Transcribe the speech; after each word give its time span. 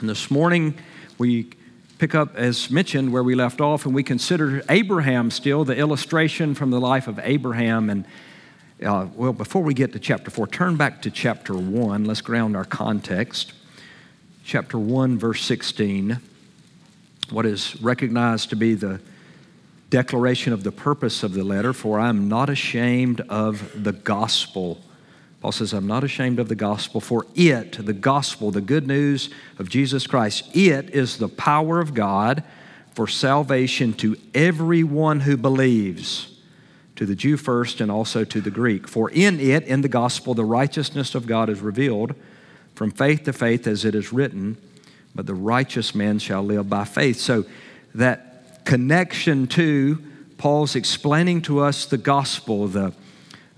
And 0.00 0.10
this 0.10 0.30
morning, 0.30 0.74
we 1.16 1.50
pick 1.98 2.14
up, 2.14 2.36
as 2.36 2.70
mentioned, 2.70 3.12
where 3.12 3.22
we 3.22 3.34
left 3.34 3.62
off, 3.62 3.86
and 3.86 3.94
we 3.94 4.02
consider 4.02 4.62
Abraham 4.68 5.30
still, 5.30 5.64
the 5.64 5.74
illustration 5.74 6.54
from 6.54 6.70
the 6.70 6.78
life 6.78 7.08
of 7.08 7.18
Abraham. 7.22 7.88
And 7.88 8.04
uh, 8.84 9.06
well, 9.14 9.32
before 9.32 9.62
we 9.62 9.72
get 9.72 9.94
to 9.94 9.98
chapter 9.98 10.30
4, 10.30 10.48
turn 10.48 10.76
back 10.76 11.00
to 11.02 11.10
chapter 11.10 11.54
1. 11.54 12.04
Let's 12.04 12.20
ground 12.20 12.56
our 12.56 12.66
context. 12.66 13.54
Chapter 14.44 14.78
1, 14.78 15.18
verse 15.18 15.42
16, 15.42 16.18
what 17.30 17.46
is 17.46 17.80
recognized 17.80 18.50
to 18.50 18.56
be 18.56 18.74
the 18.74 19.00
declaration 19.88 20.52
of 20.52 20.62
the 20.62 20.72
purpose 20.72 21.22
of 21.22 21.32
the 21.32 21.42
letter 21.42 21.72
For 21.72 21.98
I 21.98 22.10
am 22.10 22.28
not 22.28 22.50
ashamed 22.50 23.22
of 23.22 23.82
the 23.82 23.92
gospel 23.92 24.82
Paul 25.46 25.52
says, 25.52 25.72
I'm 25.72 25.86
not 25.86 26.02
ashamed 26.02 26.40
of 26.40 26.48
the 26.48 26.56
gospel, 26.56 27.00
for 27.00 27.24
it, 27.36 27.74
the 27.86 27.92
gospel, 27.92 28.50
the 28.50 28.60
good 28.60 28.88
news 28.88 29.30
of 29.60 29.68
Jesus 29.68 30.04
Christ, 30.04 30.44
it 30.56 30.90
is 30.90 31.18
the 31.18 31.28
power 31.28 31.78
of 31.78 31.94
God 31.94 32.42
for 32.94 33.06
salvation 33.06 33.92
to 33.92 34.16
everyone 34.34 35.20
who 35.20 35.36
believes, 35.36 36.36
to 36.96 37.06
the 37.06 37.14
Jew 37.14 37.36
first 37.36 37.80
and 37.80 37.92
also 37.92 38.24
to 38.24 38.40
the 38.40 38.50
Greek. 38.50 38.88
For 38.88 39.08
in 39.08 39.38
it, 39.38 39.62
in 39.68 39.82
the 39.82 39.88
gospel, 39.88 40.34
the 40.34 40.44
righteousness 40.44 41.14
of 41.14 41.28
God 41.28 41.48
is 41.48 41.60
revealed 41.60 42.16
from 42.74 42.90
faith 42.90 43.22
to 43.22 43.32
faith, 43.32 43.68
as 43.68 43.84
it 43.84 43.94
is 43.94 44.12
written, 44.12 44.56
but 45.14 45.26
the 45.26 45.34
righteous 45.34 45.94
man 45.94 46.18
shall 46.18 46.42
live 46.42 46.68
by 46.68 46.84
faith. 46.84 47.20
So 47.20 47.44
that 47.94 48.64
connection 48.64 49.46
to 49.46 50.02
Paul's 50.38 50.74
explaining 50.74 51.42
to 51.42 51.60
us 51.60 51.86
the 51.86 51.98
gospel, 51.98 52.66
the 52.66 52.92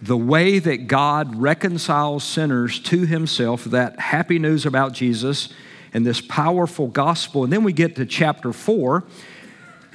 the 0.00 0.16
way 0.16 0.58
that 0.58 0.86
God 0.86 1.36
reconciles 1.36 2.22
sinners 2.22 2.78
to 2.80 3.04
himself, 3.04 3.64
that 3.64 3.98
happy 3.98 4.38
news 4.38 4.64
about 4.64 4.92
Jesus 4.92 5.48
and 5.92 6.06
this 6.06 6.20
powerful 6.20 6.86
gospel. 6.86 7.44
And 7.44 7.52
then 7.52 7.64
we 7.64 7.72
get 7.72 7.96
to 7.96 8.06
chapter 8.06 8.52
4. 8.52 9.04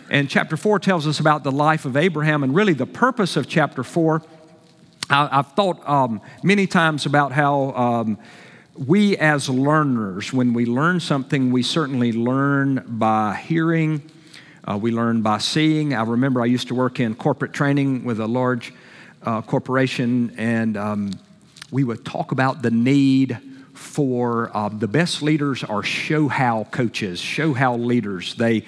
And 0.09 0.29
chapter 0.29 0.57
4 0.57 0.79
tells 0.79 1.07
us 1.07 1.19
about 1.19 1.43
the 1.43 1.51
life 1.51 1.85
of 1.85 1.95
Abraham. 1.95 2.43
And 2.43 2.53
really, 2.53 2.73
the 2.73 2.85
purpose 2.85 3.37
of 3.37 3.47
chapter 3.47 3.83
4, 3.83 4.21
I, 5.09 5.27
have 5.37 5.53
thought 5.53 5.87
um, 5.87 6.21
many 6.43 6.67
times 6.67 7.05
about 7.05 7.31
how 7.31 7.71
um, 7.71 8.17
we 8.75 9.15
as 9.17 9.49
learners, 9.49 10.33
when 10.33 10.53
we 10.53 10.65
learn 10.65 10.99
something, 10.99 11.51
we 11.51 11.63
certainly 11.63 12.11
learn 12.11 12.83
by 12.87 13.35
hearing, 13.35 14.01
uh, 14.69 14.77
we 14.77 14.91
learn 14.91 15.21
by 15.21 15.37
seeing. 15.37 15.93
I 15.93 16.03
remember 16.03 16.41
I 16.41 16.45
used 16.45 16.67
to 16.67 16.75
work 16.75 16.99
in 16.99 17.15
corporate 17.15 17.53
training 17.53 18.03
with 18.03 18.19
a 18.19 18.27
large 18.27 18.73
uh, 19.25 19.41
corporation, 19.41 20.33
and 20.37 20.77
um, 20.77 21.11
we 21.71 21.83
would 21.83 22.05
talk 22.05 22.31
about 22.31 22.61
the 22.61 22.71
need 22.71 23.37
for 23.73 24.55
uh, 24.55 24.69
the 24.69 24.87
best 24.87 25.21
leaders 25.21 25.63
are 25.63 25.83
show 25.83 26.27
how 26.27 26.65
coaches, 26.65 27.19
show 27.19 27.53
how 27.53 27.75
leaders. 27.75 28.35
They 28.35 28.63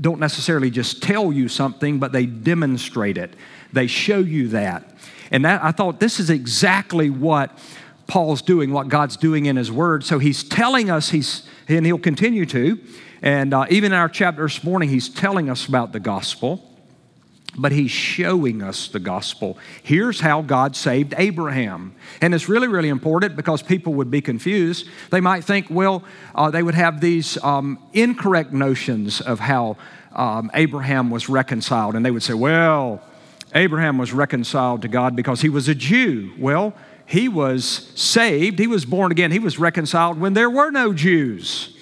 don't 0.00 0.20
necessarily 0.20 0.70
just 0.70 1.02
tell 1.02 1.32
you 1.32 1.48
something, 1.48 1.98
but 1.98 2.12
they 2.12 2.26
demonstrate 2.26 3.16
it. 3.16 3.34
They 3.72 3.86
show 3.86 4.18
you 4.18 4.48
that. 4.48 4.94
And 5.30 5.44
that, 5.44 5.62
I 5.62 5.72
thought 5.72 6.00
this 6.00 6.20
is 6.20 6.30
exactly 6.30 7.10
what 7.10 7.56
Paul's 8.06 8.42
doing, 8.42 8.72
what 8.72 8.88
God's 8.88 9.16
doing 9.16 9.46
in 9.46 9.56
His 9.56 9.70
Word. 9.70 10.04
So 10.04 10.18
He's 10.18 10.42
telling 10.42 10.90
us, 10.90 11.10
he's, 11.10 11.46
and 11.68 11.86
He'll 11.86 11.98
continue 11.98 12.46
to. 12.46 12.78
And 13.22 13.52
uh, 13.52 13.66
even 13.70 13.92
in 13.92 13.98
our 13.98 14.08
chapter 14.08 14.42
this 14.42 14.64
morning, 14.64 14.88
He's 14.88 15.08
telling 15.08 15.50
us 15.50 15.66
about 15.66 15.92
the 15.92 16.00
gospel 16.00 16.64
but 17.56 17.72
he's 17.72 17.90
showing 17.90 18.62
us 18.62 18.88
the 18.88 19.00
gospel. 19.00 19.58
Here's 19.82 20.20
how 20.20 20.42
God 20.42 20.76
saved 20.76 21.14
Abraham. 21.16 21.94
And 22.20 22.34
it's 22.34 22.48
really, 22.48 22.68
really 22.68 22.88
important 22.88 23.36
because 23.36 23.62
people 23.62 23.94
would 23.94 24.10
be 24.10 24.20
confused. 24.20 24.86
They 25.10 25.20
might 25.20 25.44
think, 25.44 25.66
well, 25.70 26.04
uh, 26.34 26.50
they 26.50 26.62
would 26.62 26.74
have 26.74 27.00
these 27.00 27.42
um, 27.42 27.78
incorrect 27.92 28.52
notions 28.52 29.20
of 29.20 29.40
how 29.40 29.76
um, 30.12 30.50
Abraham 30.54 31.10
was 31.10 31.28
reconciled. 31.28 31.94
And 31.94 32.04
they 32.04 32.10
would 32.10 32.22
say, 32.22 32.34
well, 32.34 33.02
Abraham 33.54 33.98
was 33.98 34.12
reconciled 34.12 34.82
to 34.82 34.88
God 34.88 35.16
because 35.16 35.40
he 35.40 35.48
was 35.48 35.68
a 35.68 35.74
Jew. 35.74 36.32
Well, 36.38 36.74
he 37.06 37.28
was 37.28 37.64
saved, 37.94 38.58
he 38.58 38.66
was 38.66 38.84
born 38.84 39.10
again, 39.10 39.30
he 39.32 39.38
was 39.38 39.58
reconciled 39.58 40.20
when 40.20 40.34
there 40.34 40.50
were 40.50 40.70
no 40.70 40.92
Jews, 40.92 41.74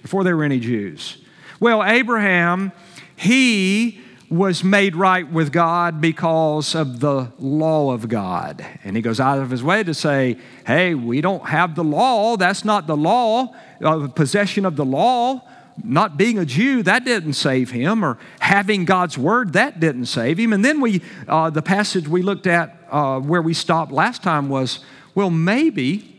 before 0.00 0.22
there 0.22 0.36
were 0.36 0.44
any 0.44 0.60
Jews. 0.60 1.18
Well, 1.58 1.82
Abraham, 1.82 2.70
he 3.16 4.00
was 4.34 4.64
made 4.64 4.96
right 4.96 5.30
with 5.30 5.52
God 5.52 6.00
because 6.00 6.74
of 6.74 6.98
the 6.98 7.30
law 7.38 7.92
of 7.92 8.08
God. 8.08 8.66
And 8.82 8.96
he 8.96 9.02
goes 9.02 9.20
out 9.20 9.38
of 9.38 9.48
his 9.48 9.62
way 9.62 9.84
to 9.84 9.94
say, 9.94 10.38
hey, 10.66 10.94
we 10.94 11.20
don't 11.20 11.46
have 11.46 11.76
the 11.76 11.84
law. 11.84 12.36
That's 12.36 12.64
not 12.64 12.88
the 12.88 12.96
law, 12.96 13.54
uh, 13.80 14.08
possession 14.08 14.66
of 14.66 14.74
the 14.74 14.84
law. 14.84 15.42
Not 15.82 16.16
being 16.16 16.38
a 16.38 16.44
Jew, 16.44 16.82
that 16.82 17.04
didn't 17.04 17.34
save 17.34 17.70
him, 17.70 18.04
or 18.04 18.18
having 18.40 18.84
God's 18.84 19.16
word, 19.16 19.52
that 19.54 19.78
didn't 19.78 20.06
save 20.06 20.38
him. 20.38 20.52
And 20.52 20.64
then 20.64 20.80
we, 20.80 21.02
uh, 21.28 21.50
the 21.50 21.62
passage 21.62 22.08
we 22.08 22.22
looked 22.22 22.46
at 22.46 22.76
uh, 22.90 23.20
where 23.20 23.42
we 23.42 23.54
stopped 23.54 23.92
last 23.92 24.22
time 24.22 24.48
was, 24.48 24.84
well, 25.14 25.30
maybe 25.30 26.16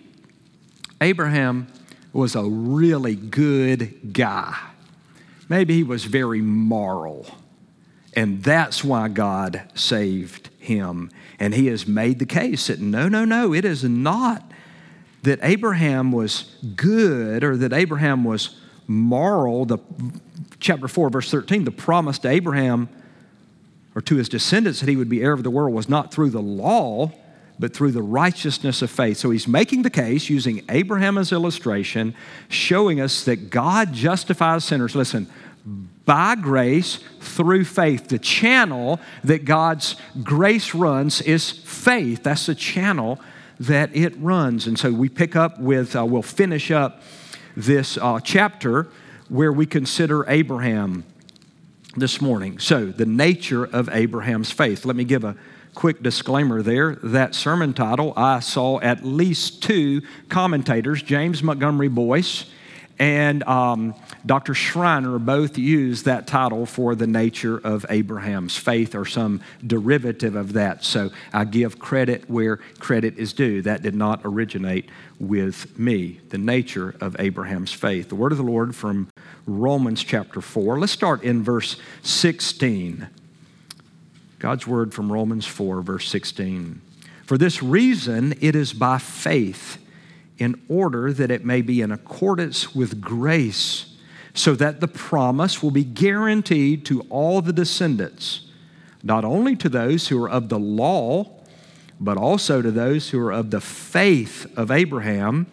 Abraham 1.02 1.68
was 2.14 2.36
a 2.36 2.44
really 2.44 3.16
good 3.16 4.14
guy. 4.14 4.58
Maybe 5.50 5.76
he 5.76 5.84
was 5.84 6.06
very 6.06 6.42
moral. 6.42 7.26
And 8.16 8.44
that's 8.44 8.84
why 8.84 9.10
God 9.10 9.64
saved 9.76 10.50
him. 10.60 11.12
And 11.40 11.54
he 11.54 11.68
has 11.68 11.86
made 11.88 12.20
the 12.20 12.26
case 12.26 12.68
that 12.68 12.80
no, 12.80 13.10
no, 13.10 13.26
no, 13.26 13.54
it 13.54 13.66
is 13.66 13.84
not 13.84 14.52
that 15.24 15.40
Abraham 15.42 16.12
was 16.12 16.56
good 16.76 17.44
or 17.44 17.58
that 17.58 17.74
Abraham 17.74 18.24
was 18.24 18.58
moral. 18.88 19.66
The 19.66 19.80
chapter 20.60 20.88
4, 20.88 21.10
verse 21.10 21.30
13, 21.30 21.66
the 21.66 21.72
promise 21.72 22.20
to 22.20 22.30
Abraham 22.30 22.88
or 23.96 24.02
to 24.02 24.16
his 24.16 24.30
descendants 24.30 24.80
that 24.82 24.90
he 24.90 24.96
would 24.96 25.10
be 25.10 25.22
heir 25.22 25.34
of 25.34 25.44
the 25.44 25.50
world 25.50 25.74
was 25.74 25.90
not 25.90 26.14
through 26.14 26.30
the 26.30 26.42
law, 26.42 27.12
but 27.58 27.74
through 27.74 27.92
the 27.92 28.02
righteousness 28.02 28.82
of 28.82 28.92
faith. 28.92 29.18
So 29.18 29.32
he's 29.32 29.48
making 29.48 29.84
the 29.84 29.90
case 29.90 30.30
using 30.30 30.64
Abraham 30.70 31.18
as 31.18 31.32
illustration, 31.32 32.14
showing 32.50 33.00
us 33.00 33.24
that 33.26 33.50
God 33.50 33.94
justifies 33.94 34.66
sinners. 34.66 34.96
Listen, 34.96 35.28
by 35.66 36.36
grace 36.36 37.00
through 37.20 37.66
faith. 37.66 38.08
The 38.08 38.20
channel 38.20 39.00
that 39.24 39.46
God's 39.46 39.96
grace 40.24 40.76
runs 40.76 41.22
is 41.22 41.50
faith. 41.50 42.24
That's 42.24 42.46
the 42.46 42.56
channel 42.56 43.20
that 43.60 43.96
it 43.96 44.16
runs. 44.18 44.68
And 44.68 44.78
so 44.78 44.92
we 44.92 45.10
pick 45.10 45.36
up 45.36 45.60
with, 45.60 45.96
uh, 45.96 46.06
we'll 46.06 46.22
finish 46.22 46.72
up 46.72 47.02
this 47.56 47.98
uh, 47.98 48.20
chapter 48.20 48.88
where 49.30 49.52
we 49.52 49.66
consider 49.66 50.30
Abraham 50.30 51.04
this 51.96 52.22
morning. 52.22 52.60
So, 52.60 52.88
the 52.88 53.06
nature 53.06 53.64
of 53.64 53.90
Abraham's 53.90 54.52
faith. 54.52 54.86
Let 54.86 54.98
me 54.98 55.06
give 55.06 55.24
a 55.24 55.36
quick 55.74 56.04
disclaimer 56.04 56.62
there. 56.62 56.96
That 56.96 57.34
sermon 57.34 57.74
title, 57.74 58.14
I 58.18 58.42
saw 58.42 58.80
at 58.82 59.06
least 59.06 59.64
two 59.64 60.02
commentators, 60.28 61.02
James 61.02 61.42
Montgomery 61.42 61.88
Boice 61.88 62.46
and 63.00 63.44
um, 63.44 63.94
Dr. 64.26 64.56
Schreiner 64.56 65.20
both 65.20 65.58
use 65.58 66.04
that 66.04 66.26
title 66.26 66.66
for 66.66 66.96
the 66.96 67.06
nature 67.06 67.58
of 67.58 67.86
Abraham's 67.90 68.58
faith 68.58 68.96
or 68.96 69.06
some 69.06 69.42
derivative 69.66 70.36
of 70.36 70.54
that. 70.54 70.84
So 70.84 71.12
I 71.32 71.46
give 71.46 71.78
credit 71.78 72.28
where 72.30 72.58
credit 72.80 73.18
is 73.20 73.34
due. 73.34 73.62
That 73.62 73.84
did 73.84 73.94
not 73.94 74.22
originate 74.24 74.90
with 75.20 75.78
me, 75.78 76.20
the 76.30 76.40
nature 76.40 76.96
of 77.00 77.16
Abraham's 77.20 77.72
faith. 77.72 78.10
The 78.10 78.16
word 78.16 78.32
of 78.32 78.40
the 78.40 78.44
Lord 78.44 78.76
from 78.76 79.10
Romans 79.46 80.04
chapter 80.04 80.42
4. 80.42 80.80
Let's 80.80 80.92
start 80.92 81.24
in 81.24 81.44
verse 81.44 81.78
16. 82.02 83.08
God's 84.40 84.66
word 84.66 84.94
from 84.94 85.12
Romans 85.12 85.46
4, 85.46 85.82
verse 85.82 86.10
16. 86.10 86.82
For 87.26 87.38
this 87.38 87.64
reason, 87.64 88.36
it 88.42 88.56
is 88.56 88.74
by 88.74 88.98
faith 88.98 89.78
in 90.38 90.62
order 90.68 91.14
that 91.14 91.32
it 91.32 91.46
may 91.46 91.62
be 91.62 91.82
in 91.82 91.92
accordance 91.92 92.76
with 92.76 93.02
grace, 93.02 93.95
so 94.36 94.54
that 94.54 94.82
the 94.82 94.88
promise 94.88 95.64
will 95.64 95.72
be 95.72 95.86
guaranteed 95.86 96.86
to 96.86 97.02
all 97.10 97.42
the 97.42 97.54
descendants, 97.54 98.42
not 99.02 99.24
only 99.24 99.56
to 99.56 99.70
those 99.70 100.10
who 100.10 100.22
are 100.22 100.30
of 100.30 100.50
the 100.50 100.60
law, 100.60 101.32
but 102.02 102.18
also 102.18 102.62
to 102.62 102.70
those 102.70 103.10
who 103.10 103.20
are 103.20 103.32
of 103.32 103.50
the 103.50 103.62
faith 103.62 104.46
of 104.58 104.70
Abraham, 104.70 105.48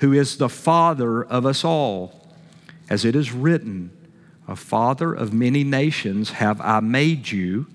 who 0.00 0.12
is 0.12 0.36
the 0.36 0.50
father 0.50 1.24
of 1.24 1.46
us 1.46 1.64
all. 1.64 2.28
As 2.90 3.06
it 3.06 3.16
is 3.16 3.32
written, 3.32 3.90
A 4.46 4.54
father 4.54 5.14
of 5.14 5.32
many 5.32 5.64
nations 5.64 6.32
have 6.32 6.60
I 6.60 6.80
made 6.80 7.30
you 7.30 7.66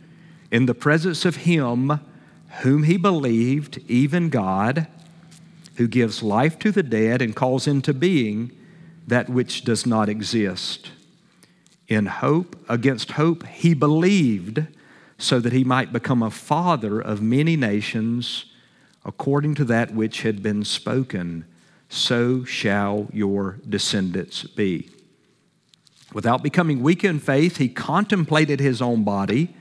in 0.52 0.68
the 0.68 0.76
presence 0.76 1.26
of 1.26 1.38
him 1.38 2.00
whom 2.62 2.84
he 2.84 2.98
believed, 2.98 3.82
even 3.88 4.30
God 4.30 4.86
who 5.78 5.88
gives 5.88 6.22
life 6.22 6.60
to 6.60 6.72
the 6.72 6.84
dead 6.84 7.20
and 7.20 7.36
calls 7.36 7.66
into 7.66 7.94
being 7.94 8.52
that 9.08 9.30
which 9.30 9.64
does 9.64 9.86
not 9.86 10.10
exist. 10.10 10.92
In 11.88 12.06
hope, 12.06 12.56
against 12.70 13.12
hope, 13.12 13.46
he 13.48 13.74
believed 13.74 14.66
so 15.18 15.40
that 15.40 15.54
he 15.54 15.64
might 15.64 15.94
become 15.94 16.24
a 16.24 16.32
father 16.32 17.00
of 17.00 17.22
many 17.22 17.56
nations 17.56 18.46
according 19.04 19.56
to 19.56 19.66
that 19.66 19.94
which 19.94 20.22
had 20.22 20.42
been 20.44 20.64
spoken. 20.64 21.46
so 21.90 22.46
shall 22.46 23.10
your 23.12 23.60
descendants 23.68 24.44
be. 24.44 24.90
Without 26.14 26.42
becoming 26.42 26.82
weak 26.82 27.04
in 27.04 27.20
faith, 27.20 27.58
he 27.58 27.68
contemplated 27.68 28.62
his 28.62 28.82
own 28.82 29.04
body, 29.04 29.54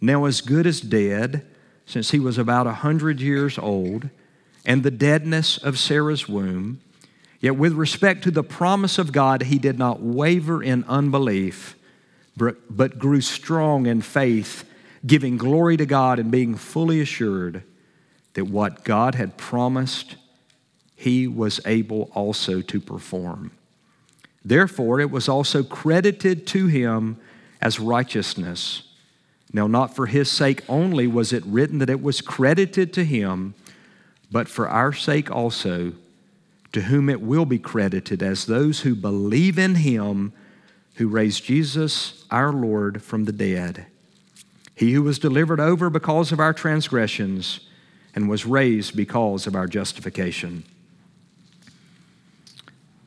now 0.00 0.24
as 0.24 0.40
good 0.40 0.66
as 0.66 0.80
dead, 0.80 1.46
since 1.84 2.10
he 2.10 2.18
was 2.18 2.38
about 2.38 2.66
a 2.66 2.72
hundred 2.72 3.20
years 3.20 3.58
old, 3.58 4.08
and 4.64 4.82
the 4.82 4.90
deadness 4.90 5.58
of 5.58 5.78
Sarah's 5.78 6.26
womb. 6.26 6.80
Yet, 7.40 7.56
with 7.56 7.72
respect 7.74 8.24
to 8.24 8.30
the 8.30 8.42
promise 8.42 8.98
of 8.98 9.12
God, 9.12 9.42
he 9.42 9.58
did 9.58 9.78
not 9.78 10.02
waver 10.02 10.62
in 10.62 10.84
unbelief, 10.84 11.76
but 12.36 12.98
grew 12.98 13.20
strong 13.20 13.86
in 13.86 14.02
faith, 14.02 14.64
giving 15.06 15.36
glory 15.36 15.76
to 15.76 15.86
God 15.86 16.18
and 16.18 16.30
being 16.30 16.56
fully 16.56 17.00
assured 17.00 17.62
that 18.34 18.46
what 18.46 18.84
God 18.84 19.14
had 19.14 19.36
promised, 19.36 20.16
he 20.96 21.28
was 21.28 21.60
able 21.64 22.10
also 22.14 22.60
to 22.60 22.80
perform. 22.80 23.52
Therefore, 24.44 25.00
it 25.00 25.10
was 25.10 25.28
also 25.28 25.62
credited 25.62 26.46
to 26.48 26.66
him 26.66 27.18
as 27.60 27.78
righteousness. 27.78 28.82
Now, 29.52 29.66
not 29.66 29.94
for 29.94 30.06
his 30.06 30.30
sake 30.30 30.62
only 30.68 31.06
was 31.06 31.32
it 31.32 31.44
written 31.46 31.78
that 31.78 31.90
it 31.90 32.02
was 32.02 32.20
credited 32.20 32.92
to 32.94 33.04
him, 33.04 33.54
but 34.30 34.48
for 34.48 34.68
our 34.68 34.92
sake 34.92 35.30
also, 35.30 35.92
to 36.72 36.82
whom 36.82 37.08
it 37.08 37.20
will 37.20 37.46
be 37.46 37.58
credited 37.58 38.22
as 38.22 38.46
those 38.46 38.80
who 38.80 38.94
believe 38.94 39.58
in 39.58 39.76
him 39.76 40.32
who 40.94 41.08
raised 41.08 41.44
Jesus 41.44 42.24
our 42.30 42.52
Lord 42.52 43.02
from 43.02 43.24
the 43.24 43.32
dead. 43.32 43.86
He 44.74 44.92
who 44.92 45.02
was 45.02 45.18
delivered 45.18 45.60
over 45.60 45.90
because 45.90 46.32
of 46.32 46.40
our 46.40 46.52
transgressions 46.52 47.60
and 48.14 48.28
was 48.28 48.44
raised 48.44 48.96
because 48.96 49.46
of 49.46 49.54
our 49.54 49.66
justification. 49.66 50.64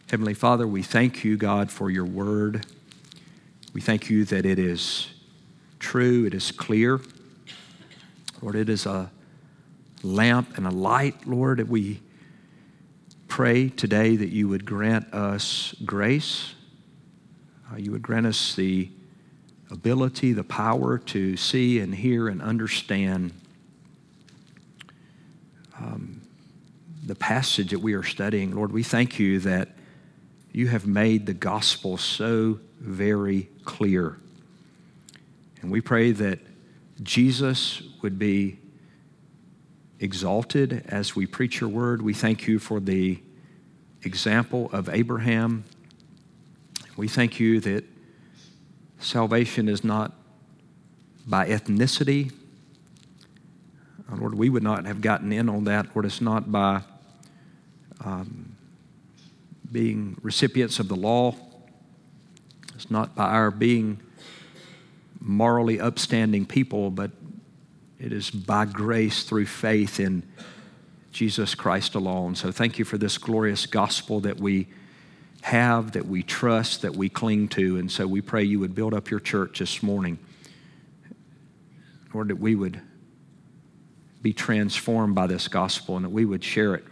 Heavenly 0.10 0.34
Father, 0.34 0.68
we 0.68 0.84
thank 0.84 1.24
you, 1.24 1.38
God, 1.38 1.72
for 1.72 1.90
your 1.90 2.06
word. 2.06 2.66
We 3.74 3.82
thank 3.82 4.10
you 4.10 4.26
that 4.26 4.46
it 4.46 4.60
is 4.60 5.10
true, 5.80 6.26
it 6.26 6.34
is 6.34 6.52
clear. 6.52 7.00
Lord, 8.42 8.56
it 8.56 8.70
is 8.70 8.86
a 8.86 9.12
lamp 10.04 10.58
and 10.58 10.66
a 10.66 10.72
light, 10.72 11.28
Lord, 11.28 11.60
that 11.60 11.68
we 11.68 12.02
pray 13.42 13.70
today 13.70 14.16
that 14.16 14.30
you 14.30 14.48
would 14.48 14.64
grant 14.68 15.12
us 15.16 15.74
grace. 15.84 16.54
Uh, 17.72 17.76
you 17.76 17.92
would 17.92 18.04
grant 18.04 18.28
us 18.28 18.54
the 18.54 18.88
ability, 19.72 20.32
the 20.32 20.44
power 20.44 21.00
to 21.00 21.36
see 21.36 21.80
and 21.80 21.96
hear 21.96 22.28
and 22.28 22.40
understand 22.40 23.32
um, 25.80 26.22
the 27.04 27.16
passage 27.16 27.72
that 27.72 27.80
we 27.80 27.96
are 27.96 28.04
studying. 28.04 28.54
Lord, 28.54 28.72
we 28.72 28.84
thank 28.84 29.18
you 29.18 29.40
that 29.40 29.70
you 30.52 30.68
have 30.68 30.86
made 30.86 31.26
the 31.26 31.34
gospel 31.34 31.98
so 31.98 32.60
very 32.80 33.50
clear. 33.66 34.18
And 35.64 35.72
we 35.72 35.82
pray 35.82 36.12
that 36.12 36.38
Jesus 37.02 37.82
would 38.04 38.20
be 38.20 38.60
exalted 40.00 40.86
as 40.90 41.16
we 41.16 41.26
preach 41.26 41.60
your 41.60 41.72
word. 41.72 42.04
We 42.04 42.14
thank 42.14 42.48
you 42.48 42.60
for 42.60 42.80
the 42.80 43.20
example 44.04 44.70
of 44.74 44.90
Abraham. 44.90 45.64
We 46.98 47.08
thank 47.08 47.40
you 47.40 47.60
that 47.62 47.84
salvation 49.00 49.68
is 49.68 49.84
not 49.84 50.14
by 51.28 51.48
ethnicity. 51.48 52.32
Lord, 54.14 54.36
we 54.36 54.50
would 54.50 54.64
not 54.64 54.86
have 54.86 55.02
gotten 55.02 55.32
in 55.32 55.48
on 55.48 55.64
that. 55.66 55.96
Lord, 55.96 56.06
it's 56.06 56.20
not 56.20 56.52
by 56.52 56.82
um, 58.04 58.56
being 59.72 60.18
recipients 60.22 60.80
of 60.80 60.90
the 60.90 60.96
law. 60.96 61.36
It's 62.76 62.92
not 62.92 63.16
by 63.16 63.30
our 63.30 63.52
being 63.52 64.02
morally 65.20 65.80
upstanding 65.80 66.46
people, 66.46 66.92
but 66.92 67.12
it 68.00 68.12
is 68.12 68.30
by 68.32 68.66
grace 68.66 69.24
through 69.24 69.46
faith 69.46 70.00
in 70.00 70.24
Jesus 71.12 71.56
Christ 71.56 71.96
alone. 71.96 72.36
So 72.36 72.52
thank 72.52 72.80
you 72.80 72.86
for 72.86 72.98
this 72.98 73.18
glorious 73.18 73.66
gospel 73.66 74.22
that 74.22 74.40
we 74.40 74.68
have, 75.42 75.94
that 75.94 76.06
we 76.06 76.24
trust, 76.24 76.84
that 76.84 76.96
we 76.96 77.10
cling 77.10 77.48
to. 77.50 77.78
And 77.78 77.92
so 77.92 78.08
we 78.08 78.22
pray 78.22 78.44
you 78.44 78.60
would 78.60 78.76
build 78.76 78.94
up 78.94 79.10
your 79.10 79.20
church 79.20 79.60
this 79.60 79.84
morning. 79.84 80.20
Lord, 82.14 82.30
that 82.30 82.40
we 82.40 82.56
would 82.56 82.82
be 84.22 84.34
transformed 84.34 85.16
by 85.16 85.28
this 85.28 85.48
gospel 85.48 85.96
and 85.96 86.06
that 86.06 86.12
we 86.12 86.26
would 86.26 86.44
share 86.44 86.76
it 86.76 86.86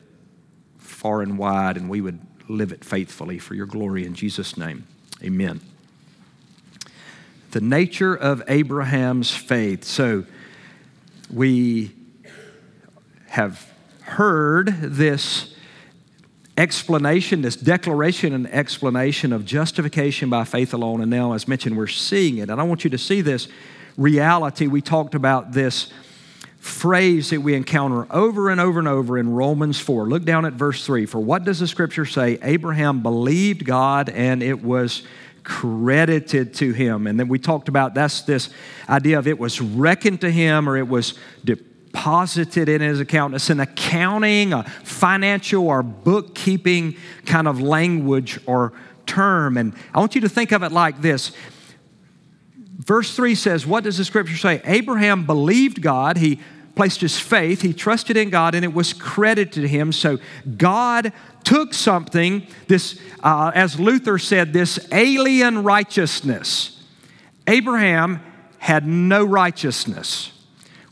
far 0.78 1.22
and 1.22 1.38
wide 1.38 1.78
and 1.78 1.90
we 1.90 2.02
would 2.02 2.20
live 2.48 2.72
it 2.72 2.84
faithfully 2.84 3.38
for 3.38 3.54
your 3.54 3.68
glory 3.68 4.06
in 4.06 4.16
Jesus' 4.16 4.58
name. 4.58 4.88
Amen. 5.24 5.62
The 7.52 7.62
nature 7.62 8.16
of 8.16 8.44
Abraham's 8.48 9.34
faith. 9.34 9.84
So 9.84 10.26
we 11.32 11.92
have 13.28 13.72
heard 14.10 14.68
this 14.82 15.56
explanation, 16.58 17.42
this 17.42 17.56
declaration 17.56 18.34
and 18.34 18.48
explanation 18.52 19.32
of 19.32 19.46
justification 19.46 20.30
by 20.30 20.44
faith 20.44 20.74
alone. 20.74 21.02
And 21.02 21.10
now, 21.10 21.34
as 21.34 21.48
mentioned, 21.48 21.78
we're 21.78 21.88
seeing 21.88 22.38
it. 22.38 22.50
And 22.50 22.60
I 22.60 22.64
want 22.64 22.84
you 22.84 22.90
to 22.90 22.98
see 22.98 23.22
this 23.22 23.48
reality. 23.98 24.68
We 24.68 24.82
talked 24.82 25.16
about 25.16 25.54
this 25.54 25.92
phrase 26.60 27.30
that 27.30 27.42
we 27.42 27.54
encounter 27.54 28.06
over 28.14 28.50
and 28.50 28.60
over 28.60 28.80
and 28.80 28.88
over 28.88 29.18
in 29.18 29.32
Romans 29.32 29.80
4. 29.80 30.08
Look 30.08 30.26
down 30.26 30.46
at 30.46 30.54
verse 30.54 30.86
3. 30.86 31.06
For 31.06 31.20
what 31.20 31.46
does 31.46 31.60
the 31.60 31.68
scripture 31.68 32.06
say? 32.06 32.38
Abraham 32.42 33.02
believed 33.02 33.64
God 33.64 34.10
and 34.10 34.44
it 34.44 34.62
was 34.62 35.04
credited 35.44 36.54
to 36.56 36.74
him. 36.74 37.08
And 37.08 37.18
then 37.18 37.30
we 37.30 37.40
talked 37.40 37.70
about 37.70 37.94
that's 37.94 38.24
this 38.24 38.50
idea 38.90 39.18
of 39.18 39.28
it 39.28 39.40
was 39.40 39.62
reckoned 39.62 40.22
to 40.22 40.30
him 40.30 40.68
or 40.68 40.76
it 40.76 40.88
was 40.88 41.18
deposited 41.92 42.70
in 42.70 42.82
his 42.82 43.00
account. 43.00 43.34
It's 43.34 43.50
an 43.50 43.60
accounting, 43.60 44.54
a 44.54 44.64
financial 44.84 45.68
or 45.68 45.84
bookkeeping 45.84 46.96
kind 47.26 47.48
of 47.48 47.60
language 47.60 48.40
or 48.46 48.74
term. 49.06 49.58
And 49.58 49.74
I 49.94 50.00
want 50.00 50.16
you 50.16 50.22
to 50.22 50.30
think 50.30 50.52
of 50.52 50.64
it 50.64 50.72
like 50.72 51.02
this 51.02 51.32
Verse 52.80 53.14
3 53.14 53.36
says, 53.36 53.68
What 53.68 53.84
does 53.84 53.98
the 53.98 54.06
scripture 54.06 54.38
say? 54.38 54.62
Abraham 54.64 55.26
believed 55.26 55.82
God. 55.82 56.18
He 56.18 56.40
placed 56.76 57.02
his 57.02 57.20
faith, 57.20 57.62
he 57.62 57.74
trusted 57.74 58.16
in 58.16 58.30
God, 58.30 58.56
and 58.56 58.64
it 58.64 58.74
was 58.74 58.94
credited 58.94 59.52
to 59.54 59.68
him. 59.68 59.92
So 59.92 60.18
God 60.58 61.12
took 61.44 61.74
something, 61.74 62.48
this, 62.68 62.98
uh, 63.22 63.52
as 63.54 63.78
Luther 63.78 64.18
said, 64.18 64.54
this 64.54 64.88
alien 64.94 65.64
righteousness. 65.64 66.82
Abraham 67.48 68.22
had 68.60 68.88
no 68.88 69.26
righteousness. 69.26 70.32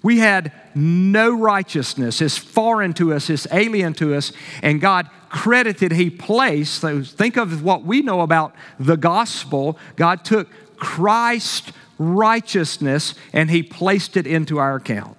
We 0.03 0.19
had 0.19 0.51
no 0.77 1.31
righteousness. 1.31 2.21
is 2.21 2.37
foreign 2.37 2.93
to 2.93 3.13
us, 3.13 3.29
is 3.29 3.47
alien 3.51 3.93
to 3.95 4.15
us, 4.15 4.31
and 4.61 4.79
God 4.79 5.09
credited, 5.29 5.91
He 5.91 6.09
placed. 6.09 6.81
So 6.81 7.03
think 7.03 7.37
of 7.37 7.63
what 7.63 7.83
we 7.83 8.01
know 8.01 8.21
about 8.21 8.55
the 8.79 8.97
gospel. 8.97 9.77
God 9.95 10.23
took 10.23 10.47
Christ 10.77 11.71
righteousness 11.97 13.15
and 13.33 13.49
he 13.49 13.63
placed 13.63 14.17
it 14.17 14.27
into 14.27 14.59
our 14.59 14.75
account. 14.75 15.17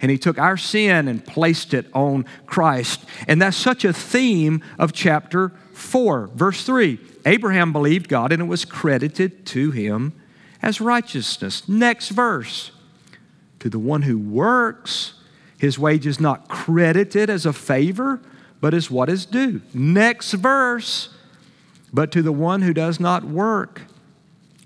And 0.00 0.10
he 0.10 0.18
took 0.18 0.38
our 0.38 0.56
sin 0.56 1.08
and 1.08 1.24
placed 1.24 1.72
it 1.72 1.86
on 1.94 2.26
Christ. 2.46 3.04
And 3.26 3.40
that's 3.40 3.56
such 3.56 3.84
a 3.84 3.92
theme 3.92 4.62
of 4.78 4.92
chapter 4.92 5.52
4, 5.72 6.28
verse 6.34 6.64
3. 6.64 6.98
Abraham 7.24 7.72
believed 7.72 8.08
God 8.08 8.32
and 8.32 8.42
it 8.42 8.46
was 8.46 8.64
credited 8.64 9.46
to 9.46 9.70
him 9.70 10.12
as 10.60 10.80
righteousness. 10.80 11.68
Next 11.68 12.10
verse. 12.10 12.70
To 13.64 13.70
the 13.70 13.78
one 13.78 14.02
who 14.02 14.18
works, 14.18 15.14
his 15.56 15.78
wage 15.78 16.06
is 16.06 16.20
not 16.20 16.50
credited 16.50 17.30
as 17.30 17.46
a 17.46 17.52
favor, 17.54 18.20
but 18.60 18.74
as 18.74 18.90
what 18.90 19.08
is 19.08 19.24
due. 19.24 19.62
Next 19.72 20.32
verse. 20.32 21.08
But 21.90 22.12
to 22.12 22.20
the 22.20 22.30
one 22.30 22.60
who 22.60 22.74
does 22.74 23.00
not 23.00 23.24
work, 23.24 23.80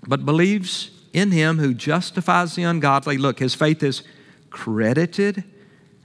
but 0.05 0.25
believes 0.25 0.91
in 1.13 1.31
him 1.31 1.59
who 1.59 1.73
justifies 1.73 2.55
the 2.55 2.63
ungodly. 2.63 3.17
Look, 3.17 3.39
his 3.39 3.55
faith 3.55 3.81
is 3.83 4.03
credited 4.49 5.45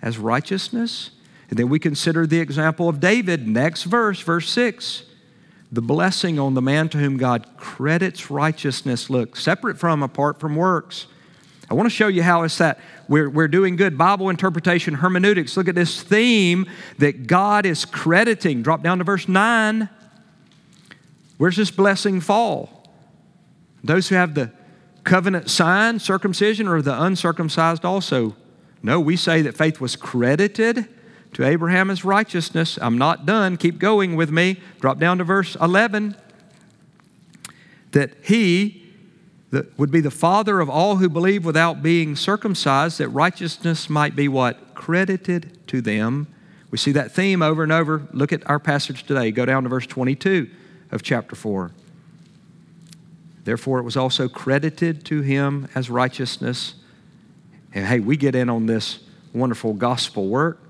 as 0.01 0.17
righteousness. 0.17 1.11
And 1.51 1.59
then 1.59 1.69
we 1.69 1.81
consider 1.81 2.29
the 2.29 2.39
example 2.39 2.89
of 2.89 3.01
David, 3.01 3.49
next 3.49 3.83
verse, 3.83 4.21
verse 4.21 4.49
6. 4.51 5.03
The 5.73 5.83
blessing 5.83 6.39
on 6.39 6.55
the 6.55 6.63
man 6.63 6.89
to 6.91 6.99
whom 6.99 7.17
God 7.17 7.57
credits 7.57 8.31
righteousness. 8.31 9.11
Look, 9.11 9.35
separate 9.35 9.81
from, 9.81 10.01
apart 10.01 10.39
from 10.39 10.55
works. 10.55 11.09
I 11.71 11.75
want 11.75 11.87
to 11.87 11.94
show 11.94 12.09
you 12.09 12.23
how 12.23 12.42
it's 12.42 12.59
that 12.59 12.78
we're, 13.09 13.28
we're 13.30 13.49
doing 13.49 13.76
good 13.76 13.97
Bible 13.97 14.28
interpretation, 14.28 14.94
hermeneutics. 14.94 15.56
Look 15.56 15.68
at 15.68 15.75
this 15.75 16.02
theme 16.02 16.66
that 16.99 17.26
God 17.26 17.64
is 17.64 17.85
crediting. 17.85 18.62
Drop 18.62 18.83
down 18.83 18.99
to 18.99 19.04
verse 19.04 19.28
9. 19.28 19.88
Where's 21.38 21.56
this 21.56 21.71
blessing 21.71 22.21
fall? 22.21 22.88
Those 23.83 24.09
who 24.09 24.14
have 24.14 24.35
the 24.35 24.52
covenant 25.04 25.50
sign, 25.50 25.99
circumcision, 25.99 26.68
or 26.68 26.83
the 26.83 27.02
uncircumcised 27.02 27.85
also? 27.85 28.37
No, 28.83 29.00
we 29.00 29.16
say 29.16 29.42
that 29.42 29.56
faith 29.56 29.80
was 29.80 29.97
credited 29.97 30.88
to 31.33 31.44
Abraham 31.44 31.90
as 31.90 32.04
righteousness. 32.04 32.78
I'm 32.80 32.99
not 32.99 33.26
done. 33.26 33.56
Keep 33.56 33.78
going 33.78 34.16
with 34.16 34.30
me. 34.30 34.61
Drop 34.80 34.99
down 34.99 35.18
to 35.18 35.25
verse 35.25 35.56
11. 35.56 36.16
That 37.92 38.12
he 38.23 38.84
would 39.76 39.90
be 39.90 40.00
the 40.00 40.11
father 40.11 40.61
of 40.61 40.68
all 40.68 40.96
who 40.96 41.08
believe 41.08 41.44
without 41.44 41.82
being 41.82 42.16
circumcised, 42.16 42.99
that 42.99 43.08
righteousness 43.08 43.90
might 43.90 44.16
be 44.16 44.28
what? 44.28 44.75
Credited 44.75 45.58
to 45.68 45.80
them. 45.80 46.26
We 46.70 46.78
see 46.78 46.92
that 46.92 47.12
theme 47.12 47.42
over 47.42 47.62
and 47.62 47.70
over. 47.70 48.02
Look 48.12 48.32
at 48.32 48.49
our 48.49 48.58
passage 48.58 49.04
today. 49.04 49.30
Go 49.30 49.44
down 49.44 49.62
to 49.62 49.68
verse 49.68 49.87
22 49.87 50.50
of 50.90 51.02
chapter 51.02 51.37
4. 51.37 51.70
Therefore, 53.44 53.78
it 53.78 53.82
was 53.82 53.96
also 53.96 54.28
credited 54.28 55.04
to 55.06 55.20
him 55.20 55.68
as 55.75 55.90
righteousness. 55.90 56.75
And 57.75 57.87
hey, 57.87 58.00
we 58.00 58.16
get 58.16 58.34
in 58.34 58.49
on 58.49 58.66
this 58.66 59.00
wonderful 59.32 59.75
gospel 59.75 60.28
work. 60.28 60.61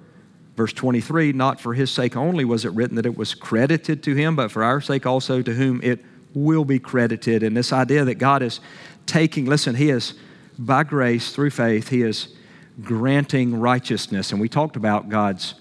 Verse 0.56 0.72
23 0.72 1.32
Not 1.32 1.60
for 1.60 1.74
his 1.74 1.90
sake 1.90 2.16
only 2.16 2.44
was 2.44 2.64
it 2.64 2.72
written 2.72 2.96
that 2.96 3.06
it 3.06 3.16
was 3.16 3.34
credited 3.34 4.02
to 4.02 4.14
him, 4.14 4.36
but 4.36 4.50
for 4.50 4.64
our 4.64 4.80
sake 4.80 5.06
also 5.06 5.42
to 5.42 5.54
whom 5.54 5.80
it 5.82 6.04
will 6.34 6.64
be 6.64 6.78
credited. 6.78 7.42
And 7.42 7.56
this 7.56 7.72
idea 7.72 8.04
that 8.04 8.16
God 8.16 8.42
is 8.42 8.60
taking, 9.06 9.46
listen, 9.46 9.74
he 9.74 9.90
is 9.90 10.14
by 10.58 10.84
grace 10.84 11.32
through 11.32 11.50
faith, 11.50 11.88
he 11.88 12.02
is 12.02 12.28
granting 12.82 13.58
righteousness. 13.58 14.32
And 14.32 14.40
we 14.40 14.48
talked 14.48 14.76
about 14.76 15.08
God's 15.08 15.54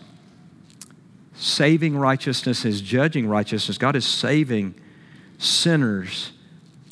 saving 1.35 1.97
righteousness, 1.97 2.63
his 2.63 2.81
judging 2.81 3.27
righteousness. 3.27 3.77
God 3.77 3.95
is 3.95 4.05
saving 4.05 4.75
sinners 5.37 6.31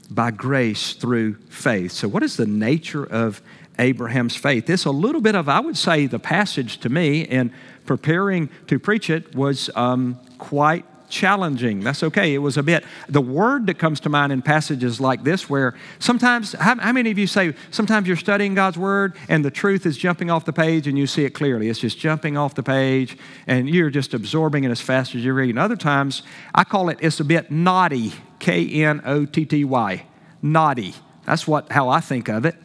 by 0.10 0.32
grace 0.32 0.94
through 0.94 1.36
faith. 1.50 1.92
So, 1.92 2.08
what 2.08 2.24
is 2.24 2.38
the 2.38 2.46
nature 2.46 3.06
of 3.06 3.42
Abraham's 3.80 4.36
faith? 4.36 4.66
This 4.66 4.86
a 4.86 4.92
little 4.92 5.22
bit 5.22 5.36
of, 5.36 5.48
I 5.48 5.60
would 5.60 5.78
say, 5.78 6.06
the 6.06 6.20
passage 6.20 6.80
to 6.80 6.90
me 6.90 7.22
in 7.22 7.54
preparing 7.86 8.50
to 8.68 8.78
preach 8.78 9.10
it 9.10 9.34
was 9.36 9.70
um, 9.76 10.20
quite 10.38 10.86
challenging. 11.12 11.82
That's 11.82 12.02
okay. 12.04 12.34
It 12.34 12.40
was 12.40 12.58
a 12.58 12.64
bit, 12.64 12.84
the 13.08 13.22
word 13.22 13.68
that 13.68 13.78
comes 13.78 14.00
to 14.02 14.10
mind 14.10 14.32
in 14.32 14.42
passages 14.42 15.00
like 15.00 15.24
this, 15.24 15.50
where 15.50 15.76
sometimes, 16.00 16.54
how, 16.54 16.76
how, 16.78 16.92
many 16.92 17.12
of 17.12 17.18
you 17.18 17.28
say, 17.28 17.54
sometimes 17.70 18.08
you're 18.08 18.18
studying 18.18 18.56
God's 18.56 18.78
word 18.78 19.16
and 19.30 19.46
the 19.46 19.52
truth 19.52 19.86
is 19.86 19.98
jumping 19.98 20.32
off 20.32 20.46
the 20.46 20.54
page 20.54 20.88
and 20.88 20.98
you 20.98 21.06
see 21.06 21.26
it 21.26 21.32
clearly? 21.32 21.70
It's 21.70 21.80
just 21.80 22.00
jumping 22.00 22.38
off 22.38 22.56
the 22.56 22.64
page 22.64 23.18
and 23.46 23.70
you're 23.70 23.90
just 23.90 24.14
absorbing 24.14 24.64
it 24.64 24.72
as 24.72 24.82
fast 24.82 25.14
as 25.14 25.24
you're 25.24 25.34
reading. 25.34 25.58
Other 25.58 25.76
times, 25.76 26.24
I 26.56 26.64
call 26.64 26.90
it, 26.90 26.98
it's 27.02 27.20
a 27.20 27.26
bit 27.26 27.52
knotty. 27.52 28.14
K 28.40 28.84
N 28.84 29.02
O 29.06 29.26
T 29.26 29.46
T 29.46 29.64
Y, 29.64 30.04
Knotty. 30.42 30.96
That's 31.26 31.48
what, 31.48 31.72
how 31.72 31.90
I 31.90 32.00
think 32.00 32.28
of 32.28 32.44
it 32.46 32.56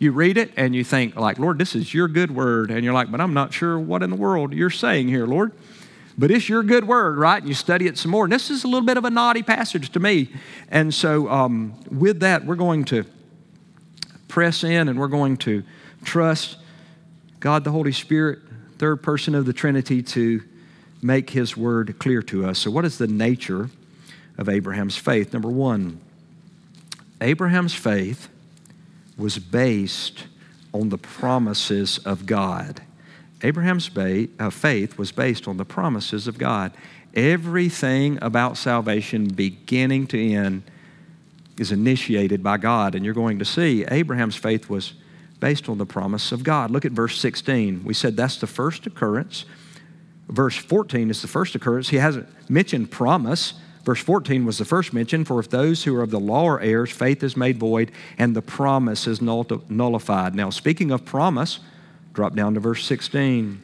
you 0.00 0.12
read 0.12 0.38
it 0.38 0.50
and 0.56 0.74
you 0.74 0.82
think 0.82 1.14
like 1.14 1.38
lord 1.38 1.58
this 1.58 1.76
is 1.76 1.94
your 1.94 2.08
good 2.08 2.34
word 2.34 2.70
and 2.70 2.82
you're 2.82 2.94
like 2.94 3.10
but 3.10 3.20
i'm 3.20 3.34
not 3.34 3.52
sure 3.52 3.78
what 3.78 4.02
in 4.02 4.10
the 4.10 4.16
world 4.16 4.52
you're 4.52 4.70
saying 4.70 5.06
here 5.06 5.26
lord 5.26 5.52
but 6.20 6.30
it's 6.30 6.50
your 6.50 6.62
good 6.62 6.86
word, 6.86 7.16
right? 7.16 7.38
And 7.38 7.48
you 7.48 7.54
study 7.54 7.86
it 7.86 7.96
some 7.96 8.10
more. 8.10 8.24
And 8.24 8.32
this 8.32 8.50
is 8.50 8.62
a 8.62 8.66
little 8.68 8.84
bit 8.84 8.98
of 8.98 9.06
a 9.06 9.10
knotty 9.10 9.42
passage 9.42 9.88
to 9.92 10.00
me. 10.00 10.28
And 10.68 10.92
so, 10.92 11.30
um, 11.30 11.74
with 11.90 12.20
that, 12.20 12.44
we're 12.44 12.56
going 12.56 12.84
to 12.86 13.06
press 14.28 14.62
in 14.62 14.90
and 14.90 15.00
we're 15.00 15.08
going 15.08 15.38
to 15.38 15.64
trust 16.04 16.58
God 17.40 17.64
the 17.64 17.70
Holy 17.70 17.92
Spirit, 17.92 18.40
third 18.76 19.02
person 19.02 19.34
of 19.34 19.46
the 19.46 19.54
Trinity, 19.54 20.02
to 20.02 20.42
make 21.00 21.30
His 21.30 21.56
word 21.56 21.98
clear 21.98 22.20
to 22.24 22.44
us. 22.44 22.58
So, 22.58 22.70
what 22.70 22.84
is 22.84 22.98
the 22.98 23.06
nature 23.06 23.70
of 24.36 24.50
Abraham's 24.50 24.98
faith? 24.98 25.32
Number 25.32 25.48
one, 25.48 26.02
Abraham's 27.22 27.74
faith 27.74 28.28
was 29.16 29.38
based 29.38 30.24
on 30.74 30.90
the 30.90 30.98
promises 30.98 31.96
of 31.96 32.26
God. 32.26 32.82
Abraham's 33.42 33.90
uh, 33.96 34.50
faith 34.50 34.98
was 34.98 35.12
based 35.12 35.48
on 35.48 35.56
the 35.56 35.64
promises 35.64 36.26
of 36.26 36.38
God. 36.38 36.72
Everything 37.14 38.18
about 38.22 38.56
salvation, 38.56 39.28
beginning 39.28 40.06
to 40.08 40.32
end, 40.32 40.62
is 41.58 41.72
initiated 41.72 42.42
by 42.42 42.56
God. 42.56 42.94
And 42.94 43.04
you're 43.04 43.14
going 43.14 43.38
to 43.38 43.44
see 43.44 43.84
Abraham's 43.86 44.36
faith 44.36 44.68
was 44.68 44.94
based 45.40 45.68
on 45.68 45.78
the 45.78 45.86
promise 45.86 46.32
of 46.32 46.44
God. 46.44 46.70
Look 46.70 46.84
at 46.84 46.92
verse 46.92 47.18
16. 47.18 47.84
We 47.84 47.94
said 47.94 48.16
that's 48.16 48.36
the 48.36 48.46
first 48.46 48.86
occurrence. 48.86 49.44
Verse 50.28 50.56
14 50.56 51.10
is 51.10 51.22
the 51.22 51.28
first 51.28 51.54
occurrence. 51.54 51.88
He 51.88 51.96
hasn't 51.96 52.28
mentioned 52.48 52.90
promise. 52.90 53.54
Verse 53.84 54.00
14 54.00 54.44
was 54.44 54.58
the 54.58 54.64
first 54.64 54.92
mention, 54.92 55.24
for 55.24 55.40
if 55.40 55.48
those 55.48 55.84
who 55.84 55.96
are 55.96 56.02
of 56.02 56.10
the 56.10 56.20
law 56.20 56.46
are 56.46 56.60
heirs, 56.60 56.90
faith 56.90 57.22
is 57.22 57.36
made 57.36 57.58
void 57.58 57.90
and 58.18 58.36
the 58.36 58.42
promise 58.42 59.06
is 59.06 59.20
nullified. 59.22 60.34
Now, 60.34 60.50
speaking 60.50 60.90
of 60.90 61.04
promise, 61.04 61.60
Drop 62.12 62.34
down 62.34 62.54
to 62.54 62.60
verse 62.60 62.84
16. 62.84 63.62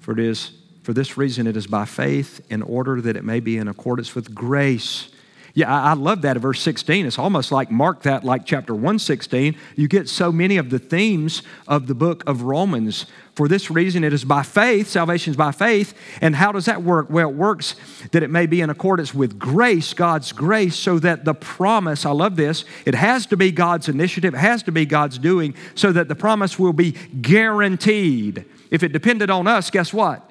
For 0.00 0.12
it 0.12 0.18
is 0.18 0.52
for 0.82 0.94
this 0.94 1.16
reason 1.16 1.46
it 1.46 1.56
is 1.56 1.66
by 1.66 1.84
faith 1.84 2.40
in 2.50 2.62
order 2.62 3.00
that 3.00 3.16
it 3.16 3.24
may 3.24 3.40
be 3.40 3.58
in 3.58 3.68
accordance 3.68 4.14
with 4.14 4.34
grace. 4.34 5.10
Yeah, 5.54 5.72
I, 5.72 5.94
love 5.94 6.22
that 6.22 6.36
at 6.36 6.42
verse 6.42 6.60
16. 6.60 7.06
It's 7.06 7.18
almost 7.18 7.50
like 7.50 7.70
mark 7.70 8.02
that 8.02 8.24
like 8.24 8.44
chapter 8.44 8.72
116. 8.72 9.56
You 9.74 9.88
get 9.88 10.08
so 10.08 10.30
many 10.30 10.56
of 10.58 10.70
the 10.70 10.78
themes 10.78 11.42
of 11.66 11.88
the 11.88 11.94
book 11.94 12.22
of 12.26 12.42
Romans. 12.42 13.06
For 13.34 13.48
this 13.48 13.70
reason, 13.70 14.04
it 14.04 14.12
is 14.12 14.24
by 14.24 14.42
faith, 14.42 14.88
salvation 14.88 15.32
is 15.32 15.36
by 15.36 15.50
faith. 15.50 15.94
And 16.20 16.36
how 16.36 16.52
does 16.52 16.66
that 16.66 16.82
work? 16.82 17.10
Well, 17.10 17.30
it 17.30 17.34
works 17.34 17.74
that 18.12 18.22
it 18.22 18.30
may 18.30 18.46
be 18.46 18.60
in 18.60 18.70
accordance 18.70 19.12
with 19.12 19.38
grace, 19.38 19.92
God's 19.92 20.30
grace, 20.32 20.76
so 20.76 20.98
that 21.00 21.24
the 21.24 21.34
promise, 21.34 22.06
I 22.06 22.10
love 22.10 22.36
this, 22.36 22.64
it 22.86 22.94
has 22.94 23.26
to 23.26 23.36
be 23.36 23.50
God's 23.50 23.88
initiative, 23.88 24.34
it 24.34 24.38
has 24.38 24.62
to 24.64 24.72
be 24.72 24.86
God's 24.86 25.18
doing, 25.18 25.54
so 25.74 25.90
that 25.92 26.08
the 26.08 26.14
promise 26.14 26.58
will 26.58 26.72
be 26.72 26.92
guaranteed. 26.92 28.44
If 28.70 28.82
it 28.82 28.92
depended 28.92 29.30
on 29.30 29.46
us, 29.46 29.70
guess 29.70 29.92
what? 29.92 30.29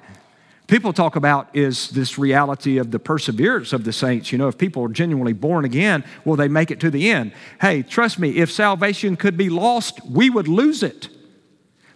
People 0.70 0.92
talk 0.92 1.16
about 1.16 1.48
is 1.54 1.90
this 1.90 2.16
reality 2.16 2.78
of 2.78 2.92
the 2.92 2.98
perseverance 2.98 3.72
of 3.72 3.84
the 3.84 3.92
saints. 3.92 4.30
You 4.30 4.38
know, 4.38 4.48
if 4.48 4.56
people 4.56 4.84
are 4.84 4.88
genuinely 4.88 5.32
born 5.32 5.64
again, 5.64 6.04
will 6.24 6.36
they 6.36 6.48
make 6.48 6.70
it 6.70 6.80
to 6.80 6.90
the 6.90 7.10
end? 7.10 7.32
Hey, 7.60 7.82
trust 7.82 8.18
me, 8.18 8.36
if 8.36 8.52
salvation 8.52 9.16
could 9.16 9.36
be 9.36 9.50
lost, 9.50 10.00
we 10.06 10.30
would 10.30 10.46
lose 10.48 10.82
it. 10.82 11.08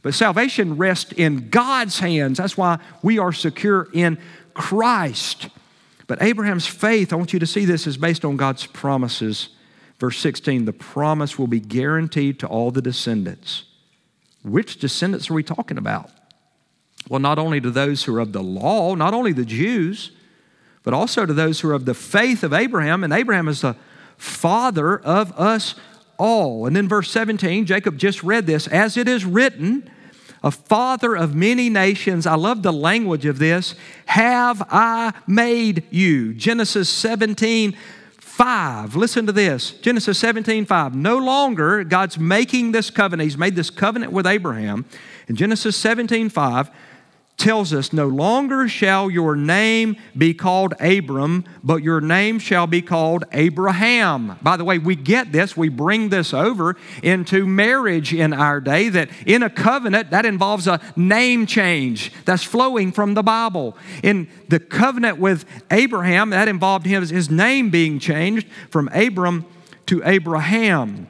But 0.02 0.12
salvation 0.12 0.76
rests 0.76 1.12
in 1.12 1.48
God's 1.48 2.00
hands. 2.00 2.38
That's 2.38 2.58
why 2.58 2.78
we 3.00 3.18
are 3.18 3.32
secure 3.32 3.88
in 3.94 4.18
Christ. 4.52 5.48
But 6.06 6.20
Abraham's 6.20 6.66
faith, 6.66 7.12
I 7.12 7.16
want 7.16 7.32
you 7.32 7.38
to 7.38 7.46
see 7.46 7.64
this, 7.64 7.86
is 7.86 7.96
based 7.96 8.24
on 8.24 8.36
God's 8.36 8.66
promises. 8.66 9.50
Verse 9.98 10.18
16 10.18 10.64
the 10.64 10.72
promise 10.72 11.38
will 11.38 11.46
be 11.46 11.60
guaranteed 11.60 12.40
to 12.40 12.46
all 12.48 12.70
the 12.70 12.82
descendants. 12.82 13.64
Which 14.42 14.78
descendants 14.78 15.30
are 15.30 15.34
we 15.34 15.42
talking 15.42 15.78
about? 15.78 16.10
Well, 17.08 17.20
not 17.20 17.38
only 17.38 17.60
to 17.60 17.70
those 17.70 18.04
who 18.04 18.16
are 18.16 18.20
of 18.20 18.32
the 18.32 18.42
law, 18.42 18.94
not 18.94 19.14
only 19.14 19.32
the 19.32 19.44
Jews, 19.44 20.10
but 20.82 20.94
also 20.94 21.26
to 21.26 21.32
those 21.32 21.60
who 21.60 21.70
are 21.70 21.74
of 21.74 21.84
the 21.84 21.94
faith 21.94 22.42
of 22.42 22.52
Abraham. 22.52 23.04
And 23.04 23.12
Abraham 23.12 23.48
is 23.48 23.62
the 23.62 23.76
father 24.16 24.98
of 24.98 25.32
us 25.38 25.74
all. 26.18 26.66
And 26.66 26.76
then 26.76 26.88
verse 26.88 27.10
17, 27.10 27.66
Jacob 27.66 27.98
just 27.98 28.22
read 28.22 28.46
this 28.46 28.66
as 28.68 28.96
it 28.96 29.08
is 29.08 29.24
written, 29.24 29.90
a 30.42 30.50
father 30.50 31.16
of 31.16 31.34
many 31.34 31.70
nations. 31.70 32.26
I 32.26 32.34
love 32.34 32.62
the 32.62 32.72
language 32.72 33.24
of 33.24 33.38
this. 33.38 33.74
Have 34.06 34.62
I 34.70 35.14
made 35.26 35.84
you? 35.90 36.34
Genesis 36.34 36.88
17, 36.90 37.76
5. 38.18 38.94
Listen 38.94 39.26
to 39.26 39.32
this. 39.32 39.70
Genesis 39.70 40.18
17, 40.18 40.66
5. 40.66 40.94
No 40.94 41.16
longer, 41.16 41.82
God's 41.82 42.18
making 42.18 42.72
this 42.72 42.90
covenant. 42.90 43.24
He's 43.24 43.38
made 43.38 43.56
this 43.56 43.70
covenant 43.70 44.12
with 44.12 44.26
Abraham. 44.26 44.84
In 45.28 45.36
Genesis 45.36 45.76
17, 45.76 46.28
5, 46.28 46.70
tells 47.36 47.72
us, 47.72 47.92
No 47.92 48.06
longer 48.06 48.68
shall 48.68 49.10
your 49.10 49.36
name 49.36 49.96
be 50.16 50.34
called 50.34 50.74
Abram, 50.80 51.44
but 51.62 51.82
your 51.82 52.00
name 52.00 52.38
shall 52.38 52.66
be 52.66 52.82
called 52.82 53.24
Abraham. 53.32 54.38
By 54.42 54.56
the 54.56 54.64
way, 54.64 54.78
we 54.78 54.96
get 54.96 55.32
this, 55.32 55.56
we 55.56 55.68
bring 55.68 56.08
this 56.08 56.32
over 56.32 56.76
into 57.02 57.46
marriage 57.46 58.14
in 58.14 58.32
our 58.32 58.60
day, 58.60 58.88
that 58.88 59.10
in 59.26 59.42
a 59.42 59.50
covenant, 59.50 60.10
that 60.10 60.24
involves 60.24 60.66
a 60.66 60.80
name 60.96 61.46
change 61.46 62.12
that's 62.24 62.44
flowing 62.44 62.92
from 62.92 63.14
the 63.14 63.22
Bible. 63.22 63.76
In 64.02 64.28
the 64.48 64.60
covenant 64.60 65.18
with 65.18 65.44
Abraham, 65.70 66.30
that 66.30 66.48
involved 66.48 66.86
his, 66.86 67.10
his 67.10 67.30
name 67.30 67.70
being 67.70 67.98
changed 67.98 68.46
from 68.70 68.88
Abram 68.88 69.44
to 69.86 70.02
Abraham. 70.04 71.08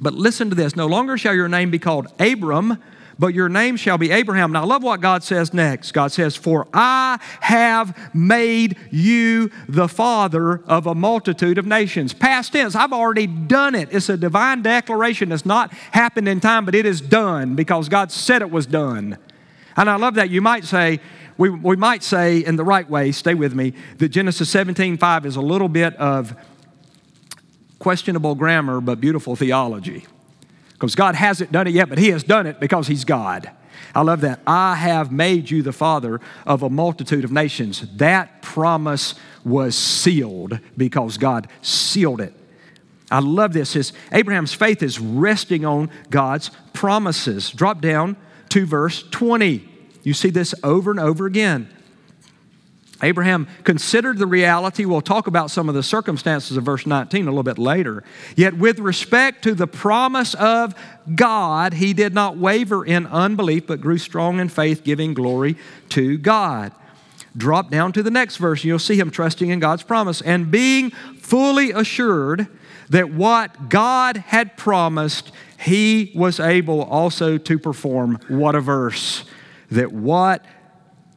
But 0.00 0.14
listen 0.14 0.50
to 0.50 0.56
this 0.56 0.74
no 0.74 0.86
longer 0.86 1.16
shall 1.16 1.34
your 1.34 1.48
name 1.48 1.70
be 1.70 1.78
called 1.78 2.08
Abram 2.18 2.78
but 3.18 3.34
your 3.34 3.48
name 3.48 3.76
shall 3.76 3.98
be 3.98 4.10
Abraham. 4.10 4.52
Now, 4.52 4.62
I 4.62 4.66
love 4.66 4.82
what 4.82 5.00
God 5.00 5.22
says 5.22 5.54
next. 5.54 5.92
God 5.92 6.12
says, 6.12 6.36
For 6.36 6.66
I 6.72 7.18
have 7.40 8.14
made 8.14 8.76
you 8.90 9.50
the 9.68 9.88
father 9.88 10.62
of 10.64 10.86
a 10.86 10.94
multitude 10.94 11.58
of 11.58 11.66
nations. 11.66 12.12
Past 12.12 12.52
tense, 12.52 12.74
I've 12.74 12.92
already 12.92 13.26
done 13.26 13.74
it. 13.74 13.88
It's 13.92 14.08
a 14.08 14.16
divine 14.16 14.62
declaration. 14.62 15.32
It's 15.32 15.46
not 15.46 15.72
happened 15.72 16.28
in 16.28 16.40
time, 16.40 16.64
but 16.64 16.74
it 16.74 16.86
is 16.86 17.00
done 17.00 17.54
because 17.54 17.88
God 17.88 18.10
said 18.10 18.42
it 18.42 18.50
was 18.50 18.66
done. 18.66 19.18
And 19.76 19.90
I 19.90 19.96
love 19.96 20.14
that. 20.14 20.30
You 20.30 20.40
might 20.40 20.64
say, 20.64 21.00
we, 21.36 21.50
we 21.50 21.76
might 21.76 22.02
say 22.02 22.38
in 22.38 22.56
the 22.56 22.64
right 22.64 22.88
way, 22.88 23.12
stay 23.12 23.34
with 23.34 23.54
me, 23.54 23.74
that 23.98 24.08
Genesis 24.08 24.48
17 24.50 24.98
5 24.98 25.26
is 25.26 25.36
a 25.36 25.40
little 25.40 25.68
bit 25.68 25.94
of 25.96 26.36
questionable 27.78 28.34
grammar, 28.34 28.80
but 28.80 29.00
beautiful 29.00 29.36
theology. 29.36 30.06
Because 30.84 30.96
God 30.96 31.14
hasn't 31.14 31.50
done 31.50 31.66
it 31.66 31.72
yet, 31.72 31.88
but 31.88 31.96
He 31.96 32.10
has 32.10 32.22
done 32.22 32.46
it 32.46 32.60
because 32.60 32.86
He's 32.86 33.06
God. 33.06 33.50
I 33.94 34.02
love 34.02 34.20
that. 34.20 34.40
I 34.46 34.74
have 34.74 35.10
made 35.10 35.50
you 35.50 35.62
the 35.62 35.72
father 35.72 36.20
of 36.44 36.62
a 36.62 36.68
multitude 36.68 37.24
of 37.24 37.32
nations. 37.32 37.80
That 37.96 38.42
promise 38.42 39.14
was 39.44 39.76
sealed 39.76 40.58
because 40.76 41.16
God 41.16 41.48
sealed 41.62 42.20
it. 42.20 42.34
I 43.10 43.20
love 43.20 43.54
this. 43.54 43.72
His, 43.72 43.94
Abraham's 44.12 44.52
faith 44.52 44.82
is 44.82 45.00
resting 45.00 45.64
on 45.64 45.90
God's 46.10 46.50
promises. 46.74 47.50
Drop 47.50 47.80
down 47.80 48.16
to 48.50 48.66
verse 48.66 49.04
20. 49.10 49.66
You 50.02 50.12
see 50.12 50.30
this 50.30 50.54
over 50.62 50.90
and 50.90 51.00
over 51.00 51.24
again. 51.24 51.74
Abraham 53.02 53.48
considered 53.64 54.18
the 54.18 54.26
reality. 54.26 54.84
We'll 54.84 55.00
talk 55.00 55.26
about 55.26 55.50
some 55.50 55.68
of 55.68 55.74
the 55.74 55.82
circumstances 55.82 56.56
of 56.56 56.64
verse 56.64 56.86
19 56.86 57.26
a 57.26 57.30
little 57.30 57.42
bit 57.42 57.58
later. 57.58 58.04
Yet, 58.36 58.56
with 58.56 58.78
respect 58.78 59.42
to 59.44 59.54
the 59.54 59.66
promise 59.66 60.34
of 60.34 60.74
God, 61.14 61.74
he 61.74 61.92
did 61.92 62.14
not 62.14 62.36
waver 62.36 62.84
in 62.84 63.06
unbelief, 63.06 63.66
but 63.66 63.80
grew 63.80 63.98
strong 63.98 64.38
in 64.38 64.48
faith, 64.48 64.84
giving 64.84 65.12
glory 65.12 65.56
to 65.90 66.18
God. 66.18 66.72
Drop 67.36 67.68
down 67.68 67.92
to 67.92 68.02
the 68.02 68.12
next 68.12 68.36
verse, 68.36 68.60
and 68.60 68.66
you'll 68.66 68.78
see 68.78 68.98
him 68.98 69.10
trusting 69.10 69.50
in 69.50 69.58
God's 69.58 69.82
promise 69.82 70.20
and 70.20 70.50
being 70.50 70.90
fully 70.90 71.72
assured 71.72 72.46
that 72.90 73.10
what 73.10 73.68
God 73.68 74.18
had 74.18 74.56
promised, 74.56 75.32
he 75.58 76.12
was 76.14 76.38
able 76.38 76.82
also 76.82 77.38
to 77.38 77.58
perform. 77.58 78.20
What 78.28 78.54
a 78.54 78.60
verse! 78.60 79.24
That 79.70 79.90
what 79.90 80.44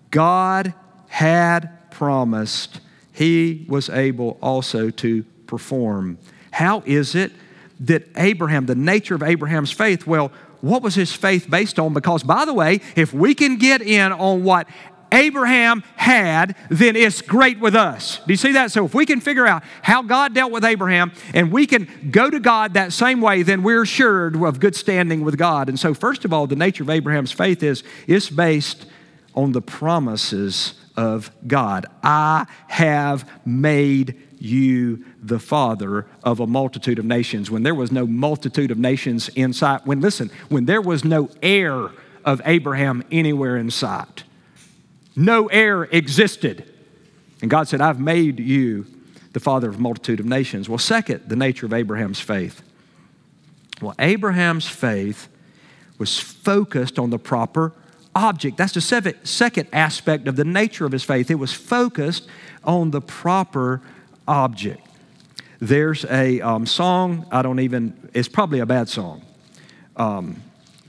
God 0.10 0.74
had 1.18 1.90
promised, 1.90 2.80
he 3.12 3.66
was 3.68 3.90
able 3.90 4.38
also 4.40 4.92
to 4.92 5.24
perform. 5.48 6.16
How 6.52 6.84
is 6.86 7.16
it 7.16 7.32
that 7.80 8.08
Abraham, 8.18 8.68
the 8.68 8.76
nature 8.76 9.16
of 9.16 9.24
Abraham's 9.24 9.72
faith, 9.72 10.06
well, 10.06 10.32
what 10.62 10.84
was 10.84 10.94
his 10.94 11.12
faith 11.12 11.50
based 11.50 11.80
on? 11.80 11.94
Because, 11.94 12.22
by 12.22 12.46
the 12.46 12.54
way, 12.54 12.82
if 12.96 13.16
we 13.16 13.34
can 13.34 13.58
get 13.58 13.82
in 13.82 14.12
on 14.12 14.44
what 14.44 14.68
Abraham 15.12 15.82
had, 15.96 16.56
then 16.70 16.96
it's 16.96 17.24
great 17.24 17.60
with 17.60 17.76
us. 17.76 18.18
Do 18.18 18.32
you 18.32 18.38
see 18.38 18.52
that? 18.52 18.72
So 18.72 18.86
if 18.86 18.94
we 18.94 19.08
can 19.08 19.20
figure 19.20 19.48
out 19.48 19.64
how 19.82 20.04
God 20.04 20.36
dealt 20.36 20.52
with 20.52 20.64
Abraham 20.64 21.12
and 21.34 21.52
we 21.52 21.66
can 21.66 22.12
go 22.12 22.30
to 22.30 22.40
God 22.40 22.76
that 22.76 22.94
same 22.94 23.22
way, 23.22 23.42
then 23.42 23.64
we're 23.64 23.82
assured 23.82 24.36
of 24.36 24.60
good 24.60 24.76
standing 24.76 25.22
with 25.22 25.36
God. 25.36 25.68
And 25.68 25.80
so, 25.80 25.96
first 25.96 26.26
of 26.26 26.32
all, 26.32 26.46
the 26.46 26.56
nature 26.56 26.84
of 26.84 26.92
Abraham's 26.92 27.32
faith 27.32 27.64
is 27.64 27.84
it's 28.06 28.30
based 28.30 28.86
on 29.34 29.54
the 29.54 29.64
promises 29.64 30.76
of 30.98 31.32
God. 31.48 31.86
I 32.04 32.46
have 32.68 33.30
made 33.46 34.22
you 34.40 35.06
the 35.22 35.40
father 35.40 36.06
of 36.24 36.40
a 36.40 36.48
multitude 36.48 37.00
of 37.00 37.06
nations. 37.06 37.50
When 37.50 37.64
there 37.64 37.74
was 37.76 37.92
no 37.92 38.06
multitude 38.06 38.72
of 38.72 38.78
nations 38.78 39.30
in 39.30 39.54
sight, 39.54 39.86
when, 39.86 40.02
listen, 40.02 40.30
when 40.50 40.66
there 40.66 40.82
was 40.82 41.06
no 41.06 41.30
heir 41.42 41.90
of 42.26 42.42
Abraham 42.44 43.04
anywhere 43.12 43.56
in 43.56 43.72
sight 43.72 44.24
no 45.18 45.48
heir 45.48 45.84
existed. 45.86 46.72
And 47.42 47.50
God 47.50 47.68
said, 47.68 47.82
I've 47.82 48.00
made 48.00 48.40
you 48.40 48.86
the 49.34 49.40
father 49.40 49.68
of 49.68 49.76
a 49.76 49.80
multitude 49.80 50.20
of 50.20 50.28
nations. 50.28 50.70
Well, 50.70 50.78
second, 50.78 51.28
the 51.28 51.36
nature 51.36 51.66
of 51.66 51.74
Abraham's 51.74 52.20
faith. 52.20 52.62
Well, 53.82 53.96
Abraham's 54.00 54.70
faith 54.70 55.28
was 55.98 56.20
focused 56.20 57.00
on 57.00 57.10
the 57.10 57.18
proper 57.18 57.74
object. 58.18 58.58
That's 58.58 58.74
the 58.74 59.16
second 59.24 59.68
aspect 59.72 60.28
of 60.28 60.36
the 60.36 60.44
nature 60.44 60.86
of 60.86 60.92
his 60.92 61.04
faith. 61.04 61.30
It 61.30 61.36
was 61.36 61.54
focused 61.54 62.28
on 62.64 62.92
the 62.92 63.02
proper 63.02 63.82
object. 64.28 64.82
There's 65.60 66.06
a 66.06 66.42
um, 66.42 66.66
song, 66.66 67.26
I 67.32 67.42
don't 67.42 67.60
even, 67.60 68.10
it's 68.14 68.28
probably 68.28 68.60
a 68.60 68.66
bad 68.66 68.90
song. 68.90 69.24
Um, 69.96 70.42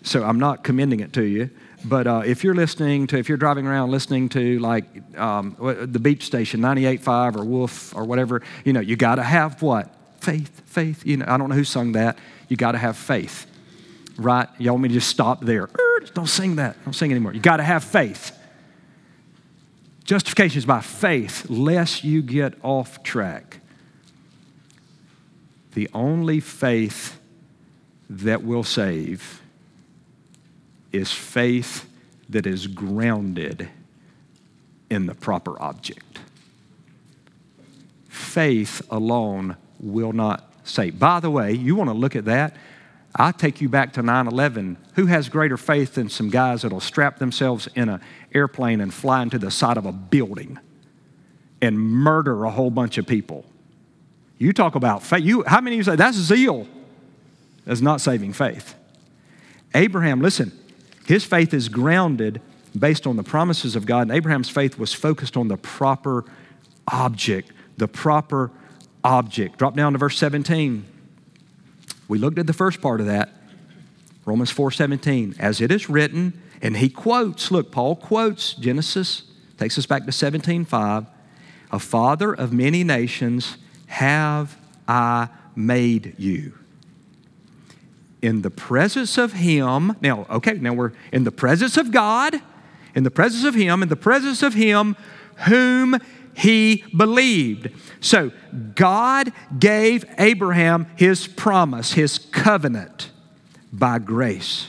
so 0.02 0.22
I'm 0.22 0.38
not 0.38 0.64
commending 0.64 1.00
it 1.00 1.12
to 1.14 1.22
you. 1.22 1.50
But 1.84 2.06
uh, 2.06 2.22
if 2.26 2.44
you're 2.44 2.54
listening 2.54 3.06
to, 3.08 3.18
if 3.18 3.28
you're 3.28 3.38
driving 3.38 3.66
around 3.66 3.90
listening 3.90 4.28
to 4.30 4.58
like 4.58 4.84
um, 5.16 5.56
the 5.58 6.00
beach 6.00 6.24
station, 6.24 6.60
98.5 6.60 7.36
or 7.36 7.44
Wolf 7.44 7.94
or 7.94 8.04
whatever, 8.04 8.42
you 8.64 8.72
know, 8.72 8.80
you 8.80 8.96
got 8.96 9.16
to 9.16 9.22
have 9.22 9.62
what? 9.62 9.94
Faith, 10.20 10.62
faith. 10.66 11.06
You 11.06 11.18
know, 11.18 11.26
I 11.28 11.36
don't 11.36 11.48
know 11.48 11.54
who 11.54 11.64
sung 11.64 11.92
that. 11.92 12.18
You 12.48 12.56
got 12.56 12.72
to 12.72 12.78
have 12.78 12.96
faith, 12.96 13.46
right? 14.16 14.48
Y'all 14.58 14.74
want 14.74 14.82
me 14.82 14.88
to 14.88 14.94
just 14.94 15.08
stop 15.08 15.40
there? 15.40 15.68
Don't 16.14 16.28
sing 16.28 16.56
that. 16.56 16.82
Don't 16.84 16.94
sing 16.94 17.10
anymore. 17.10 17.32
You 17.32 17.40
got 17.40 17.58
to 17.58 17.62
have 17.62 17.84
faith. 17.84 18.36
Justification 20.04 20.58
is 20.58 20.66
by 20.66 20.80
faith, 20.80 21.50
lest 21.50 22.02
you 22.02 22.22
get 22.22 22.54
off 22.62 23.02
track. 23.02 23.60
The 25.74 25.88
only 25.92 26.40
faith 26.40 27.20
that 28.08 28.42
will 28.42 28.64
save 28.64 29.42
is 30.92 31.12
faith 31.12 31.88
that 32.30 32.46
is 32.46 32.66
grounded 32.66 33.68
in 34.90 35.06
the 35.06 35.14
proper 35.14 35.60
object. 35.60 36.20
Faith 38.08 38.82
alone 38.90 39.56
will 39.78 40.12
not 40.12 40.52
save. 40.64 40.98
By 40.98 41.20
the 41.20 41.30
way, 41.30 41.52
you 41.52 41.76
want 41.76 41.90
to 41.90 41.94
look 41.94 42.16
at 42.16 42.24
that? 42.24 42.56
I 43.14 43.32
take 43.32 43.60
you 43.60 43.68
back 43.68 43.92
to 43.94 44.02
9 44.02 44.26
11. 44.26 44.76
Who 44.94 45.06
has 45.06 45.28
greater 45.28 45.56
faith 45.56 45.94
than 45.94 46.08
some 46.08 46.30
guys 46.30 46.62
that'll 46.62 46.80
strap 46.80 47.18
themselves 47.18 47.68
in 47.74 47.88
an 47.88 48.00
airplane 48.34 48.80
and 48.80 48.92
fly 48.92 49.22
into 49.22 49.38
the 49.38 49.50
side 49.50 49.76
of 49.76 49.86
a 49.86 49.92
building 49.92 50.58
and 51.60 51.78
murder 51.78 52.44
a 52.44 52.50
whole 52.50 52.70
bunch 52.70 52.98
of 52.98 53.06
people? 53.06 53.44
You 54.38 54.52
talk 54.52 54.74
about 54.74 55.02
faith. 55.02 55.24
You, 55.24 55.42
how 55.46 55.60
many 55.60 55.76
of 55.76 55.78
you 55.78 55.84
say 55.84 55.96
that's 55.96 56.16
zeal? 56.16 56.68
That's 57.64 57.80
not 57.80 58.00
saving 58.00 58.32
faith. 58.32 58.74
Abraham, 59.74 60.20
listen, 60.20 60.52
his 61.06 61.24
faith 61.24 61.52
is 61.52 61.68
grounded 61.68 62.40
based 62.78 63.06
on 63.06 63.16
the 63.16 63.22
promises 63.22 63.76
of 63.76 63.86
God, 63.86 64.02
and 64.02 64.12
Abraham's 64.12 64.48
faith 64.48 64.78
was 64.78 64.94
focused 64.94 65.36
on 65.36 65.48
the 65.48 65.56
proper 65.56 66.24
object, 66.86 67.52
the 67.76 67.88
proper 67.88 68.50
object. 69.02 69.58
Drop 69.58 69.74
down 69.74 69.92
to 69.92 69.98
verse 69.98 70.18
17. 70.18 70.84
We 72.08 72.18
looked 72.18 72.38
at 72.38 72.46
the 72.46 72.52
first 72.52 72.80
part 72.80 73.00
of 73.00 73.06
that. 73.06 73.30
Romans 74.24 74.50
4:17, 74.52 75.36
as 75.38 75.60
it 75.60 75.70
is 75.70 75.88
written, 75.88 76.32
and 76.60 76.76
he 76.78 76.88
quotes, 76.88 77.50
look, 77.50 77.70
Paul 77.70 77.96
quotes 77.96 78.54
Genesis, 78.54 79.22
takes 79.58 79.78
us 79.78 79.86
back 79.86 80.04
to 80.06 80.10
17:5, 80.10 81.06
a 81.70 81.78
father 81.78 82.32
of 82.32 82.52
many 82.52 82.82
nations 82.82 83.58
have 83.86 84.58
I 84.86 85.28
made 85.54 86.14
you 86.18 86.54
in 88.22 88.42
the 88.42 88.50
presence 88.50 89.18
of 89.18 89.34
Him. 89.34 89.96
Now, 90.00 90.26
okay, 90.30 90.54
now 90.54 90.72
we're 90.72 90.92
in 91.12 91.24
the 91.24 91.32
presence 91.32 91.76
of 91.76 91.92
God, 91.92 92.40
in 92.94 93.04
the 93.04 93.10
presence 93.10 93.44
of 93.44 93.54
Him, 93.54 93.82
in 93.82 93.88
the 93.88 93.96
presence 93.96 94.42
of 94.42 94.54
Him 94.54 94.96
whom 95.46 95.98
he 96.38 96.84
believed. 96.96 97.70
So, 98.00 98.30
God 98.76 99.32
gave 99.58 100.04
Abraham 100.18 100.86
his 100.96 101.26
promise, 101.26 101.92
his 101.92 102.18
covenant 102.18 103.10
by 103.72 103.98
grace. 103.98 104.68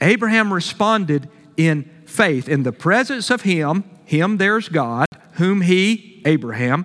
Abraham 0.00 0.52
responded 0.52 1.28
in 1.56 1.90
faith. 2.04 2.48
In 2.48 2.62
the 2.62 2.72
presence 2.72 3.30
of 3.30 3.42
him, 3.42 3.84
him 4.04 4.36
there's 4.36 4.68
God, 4.68 5.06
whom 5.32 5.62
he, 5.62 6.22
Abraham, 6.26 6.84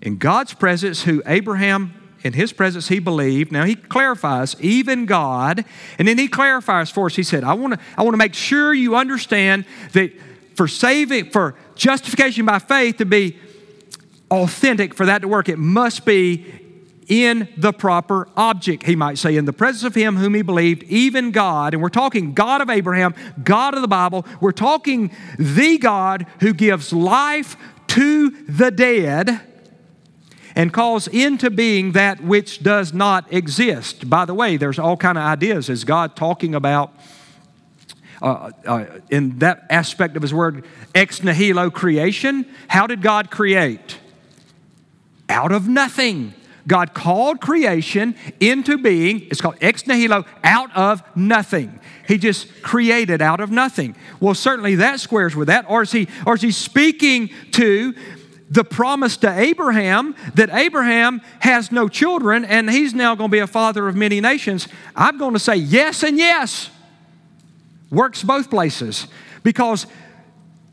in 0.00 0.16
God's 0.16 0.54
presence, 0.54 1.02
who 1.02 1.22
Abraham 1.26 1.92
in 2.24 2.32
his 2.32 2.52
presence 2.52 2.88
he 2.88 2.98
believed. 2.98 3.52
Now 3.52 3.64
he 3.64 3.76
clarifies, 3.76 4.56
even 4.60 5.04
God, 5.04 5.64
and 5.98 6.08
then 6.08 6.16
he 6.16 6.28
clarifies 6.28 6.90
for 6.90 7.06
us. 7.06 7.16
He 7.16 7.22
said, 7.22 7.44
I 7.44 7.52
want 7.52 7.74
to 7.74 7.80
I 7.96 8.02
want 8.02 8.14
to 8.14 8.18
make 8.18 8.34
sure 8.34 8.72
you 8.72 8.96
understand 8.96 9.64
that 9.92 10.12
for 10.56 10.66
saving, 10.66 11.30
for 11.30 11.54
justification 11.74 12.46
by 12.46 12.58
faith 12.58 12.96
to 12.96 13.04
be 13.04 13.38
authentic, 14.30 14.94
for 14.94 15.06
that 15.06 15.22
to 15.22 15.28
work, 15.28 15.48
it 15.48 15.58
must 15.58 16.04
be 16.04 16.46
in 17.08 17.48
the 17.56 17.72
proper 17.72 18.28
object, 18.36 18.84
he 18.84 18.96
might 18.96 19.16
say, 19.16 19.36
in 19.36 19.44
the 19.44 19.52
presence 19.52 19.84
of 19.84 19.94
him 19.94 20.16
whom 20.16 20.34
he 20.34 20.42
believed, 20.42 20.82
even 20.84 21.30
God. 21.30 21.72
And 21.72 21.82
we're 21.82 21.88
talking 21.88 22.34
God 22.34 22.60
of 22.60 22.68
Abraham, 22.68 23.14
God 23.44 23.74
of 23.74 23.82
the 23.82 23.88
Bible. 23.88 24.26
We're 24.40 24.50
talking 24.50 25.12
the 25.38 25.78
God 25.78 26.26
who 26.40 26.52
gives 26.52 26.92
life 26.92 27.56
to 27.88 28.30
the 28.46 28.72
dead 28.72 29.40
and 30.56 30.72
calls 30.72 31.06
into 31.06 31.50
being 31.50 31.92
that 31.92 32.22
which 32.22 32.62
does 32.62 32.92
not 32.92 33.30
exist. 33.32 34.10
By 34.10 34.24
the 34.24 34.34
way, 34.34 34.56
there's 34.56 34.78
all 34.78 34.96
kind 34.96 35.18
of 35.18 35.22
ideas. 35.22 35.68
Is 35.68 35.84
God 35.84 36.16
talking 36.16 36.54
about 36.54 36.92
uh, 38.22 38.50
uh, 38.66 38.84
in 39.10 39.38
that 39.38 39.66
aspect 39.70 40.16
of 40.16 40.22
His 40.22 40.34
word 40.34 40.64
ex 40.94 41.22
nihilo 41.22 41.70
creation? 41.70 42.46
How 42.68 42.86
did 42.86 43.02
God 43.02 43.30
create? 43.30 43.98
Out 45.28 45.52
of 45.52 45.68
nothing. 45.68 46.34
God 46.66 46.94
called 46.94 47.40
creation 47.40 48.16
into 48.40 48.76
being. 48.78 49.22
It's 49.30 49.40
called 49.40 49.56
ex 49.60 49.86
nihilo, 49.86 50.24
out 50.42 50.74
of 50.76 51.02
nothing. 51.16 51.78
He 52.08 52.18
just 52.18 52.62
created 52.62 53.22
out 53.22 53.40
of 53.40 53.50
nothing. 53.50 53.96
Well, 54.20 54.34
certainly 54.34 54.76
that 54.76 55.00
squares 55.00 55.36
with 55.36 55.48
that. 55.48 55.66
Or 55.68 55.82
is 55.82 55.92
he, 55.92 56.08
or 56.26 56.34
is 56.34 56.42
he 56.42 56.50
speaking 56.50 57.30
to 57.52 57.94
the 58.48 58.64
promise 58.64 59.16
to 59.18 59.38
Abraham 59.38 60.14
that 60.34 60.50
Abraham 60.50 61.20
has 61.40 61.72
no 61.72 61.88
children 61.88 62.44
and 62.44 62.70
he's 62.70 62.94
now 62.94 63.14
going 63.14 63.30
to 63.30 63.32
be 63.32 63.40
a 63.40 63.46
father 63.46 63.88
of 63.88 63.96
many 63.96 64.20
nations, 64.20 64.68
I'm 64.94 65.18
going 65.18 65.34
to 65.34 65.40
say 65.40 65.56
yes 65.56 66.02
and 66.02 66.16
yes. 66.16 66.70
Works 67.90 68.22
both 68.22 68.50
places 68.50 69.06
because 69.42 69.86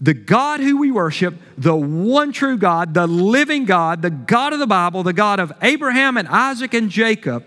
the 0.01 0.13
God 0.13 0.59
who 0.59 0.77
we 0.77 0.91
worship, 0.91 1.35
the 1.57 1.75
one 1.75 2.33
true 2.33 2.57
God, 2.57 2.93
the 2.93 3.07
living 3.07 3.65
God, 3.65 4.01
the 4.01 4.09
God 4.09 4.51
of 4.51 4.59
the 4.59 4.67
Bible, 4.67 5.03
the 5.03 5.13
God 5.13 5.39
of 5.39 5.53
Abraham 5.61 6.17
and 6.17 6.27
Isaac 6.27 6.73
and 6.73 6.89
Jacob, 6.89 7.45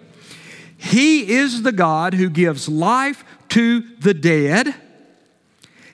He 0.79 1.35
is 1.35 1.63
the 1.63 1.73
God 1.73 2.15
who 2.15 2.31
gives 2.31 2.69
life 2.69 3.25
to 3.51 3.81
the 3.99 4.15
dead. 4.15 4.75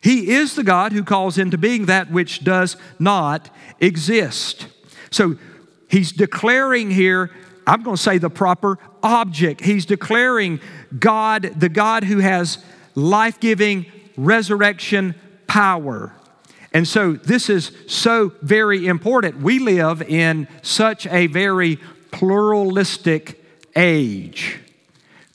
He 0.01 0.31
is 0.31 0.55
the 0.55 0.63
God 0.63 0.93
who 0.93 1.03
calls 1.03 1.39
into 1.39 1.59
being 1.59 1.87
that 1.87 2.11
which 2.11 2.45
does 2.45 2.77
not 2.99 3.51
exist. 3.81 4.67
So 5.11 5.37
He's 5.89 6.13
declaring 6.13 6.91
here, 6.91 7.31
I'm 7.67 7.83
going 7.83 7.97
to 7.97 8.03
say 8.03 8.19
the 8.19 8.31
proper 8.31 8.79
object. 9.03 9.63
He's 9.63 9.85
declaring 9.85 10.61
God, 10.99 11.43
the 11.59 11.69
God 11.69 12.05
who 12.05 12.19
has 12.19 12.65
life 12.95 13.41
giving 13.41 13.87
resurrection 14.17 15.15
power. 15.47 16.15
And 16.73 16.89
so 16.89 17.13
this 17.13 17.51
is 17.51 17.73
so 17.87 18.33
very 18.41 18.87
important. 18.87 19.43
We 19.43 19.59
live 19.59 20.03
in 20.03 20.49
such 20.63 21.07
a 21.07 21.27
very 21.27 21.79
pluralistic 22.11 23.45
age. 23.77 24.59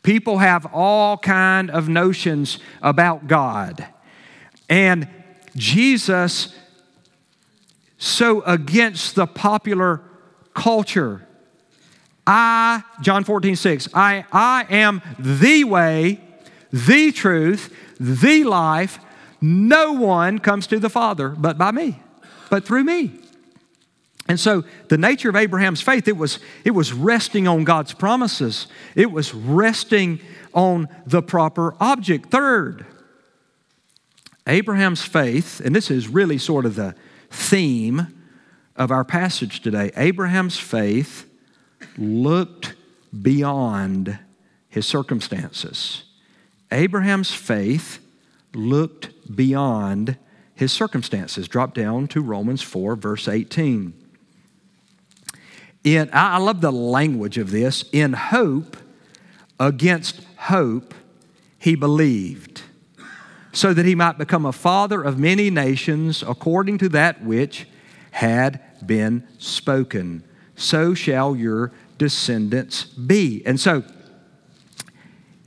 People 0.04 0.38
have 0.39 0.65
all 0.74 1.17
kind 1.17 1.70
of 1.70 1.89
notions 1.89 2.60
about 2.82 3.28
God. 3.28 3.86
And 4.70 5.08
Jesus 5.56 6.56
so 7.98 8.41
against 8.41 9.15
the 9.15 9.26
popular 9.26 10.02
culture. 10.54 11.28
I, 12.26 12.84
John 13.02 13.24
14, 13.24 13.56
6, 13.56 13.89
I, 13.93 14.26
I 14.32 14.65
am 14.70 15.02
the 15.17 15.63
way, 15.63 16.22
the 16.71 17.12
truth, 17.12 17.73
the 17.99 18.43
life. 18.43 18.99
No 19.41 19.93
one 19.93 20.39
comes 20.39 20.67
to 20.67 20.80
the 20.80 20.89
Father 20.89 21.30
but 21.30 21.58
by 21.58 21.71
me, 21.71 21.99
but 22.49 22.65
through 22.65 22.84
me. 22.84 23.19
And 24.27 24.39
so 24.39 24.63
the 24.89 24.97
nature 24.97 25.30
of 25.30 25.36
Abraham's 25.36 25.82
faith, 25.82 26.08
it 26.08 26.17
was, 26.17 26.39
it 26.65 26.71
was 26.71 26.91
resting 26.91 27.47
on 27.47 27.63
God's 27.63 27.93
promises. 27.93 28.67
It 28.95 29.12
was 29.12 29.34
resting 29.34 30.19
on 30.53 30.89
the 31.06 31.21
proper 31.21 31.75
object. 31.80 32.30
Third, 32.30 32.86
Abraham's 34.45 35.03
faith, 35.03 35.62
and 35.63 35.75
this 35.75 35.91
is 35.91 36.08
really 36.08 36.38
sort 36.38 36.65
of 36.65 36.75
the 36.75 36.95
theme 37.30 38.08
of 38.75 38.91
our 38.91 39.03
passage 39.03 39.62
today. 39.62 39.91
Abraham's 39.95 40.58
faith 40.58 41.30
looked 41.97 42.75
beyond 43.21 44.19
his 44.69 44.86
circumstances. 44.86 46.03
Abraham's 46.71 47.34
faith 47.34 47.99
looked 48.53 49.36
beyond 49.36 50.17
his 50.53 50.71
circumstances. 50.71 51.47
Drop 51.47 51.73
down 51.73 52.08
to 52.10 52.21
Romans 52.21 52.62
4, 52.62 52.95
verse 52.95 53.27
18. 53.27 53.93
In, 55.84 56.10
I 56.12 56.38
love 56.38 56.62
the 56.62 56.71
language 56.71 57.38
of 57.38 57.51
this. 57.51 57.86
In 57.91 58.13
hope, 58.13 58.75
against 59.60 60.21
hope, 60.38 60.93
he 61.60 61.75
believed, 61.75 62.63
so 63.51 63.73
that 63.73 63.86
he 63.86 63.95
might 63.95 64.17
become 64.17 64.45
a 64.45 64.51
father 64.51 65.01
of 65.01 65.17
many 65.17 65.49
nations 65.49 66.23
according 66.23 66.77
to 66.80 66.89
that 66.89 67.23
which 67.23 67.67
had 68.12 68.60
been 68.86 69.27
spoken. 69.38 70.23
So 70.56 70.93
shall 70.93 71.36
your 71.36 71.71
descendants 71.97 72.84
be. 72.84 73.43
And 73.45 73.60
so, 73.60 73.84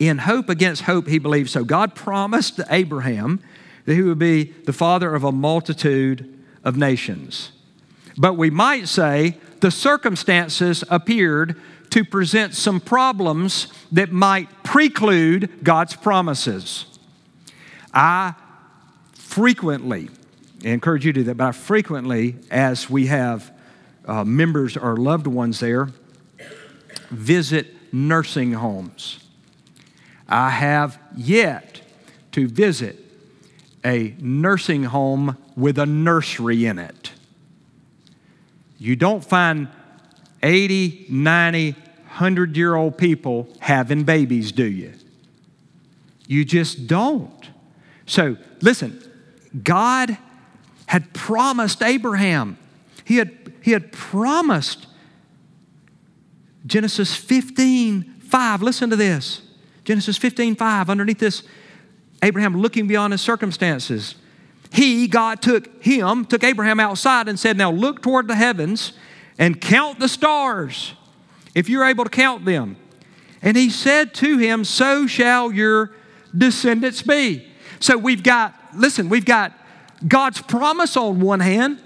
in 0.00 0.18
hope 0.18 0.48
against 0.48 0.82
hope, 0.82 1.06
he 1.06 1.18
believed. 1.18 1.50
So, 1.50 1.62
God 1.62 1.94
promised 1.94 2.58
Abraham 2.70 3.40
that 3.84 3.94
he 3.94 4.02
would 4.02 4.18
be 4.18 4.44
the 4.64 4.72
father 4.72 5.14
of 5.14 5.22
a 5.22 5.30
multitude 5.30 6.38
of 6.64 6.76
nations. 6.76 7.52
But 8.16 8.34
we 8.34 8.50
might 8.50 8.88
say 8.88 9.36
the 9.60 9.70
circumstances 9.70 10.82
appeared 10.88 11.60
to 11.90 12.04
present 12.04 12.54
some 12.54 12.80
problems 12.80 13.68
that 13.92 14.10
might 14.10 14.48
preclude 14.62 15.50
God's 15.62 15.94
promises. 15.96 16.86
I 17.92 18.34
frequently 19.12 20.08
encourage 20.62 21.04
you 21.04 21.12
to 21.12 21.20
do 21.20 21.24
that, 21.24 21.36
but 21.36 21.48
I 21.48 21.52
frequently, 21.52 22.36
as 22.50 22.88
we 22.88 23.06
have 23.06 23.52
uh, 24.06 24.24
members 24.24 24.76
or 24.76 24.96
loved 24.96 25.26
ones 25.26 25.60
there, 25.60 25.88
visit 27.10 27.66
nursing 27.92 28.52
homes. 28.52 29.29
I 30.30 30.50
have 30.50 30.98
yet 31.16 31.80
to 32.32 32.46
visit 32.46 33.04
a 33.84 34.14
nursing 34.20 34.84
home 34.84 35.36
with 35.56 35.78
a 35.78 35.86
nursery 35.86 36.64
in 36.66 36.78
it. 36.78 37.10
You 38.78 38.94
don't 38.96 39.24
find 39.24 39.68
80, 40.42 41.06
90, 41.10 41.72
100 41.72 42.56
year 42.56 42.74
old 42.74 42.96
people 42.96 43.48
having 43.58 44.04
babies, 44.04 44.52
do 44.52 44.64
you? 44.64 44.92
You 46.26 46.44
just 46.44 46.86
don't. 46.86 47.48
So, 48.06 48.36
listen, 48.60 49.02
God 49.62 50.16
had 50.86 51.12
promised 51.12 51.82
Abraham, 51.82 52.56
He 53.04 53.16
had, 53.16 53.52
he 53.62 53.72
had 53.72 53.92
promised 53.92 54.86
Genesis 56.66 57.14
15 57.16 58.16
5. 58.20 58.62
Listen 58.62 58.90
to 58.90 58.96
this. 58.96 59.42
Genesis 59.90 60.16
15 60.18 60.54
5. 60.54 60.88
Underneath 60.88 61.18
this, 61.18 61.42
Abraham 62.22 62.56
looking 62.56 62.86
beyond 62.86 63.12
his 63.12 63.20
circumstances. 63.20 64.14
He, 64.72 65.08
God, 65.08 65.42
took 65.42 65.82
him, 65.82 66.24
took 66.26 66.44
Abraham 66.44 66.78
outside 66.78 67.26
and 67.26 67.36
said, 67.36 67.56
Now 67.56 67.72
look 67.72 68.00
toward 68.00 68.28
the 68.28 68.36
heavens 68.36 68.92
and 69.36 69.60
count 69.60 69.98
the 69.98 70.06
stars, 70.06 70.92
if 71.56 71.68
you're 71.68 71.84
able 71.84 72.04
to 72.04 72.10
count 72.10 72.44
them. 72.44 72.76
And 73.42 73.56
he 73.56 73.68
said 73.68 74.14
to 74.14 74.38
him, 74.38 74.62
So 74.62 75.08
shall 75.08 75.50
your 75.50 75.90
descendants 76.38 77.02
be. 77.02 77.48
So 77.80 77.98
we've 77.98 78.22
got, 78.22 78.54
listen, 78.72 79.08
we've 79.08 79.24
got 79.24 79.52
God's 80.06 80.40
promise 80.40 80.96
on 80.96 81.18
one 81.18 81.40
hand, 81.40 81.82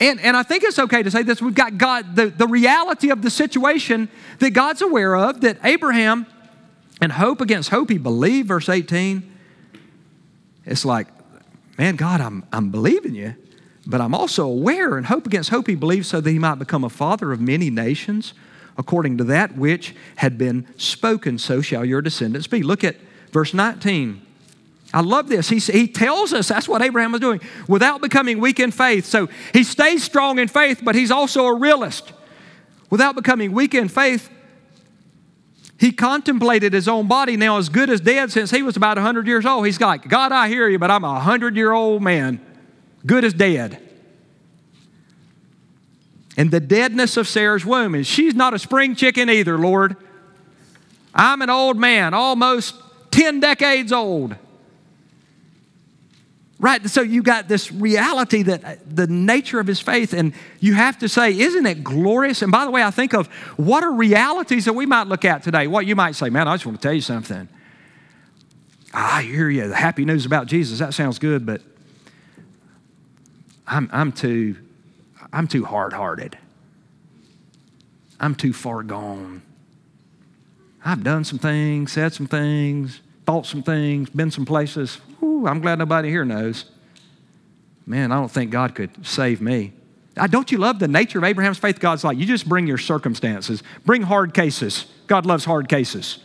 and, 0.00 0.18
and 0.22 0.38
I 0.38 0.42
think 0.42 0.64
it's 0.64 0.78
okay 0.78 1.02
to 1.02 1.10
say 1.10 1.22
this. 1.22 1.42
We've 1.42 1.54
got 1.54 1.76
God, 1.76 2.16
the, 2.16 2.28
the 2.28 2.46
reality 2.46 3.10
of 3.10 3.20
the 3.20 3.28
situation 3.28 4.08
that 4.38 4.52
God's 4.52 4.80
aware 4.80 5.14
of, 5.14 5.42
that 5.42 5.58
Abraham, 5.62 6.26
and 7.02 7.10
hope 7.10 7.40
against 7.40 7.70
hope, 7.70 7.90
he 7.90 7.98
believed, 7.98 8.46
verse 8.46 8.68
18. 8.68 9.28
It's 10.64 10.84
like, 10.84 11.08
man, 11.76 11.96
God, 11.96 12.20
I'm, 12.20 12.44
I'm 12.52 12.70
believing 12.70 13.16
you, 13.16 13.34
but 13.84 14.00
I'm 14.00 14.14
also 14.14 14.46
aware, 14.46 14.96
and 14.96 15.04
hope 15.04 15.26
against 15.26 15.50
hope, 15.50 15.66
he 15.66 15.74
believed 15.74 16.06
so 16.06 16.20
that 16.20 16.30
he 16.30 16.38
might 16.38 16.60
become 16.60 16.84
a 16.84 16.88
father 16.88 17.32
of 17.32 17.40
many 17.40 17.70
nations, 17.70 18.34
according 18.78 19.18
to 19.18 19.24
that 19.24 19.56
which 19.56 19.96
had 20.14 20.38
been 20.38 20.64
spoken, 20.76 21.38
so 21.38 21.60
shall 21.60 21.84
your 21.84 22.02
descendants 22.02 22.46
be. 22.46 22.62
Look 22.62 22.84
at 22.84 22.94
verse 23.32 23.52
19. 23.52 24.24
I 24.94 25.00
love 25.00 25.28
this. 25.28 25.48
He, 25.48 25.58
he 25.58 25.88
tells 25.88 26.32
us 26.32 26.46
that's 26.46 26.68
what 26.68 26.82
Abraham 26.82 27.10
was 27.10 27.20
doing 27.20 27.40
without 27.66 28.00
becoming 28.00 28.38
weak 28.38 28.60
in 28.60 28.70
faith. 28.70 29.06
So 29.06 29.28
he 29.52 29.64
stays 29.64 30.04
strong 30.04 30.38
in 30.38 30.46
faith, 30.46 30.82
but 30.84 30.94
he's 30.94 31.10
also 31.10 31.46
a 31.46 31.54
realist. 31.54 32.12
Without 32.90 33.16
becoming 33.16 33.50
weak 33.50 33.74
in 33.74 33.88
faith, 33.88 34.30
he 35.82 35.90
contemplated 35.90 36.72
his 36.72 36.86
own 36.86 37.08
body 37.08 37.36
now 37.36 37.58
as 37.58 37.68
good 37.68 37.90
as 37.90 38.00
dead 38.00 38.30
since 38.30 38.52
he 38.52 38.62
was 38.62 38.76
about 38.76 38.98
100 38.98 39.26
years 39.26 39.44
old. 39.44 39.66
He's 39.66 39.80
like, 39.80 40.08
God, 40.08 40.30
I 40.30 40.46
hear 40.46 40.68
you, 40.68 40.78
but 40.78 40.92
I'm 40.92 41.02
a 41.02 41.14
100 41.14 41.56
year 41.56 41.72
old 41.72 42.00
man, 42.02 42.40
good 43.04 43.24
as 43.24 43.34
dead. 43.34 43.82
And 46.36 46.52
the 46.52 46.60
deadness 46.60 47.16
of 47.16 47.26
Sarah's 47.26 47.66
womb, 47.66 47.96
and 47.96 48.06
she's 48.06 48.32
not 48.32 48.54
a 48.54 48.60
spring 48.60 48.94
chicken 48.94 49.28
either, 49.28 49.58
Lord. 49.58 49.96
I'm 51.12 51.42
an 51.42 51.50
old 51.50 51.76
man, 51.76 52.14
almost 52.14 52.76
10 53.10 53.40
decades 53.40 53.90
old. 53.90 54.36
Right? 56.62 56.88
So 56.88 57.02
you 57.02 57.24
got 57.24 57.48
this 57.48 57.72
reality 57.72 58.44
that 58.44 58.64
uh, 58.64 58.76
the 58.86 59.08
nature 59.08 59.58
of 59.58 59.66
his 59.66 59.80
faith, 59.80 60.12
and 60.12 60.32
you 60.60 60.74
have 60.74 60.96
to 61.00 61.08
say, 61.08 61.36
isn't 61.36 61.66
it 61.66 61.82
glorious? 61.82 62.40
And 62.40 62.52
by 62.52 62.64
the 62.64 62.70
way, 62.70 62.84
I 62.84 62.92
think 62.92 63.14
of 63.14 63.26
what 63.56 63.82
are 63.82 63.92
realities 63.92 64.66
that 64.66 64.72
we 64.74 64.86
might 64.86 65.08
look 65.08 65.24
at 65.24 65.42
today. 65.42 65.66
What 65.66 65.86
you 65.86 65.96
might 65.96 66.14
say, 66.14 66.30
man, 66.30 66.46
I 66.46 66.54
just 66.54 66.64
want 66.64 66.80
to 66.80 66.86
tell 66.86 66.94
you 66.94 67.00
something. 67.00 67.48
I 68.94 69.22
hear 69.22 69.50
you, 69.50 69.66
the 69.66 69.74
happy 69.74 70.04
news 70.04 70.24
about 70.24 70.46
Jesus, 70.46 70.78
that 70.78 70.94
sounds 70.94 71.18
good, 71.18 71.44
but 71.44 71.62
I'm, 73.66 73.90
I'm 73.92 74.12
too, 74.12 74.54
I'm 75.32 75.48
too 75.48 75.64
hard-hearted. 75.64 76.38
I'm 78.20 78.36
too 78.36 78.52
far 78.52 78.84
gone. 78.84 79.42
I've 80.84 81.02
done 81.02 81.24
some 81.24 81.40
things, 81.40 81.90
said 81.90 82.12
some 82.12 82.28
things, 82.28 83.00
thought 83.26 83.46
some 83.46 83.64
things, 83.64 84.10
been 84.10 84.30
some 84.30 84.44
places. 84.44 85.00
Ooh, 85.22 85.46
I'm 85.46 85.60
glad 85.60 85.78
nobody 85.78 86.08
here 86.10 86.24
knows. 86.24 86.66
Man, 87.86 88.12
I 88.12 88.16
don't 88.16 88.30
think 88.30 88.50
God 88.50 88.74
could 88.74 89.06
save 89.06 89.40
me. 89.40 89.72
Uh, 90.16 90.26
don't 90.26 90.52
you 90.52 90.58
love 90.58 90.78
the 90.78 90.88
nature 90.88 91.18
of 91.18 91.24
Abraham's 91.24 91.58
faith? 91.58 91.80
God's 91.80 92.04
like, 92.04 92.18
you 92.18 92.26
just 92.26 92.48
bring 92.48 92.66
your 92.66 92.78
circumstances, 92.78 93.62
bring 93.84 94.02
hard 94.02 94.34
cases. 94.34 94.86
God 95.06 95.26
loves 95.26 95.44
hard 95.44 95.68
cases. 95.68 96.18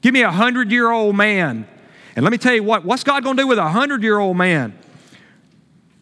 Give 0.00 0.12
me 0.12 0.22
a 0.22 0.30
hundred 0.30 0.70
year 0.70 0.90
old 0.90 1.16
man, 1.16 1.66
And 2.16 2.24
let 2.24 2.32
me 2.32 2.38
tell 2.38 2.54
you 2.54 2.62
what, 2.62 2.84
what's 2.84 3.04
God 3.04 3.22
going 3.22 3.36
to 3.36 3.42
do 3.44 3.46
with 3.46 3.58
a 3.58 3.62
100 3.62 4.02
year 4.02 4.18
old 4.18 4.36
man? 4.36 4.76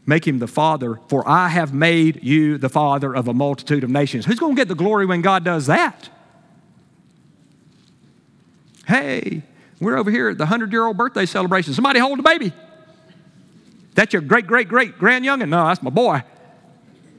Make 0.06 0.26
him 0.26 0.38
the 0.38 0.48
father, 0.48 0.98
for 1.08 1.28
I 1.28 1.48
have 1.48 1.74
made 1.74 2.24
you 2.24 2.58
the 2.58 2.70
father 2.70 3.14
of 3.14 3.28
a 3.28 3.34
multitude 3.34 3.84
of 3.84 3.90
nations. 3.90 4.24
Who's 4.24 4.38
going 4.38 4.56
to 4.56 4.60
get 4.60 4.68
the 4.68 4.74
glory 4.74 5.06
when 5.06 5.20
God 5.20 5.44
does 5.44 5.66
that? 5.66 6.08
Hey, 8.88 9.42
we're 9.80 9.96
over 9.96 10.10
here 10.10 10.28
at 10.28 10.38
the 10.38 10.44
100 10.44 10.70
year 10.72 10.86
old 10.86 10.96
birthday 10.96 11.26
celebration. 11.26 11.72
Somebody 11.72 11.98
hold 12.00 12.18
the 12.18 12.22
baby. 12.22 12.52
That's 13.94 14.12
your 14.12 14.22
great, 14.22 14.46
great, 14.46 14.68
great 14.68 14.98
grand 14.98 15.24
youngin'? 15.24 15.48
No, 15.48 15.66
that's 15.66 15.82
my 15.82 15.90
boy. 15.90 16.22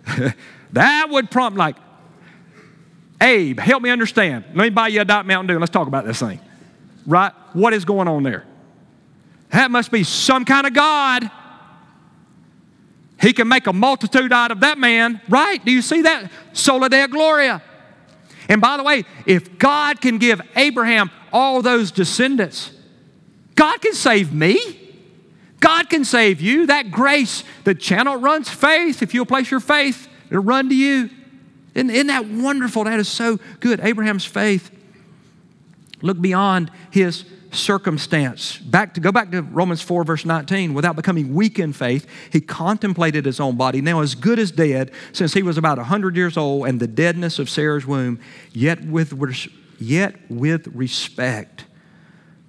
that 0.74 1.10
would 1.10 1.30
prompt, 1.30 1.58
like, 1.58 1.76
Abe, 3.19 3.60
help 3.60 3.84
me 3.84 3.89
understand. 3.89 4.45
Let 4.54 4.63
me 4.63 4.69
buy 4.69 4.88
you 4.88 5.02
a 5.02 5.06
Diet 5.06 5.26
Mountain 5.26 5.47
Dew 5.47 5.60
let's 5.60 5.71
talk 5.71 5.88
about 5.88 6.06
this 6.06 6.19
thing. 6.19 6.39
Right? 7.06 7.32
What 7.54 7.74
is 7.74 7.86
going 7.86 8.08
on 8.08 8.24
there? 8.24 8.45
That 9.50 9.69
must 9.69 9.91
be 9.91 10.04
some 10.04 10.45
kind 10.45 10.65
of 10.65 10.74
God. 10.74 11.30
He 13.19 13.34
can 13.34 13.47
make 13.47 13.67
a 13.67 13.74
multitude 13.74 14.34
out 14.34 14.50
of 14.50 14.62
that 14.62 14.80
man, 14.80 15.21
right? 15.30 15.63
Do 15.63 15.71
you 15.71 15.82
see 15.82 16.02
that? 16.02 16.32
Sola 16.54 16.89
Gloria. 17.08 17.62
And 18.50 18.60
by 18.60 18.78
the 18.78 18.84
way, 18.84 19.06
if 19.28 19.60
God 19.60 20.02
can 20.02 20.17
give 20.17 20.41
Abraham 20.56 21.12
all 21.32 21.62
those 21.62 21.91
descendants, 21.91 22.72
God 23.56 23.82
can 23.82 23.94
save 23.94 24.34
me. 24.34 24.78
God 25.60 25.89
can 25.89 26.04
save 26.04 26.41
you. 26.41 26.65
That 26.65 26.89
grace, 26.89 27.44
the 27.63 27.76
channel 27.76 28.15
runs 28.15 28.50
faith. 28.50 29.04
If 29.04 29.13
you'll 29.13 29.26
place 29.26 29.52
your 29.52 29.60
faith, 29.60 30.08
it'll 30.30 30.44
run 30.44 30.70
to 30.70 30.76
you. 30.76 31.10
Isn't, 31.76 31.89
isn't 31.91 32.08
that 32.08 32.26
wonderful? 32.26 32.86
That 32.86 33.00
is 33.00 33.08
so 33.08 33.39
good. 33.60 33.80
Abraham's 33.82 34.26
faith 34.26 34.72
Look 36.02 36.20
beyond 36.20 36.72
his 36.89 37.26
circumstance. 37.52 38.58
Back 38.58 38.94
to 38.96 39.02
go 39.02 39.12
back 39.12 39.32
to 39.32 39.41
Romans 39.41 39.82
4, 39.82 40.04
verse 40.04 40.26
19. 40.26 40.74
Without 40.74 40.96
becoming 40.96 41.34
weak 41.34 41.60
in 41.60 41.74
faith, 41.74 42.08
he 42.32 42.41
contemplated 42.41 43.26
his 43.26 43.39
own 43.39 43.58
body, 43.58 43.82
now 43.82 44.02
as 44.02 44.15
good 44.15 44.39
as 44.39 44.52
dead, 44.52 44.91
since 45.12 45.34
he 45.34 45.44
was 45.44 45.58
about 45.58 45.78
100 45.78 46.15
years 46.15 46.38
old, 46.38 46.67
and 46.67 46.80
the 46.80 46.88
deadness 46.88 47.39
of 47.39 47.50
Sarah's 47.50 47.86
womb, 47.86 48.20
yet 48.54 48.84
with, 48.86 49.13
yet 49.82 50.15
with 50.30 50.67
respect 50.67 51.65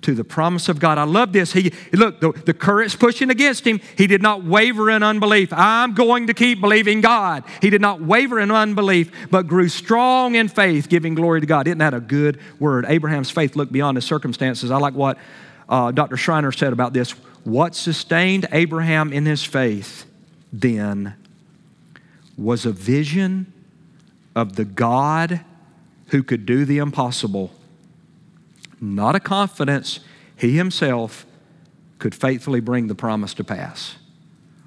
to 0.02 0.14
the 0.14 0.24
promise 0.24 0.68
of 0.68 0.78
God. 0.78 0.98
I 0.98 1.04
love 1.04 1.32
this. 1.32 1.52
He 1.52 1.72
look, 1.92 2.20
the, 2.20 2.32
the 2.32 2.54
current's 2.54 2.94
pushing 2.94 3.30
against 3.30 3.66
him. 3.66 3.80
He 3.96 4.06
did 4.06 4.20
not 4.20 4.44
waver 4.44 4.90
in 4.90 5.02
unbelief. 5.02 5.52
I'm 5.52 5.94
going 5.94 6.26
to 6.26 6.34
keep 6.34 6.60
believing 6.60 7.00
God. 7.00 7.44
He 7.60 7.70
did 7.70 7.80
not 7.80 8.02
waver 8.02 8.40
in 8.40 8.50
unbelief, 8.50 9.10
but 9.30 9.46
grew 9.46 9.68
strong 9.68 10.34
in 10.34 10.48
faith, 10.48 10.88
giving 10.88 11.14
glory 11.14 11.40
to 11.40 11.46
God. 11.46 11.66
Isn't 11.66 11.78
that 11.78 11.94
a 11.94 12.00
good 12.00 12.40
word? 12.58 12.84
Abraham's 12.88 13.30
faith 13.30 13.56
looked 13.56 13.72
beyond 13.72 13.96
his 13.96 14.04
circumstances. 14.04 14.70
I 14.70 14.78
like 14.78 14.94
what 14.94 15.18
uh, 15.68 15.92
Dr. 15.92 16.16
Schreiner 16.16 16.52
said 16.52 16.72
about 16.72 16.92
this. 16.92 17.12
What 17.44 17.74
sustained 17.74 18.46
Abraham 18.52 19.12
in 19.12 19.24
his 19.24 19.44
faith 19.44 20.04
then 20.52 21.14
was 22.36 22.66
a 22.66 22.72
vision 22.72 23.52
of 24.34 24.56
the 24.56 24.64
God 24.64 25.44
who 26.12 26.22
could 26.22 26.46
do 26.46 26.64
the 26.64 26.78
impossible 26.78 27.50
not 28.82 29.14
a 29.14 29.20
confidence 29.20 30.00
he 30.36 30.56
himself 30.56 31.24
could 31.98 32.14
faithfully 32.14 32.60
bring 32.60 32.88
the 32.88 32.96
promise 32.96 33.32
to 33.34 33.44
pass. 33.44 33.94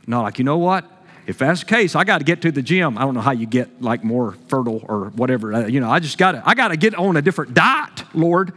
Not 0.07 0.21
like, 0.21 0.39
you 0.39 0.45
know 0.45 0.57
what? 0.57 0.89
If 1.27 1.39
that's 1.39 1.61
the 1.61 1.65
case, 1.65 1.95
I 1.95 2.05
got 2.05 2.19
to 2.19 2.23
get 2.23 2.41
to 2.43 2.51
the 2.51 2.61
gym. 2.61 2.97
I 2.97 3.01
don't 3.01 3.13
know 3.13 3.21
how 3.21 3.31
you 3.31 3.45
get 3.45 3.81
like 3.81 4.03
more 4.03 4.33
fertile 4.47 4.85
or 4.87 5.09
whatever. 5.09 5.53
Uh, 5.53 5.67
you 5.67 5.81
know, 5.81 5.89
I 5.89 5.99
just 5.99 6.17
got 6.17 6.31
to, 6.33 6.43
I 6.45 6.53
got 6.53 6.69
to 6.69 6.77
get 6.77 6.95
on 6.95 7.17
a 7.17 7.21
different 7.21 7.53
diet, 7.53 8.03
Lord. 8.13 8.53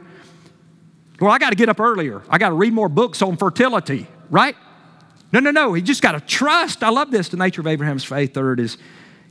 Well, 1.19 1.33
I 1.33 1.39
got 1.39 1.51
to 1.51 1.57
get 1.57 1.69
up 1.69 1.81
earlier. 1.81 2.23
I 2.29 2.39
got 2.39 2.51
to 2.51 2.55
read 2.55 2.73
more 2.73 2.89
books 2.89 3.21
on 3.23 3.37
fertility, 3.37 4.07
right? 4.31 4.55
No, 5.33 5.41
no, 5.41 5.51
no. 5.51 5.73
He 5.73 5.83
just 5.83 6.03
got 6.03 6.13
to 6.13 6.21
trust. 6.21 6.85
I 6.85 6.91
love 6.91 7.11
this. 7.11 7.31
The 7.31 7.37
nature 7.37 7.63
of 7.63 7.67
Abraham's 7.67 8.05
faith. 8.05 8.35
Third 8.35 8.61
is 8.61 8.79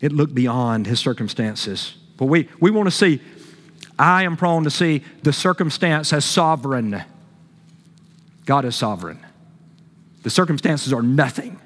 it 0.02 0.12
looked 0.12 0.36
beyond 0.36 0.88
his 0.88 1.00
circumstances. 1.00 1.96
But 2.18 2.26
we, 2.26 2.50
we 2.60 2.72
want 2.72 2.88
to 2.88 2.92
see 2.92 3.22
I 4.00 4.24
am 4.24 4.38
prone 4.38 4.64
to 4.64 4.70
see 4.70 5.04
the 5.24 5.34
circumstance 5.34 6.14
as 6.14 6.24
sovereign. 6.24 7.04
God 8.46 8.66
is 8.66 8.76
sovereign. 8.76 9.26
The 10.24 10.30
circumstances 10.30 10.94
are 10.94 11.02
nothing. 11.02 11.60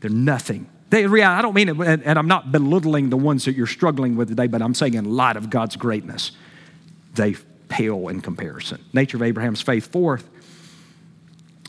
They're 0.00 0.10
nothing. 0.10 0.68
They, 0.90 1.04
I 1.04 1.40
don't 1.40 1.54
mean 1.54 1.68
it, 1.68 1.78
and 2.04 2.18
I'm 2.18 2.26
not 2.26 2.50
belittling 2.50 3.10
the 3.10 3.16
ones 3.16 3.44
that 3.44 3.54
you're 3.54 3.66
struggling 3.66 4.16
with 4.16 4.28
today, 4.28 4.48
but 4.48 4.60
I'm 4.60 4.74
saying 4.74 4.94
in 4.94 5.04
light 5.04 5.36
of 5.36 5.48
God's 5.48 5.76
greatness, 5.76 6.32
they 7.14 7.36
pale 7.68 8.08
in 8.08 8.20
comparison. 8.20 8.84
Nature 8.92 9.18
of 9.18 9.22
Abraham's 9.22 9.62
faith. 9.62 9.86
Fourth, 9.92 10.28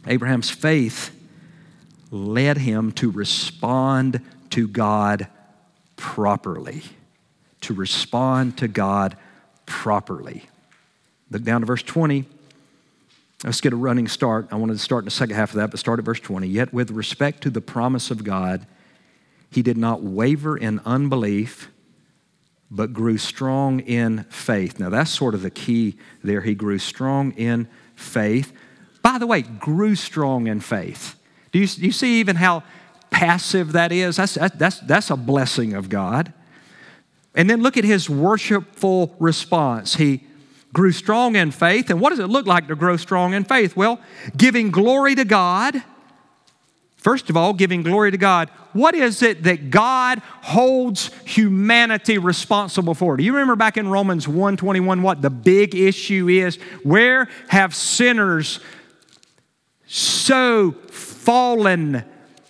Abraham's 0.08 0.50
faith 0.50 1.16
led 2.10 2.58
him 2.58 2.92
to 2.94 3.12
respond 3.12 4.22
to 4.50 4.68
God 4.68 5.28
properly. 5.96 6.82
To 7.62 7.76
respond 7.76 8.58
to 8.58 8.68
God 8.68 9.16
properly. 9.72 10.44
Look 11.32 11.44
down 11.44 11.62
to 11.62 11.66
verse 11.66 11.82
20. 11.82 12.26
Let's 13.46 13.62
get 13.62 13.74
a 13.74 13.78
running 13.78 14.08
start. 14.08 14.50
I 14.52 14.56
wanted 14.58 14.74
to 14.74 14.80
start 14.80 15.04
in 15.04 15.06
the 15.06 15.12
second 15.12 15.36
half 15.36 15.52
of 15.52 15.56
that, 15.56 15.72
but 15.72 15.80
start 15.80 15.98
at 15.98 16.06
verse 16.06 16.20
20. 16.20 16.46
Yet, 16.46 16.74
with 16.74 16.92
respect 16.92 17.42
to 17.44 17.50
the 17.50 17.62
promise 17.62 18.12
of 18.12 18.24
God, 18.24 18.68
he 19.50 19.62
did 19.62 19.78
not 19.78 20.04
waver 20.04 20.58
in 20.58 20.80
unbelief, 20.86 21.72
but 22.70 22.94
grew 22.94 23.18
strong 23.18 23.80
in 23.80 24.26
faith. 24.26 24.78
Now, 24.78 24.90
that's 24.90 25.10
sort 25.10 25.34
of 25.34 25.42
the 25.42 25.50
key 25.50 25.98
there. 26.24 26.42
He 26.42 26.54
grew 26.54 26.78
strong 26.78 27.32
in 27.32 27.68
faith. 27.96 28.54
By 29.02 29.18
the 29.18 29.26
way, 29.26 29.42
grew 29.42 29.96
strong 29.96 30.48
in 30.48 30.60
faith. 30.60 31.18
Do 31.52 31.60
you, 31.60 31.68
do 31.68 31.82
you 31.82 31.92
see 31.92 32.20
even 32.20 32.36
how 32.36 32.64
passive 33.10 33.72
that 33.72 33.92
is? 33.92 34.18
That's, 34.18 34.36
that's, 34.36 34.80
that's 34.82 35.10
a 35.10 35.18
blessing 35.18 35.74
of 35.74 35.90
God. 35.90 36.34
And 37.36 37.50
then 37.50 37.62
look 37.62 37.78
at 37.78 37.84
his 37.84 38.10
worshipful 38.10 39.16
response. 39.20 39.96
He 39.96 40.24
grew 40.74 40.92
strong 40.92 41.36
in 41.36 41.52
faith. 41.52 41.90
And 41.90 42.00
what 42.00 42.10
does 42.10 42.20
it 42.20 42.28
look 42.28 42.46
like 42.46 42.68
to 42.68 42.76
grow 42.76 42.98
strong 42.98 43.34
in 43.34 43.44
faith? 43.44 43.76
Well, 43.76 44.00
giving 44.36 44.72
glory 44.72 45.16
to 45.16 45.26
God. 45.26 45.84
First 46.98 47.30
of 47.30 47.38
all, 47.38 47.54
giving 47.54 47.82
glory 47.82 48.12
to 48.12 48.18
God. 48.18 48.50
What 48.74 48.94
is 48.94 49.24
it 49.24 49.44
that 49.44 49.72
God 49.72 50.20
holds 50.42 51.10
humanity 51.26 52.18
responsible 52.20 52.94
for? 52.94 53.18
Do 53.18 53.24
you 53.24 53.34
remember 53.34 53.56
back 53.56 53.76
in 53.76 53.88
Romans 53.88 54.28
1:21 54.28 55.02
what 55.02 55.22
the 55.22 55.32
big 55.32 55.74
issue 55.74 56.30
is? 56.30 56.58
Where 56.84 57.28
have 57.48 57.74
sinners 57.74 58.60
so 59.88 60.76
fallen 60.92 62.04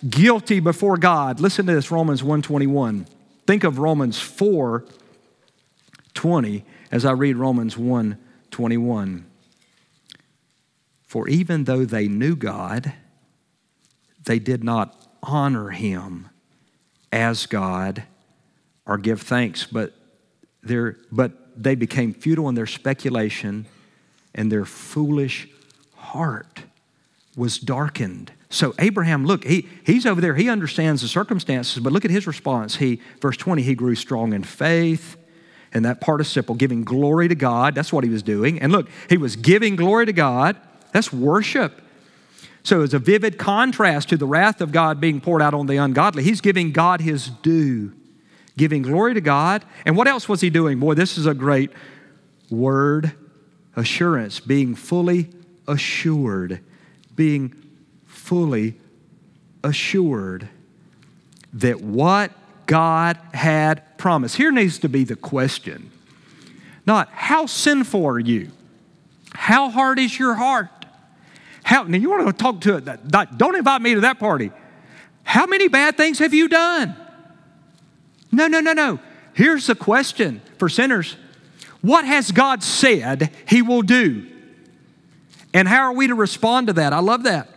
guilty 0.08 0.60
before 0.60 0.98
God? 0.98 1.40
Listen 1.40 1.64
to 1.66 1.74
this 1.74 1.90
Romans 1.90 2.22
121. 2.22 3.06
Think 3.52 3.64
of 3.64 3.78
Romans 3.78 4.18
4 4.18 4.82
20 6.14 6.64
as 6.90 7.04
I 7.04 7.10
read 7.10 7.36
Romans 7.36 7.76
1 7.76 8.16
21. 8.50 9.26
For 11.02 11.28
even 11.28 11.64
though 11.64 11.84
they 11.84 12.08
knew 12.08 12.34
God, 12.34 12.94
they 14.24 14.38
did 14.38 14.64
not 14.64 15.06
honor 15.22 15.68
him 15.68 16.30
as 17.12 17.44
God 17.44 18.04
or 18.86 18.96
give 18.96 19.20
thanks, 19.20 19.66
but, 19.66 19.92
but 21.12 21.62
they 21.62 21.74
became 21.74 22.14
futile 22.14 22.48
in 22.48 22.54
their 22.54 22.66
speculation, 22.66 23.66
and 24.34 24.50
their 24.50 24.64
foolish 24.64 25.46
heart 25.94 26.62
was 27.36 27.58
darkened. 27.58 28.32
So 28.50 28.74
Abraham, 28.78 29.24
look, 29.24 29.44
he, 29.44 29.68
he's 29.84 30.04
over 30.04 30.20
there. 30.20 30.34
He 30.34 30.48
understands 30.50 31.02
the 31.02 31.08
circumstances, 31.08 31.82
but 31.82 31.92
look 31.92 32.04
at 32.04 32.10
his 32.10 32.26
response. 32.26 32.76
He, 32.76 33.00
verse 33.20 33.36
20, 33.36 33.62
he 33.62 33.74
grew 33.74 33.94
strong 33.94 34.32
in 34.32 34.42
faith. 34.42 35.16
And 35.74 35.86
that 35.86 36.02
participle, 36.02 36.54
giving 36.54 36.84
glory 36.84 37.28
to 37.28 37.34
God, 37.34 37.74
that's 37.74 37.92
what 37.92 38.04
he 38.04 38.10
was 38.10 38.22
doing. 38.22 38.60
And 38.60 38.72
look, 38.72 38.88
he 39.08 39.16
was 39.16 39.36
giving 39.36 39.74
glory 39.74 40.04
to 40.04 40.12
God. 40.12 40.56
That's 40.92 41.10
worship. 41.10 41.80
So 42.62 42.82
it's 42.82 42.94
a 42.94 42.98
vivid 42.98 43.38
contrast 43.38 44.10
to 44.10 44.16
the 44.16 44.26
wrath 44.26 44.60
of 44.60 44.70
God 44.70 45.00
being 45.00 45.20
poured 45.20 45.42
out 45.42 45.54
on 45.54 45.66
the 45.66 45.78
ungodly. 45.78 46.22
He's 46.22 46.40
giving 46.40 46.72
God 46.72 47.00
his 47.00 47.28
due, 47.28 47.92
giving 48.56 48.82
glory 48.82 49.14
to 49.14 49.20
God. 49.20 49.64
And 49.84 49.96
what 49.96 50.06
else 50.06 50.28
was 50.28 50.40
he 50.42 50.50
doing? 50.50 50.78
Boy, 50.78 50.94
this 50.94 51.18
is 51.18 51.26
a 51.26 51.34
great 51.34 51.70
word 52.50 53.12
assurance, 53.74 54.38
being 54.38 54.74
fully 54.74 55.30
assured, 55.66 56.60
being 57.14 57.54
fully 58.06 58.74
assured 59.64 60.48
that 61.54 61.80
what 61.80 62.32
God 62.66 63.18
had 63.34 63.98
promised. 63.98 64.36
Here 64.36 64.50
needs 64.50 64.78
to 64.78 64.88
be 64.88 65.04
the 65.04 65.16
question 65.16 65.90
not 66.86 67.08
how 67.12 67.46
sinful 67.46 68.04
are 68.06 68.18
you? 68.18 68.50
How 69.34 69.70
hard 69.70 69.98
is 69.98 70.18
your 70.18 70.34
heart? 70.34 70.68
How, 71.62 71.84
now 71.84 71.96
you 71.96 72.10
want 72.10 72.26
to 72.26 72.32
talk 72.32 72.60
to 72.62 72.76
it, 72.76 73.38
don't 73.38 73.54
invite 73.54 73.80
me 73.80 73.94
to 73.94 74.00
that 74.00 74.18
party. 74.18 74.50
How 75.22 75.46
many 75.46 75.68
bad 75.68 75.96
things 75.96 76.18
have 76.18 76.34
you 76.34 76.48
done? 76.48 76.96
No, 78.32 78.48
no, 78.48 78.60
no, 78.60 78.72
no. 78.72 78.98
Here's 79.34 79.66
the 79.66 79.74
question 79.74 80.42
for 80.58 80.68
sinners 80.68 81.16
What 81.80 82.04
has 82.04 82.32
God 82.32 82.62
said 82.62 83.30
He 83.46 83.62
will 83.62 83.82
do? 83.82 84.28
And 85.54 85.68
how 85.68 85.82
are 85.82 85.92
we 85.92 86.06
to 86.06 86.14
respond 86.14 86.68
to 86.68 86.72
that? 86.74 86.92
I 86.92 87.00
love 87.00 87.24
that. 87.24 87.48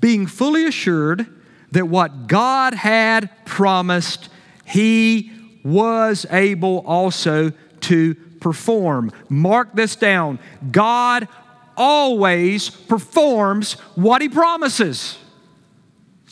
Being 0.00 0.26
fully 0.26 0.66
assured 0.66 1.26
that 1.72 1.86
what 1.88 2.26
God 2.26 2.74
had 2.74 3.30
promised, 3.44 4.28
He 4.64 5.32
was 5.62 6.26
able 6.30 6.78
also 6.86 7.52
to 7.80 8.14
perform. 8.40 9.12
Mark 9.28 9.74
this 9.74 9.96
down. 9.96 10.38
God 10.70 11.28
always 11.76 12.70
performs 12.70 13.74
what 13.94 14.22
He 14.22 14.28
promises. 14.28 15.18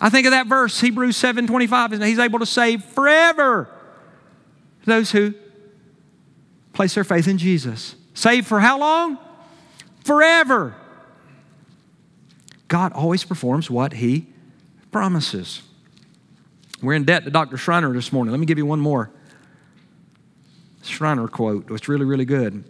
I 0.00 0.10
think 0.10 0.26
of 0.26 0.30
that 0.32 0.46
verse, 0.46 0.80
Hebrews 0.80 1.16
7 1.16 1.46
25, 1.46 1.92
and 1.92 2.04
He's 2.04 2.18
able 2.18 2.38
to 2.38 2.46
save 2.46 2.84
forever 2.84 3.68
those 4.84 5.10
who 5.10 5.34
place 6.72 6.94
their 6.94 7.04
faith 7.04 7.28
in 7.28 7.38
Jesus. 7.38 7.94
Save 8.14 8.46
for 8.46 8.60
how 8.60 8.78
long? 8.78 9.18
Forever. 10.04 10.74
God 12.68 12.92
always 12.92 13.24
performs 13.24 13.70
what 13.70 13.94
He 13.94 14.26
promises. 14.92 15.62
We're 16.82 16.94
in 16.94 17.04
debt 17.04 17.24
to 17.24 17.30
Dr. 17.30 17.56
Schreiner 17.56 17.92
this 17.92 18.12
morning. 18.12 18.30
Let 18.30 18.40
me 18.40 18.46
give 18.46 18.58
you 18.58 18.66
one 18.66 18.80
more 18.80 19.10
Schreiner 20.82 21.28
quote. 21.28 21.70
It's 21.70 21.88
really, 21.88 22.04
really 22.04 22.24
good. 22.24 22.64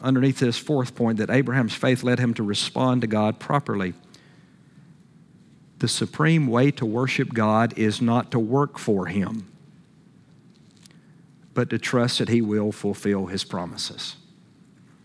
Underneath 0.00 0.38
this 0.38 0.58
fourth 0.58 0.94
point, 0.94 1.18
that 1.18 1.30
Abraham's 1.30 1.74
faith 1.74 2.02
led 2.02 2.20
him 2.20 2.34
to 2.34 2.42
respond 2.42 3.00
to 3.00 3.06
God 3.06 3.40
properly. 3.40 3.94
The 5.78 5.88
supreme 5.88 6.46
way 6.46 6.70
to 6.72 6.86
worship 6.86 7.32
God 7.34 7.76
is 7.78 8.00
not 8.00 8.30
to 8.32 8.38
work 8.38 8.78
for 8.78 9.06
Him, 9.06 9.50
but 11.54 11.70
to 11.70 11.78
trust 11.78 12.18
that 12.18 12.28
He 12.28 12.40
will 12.40 12.72
fulfill 12.72 13.26
His 13.26 13.44
promises. 13.44 14.16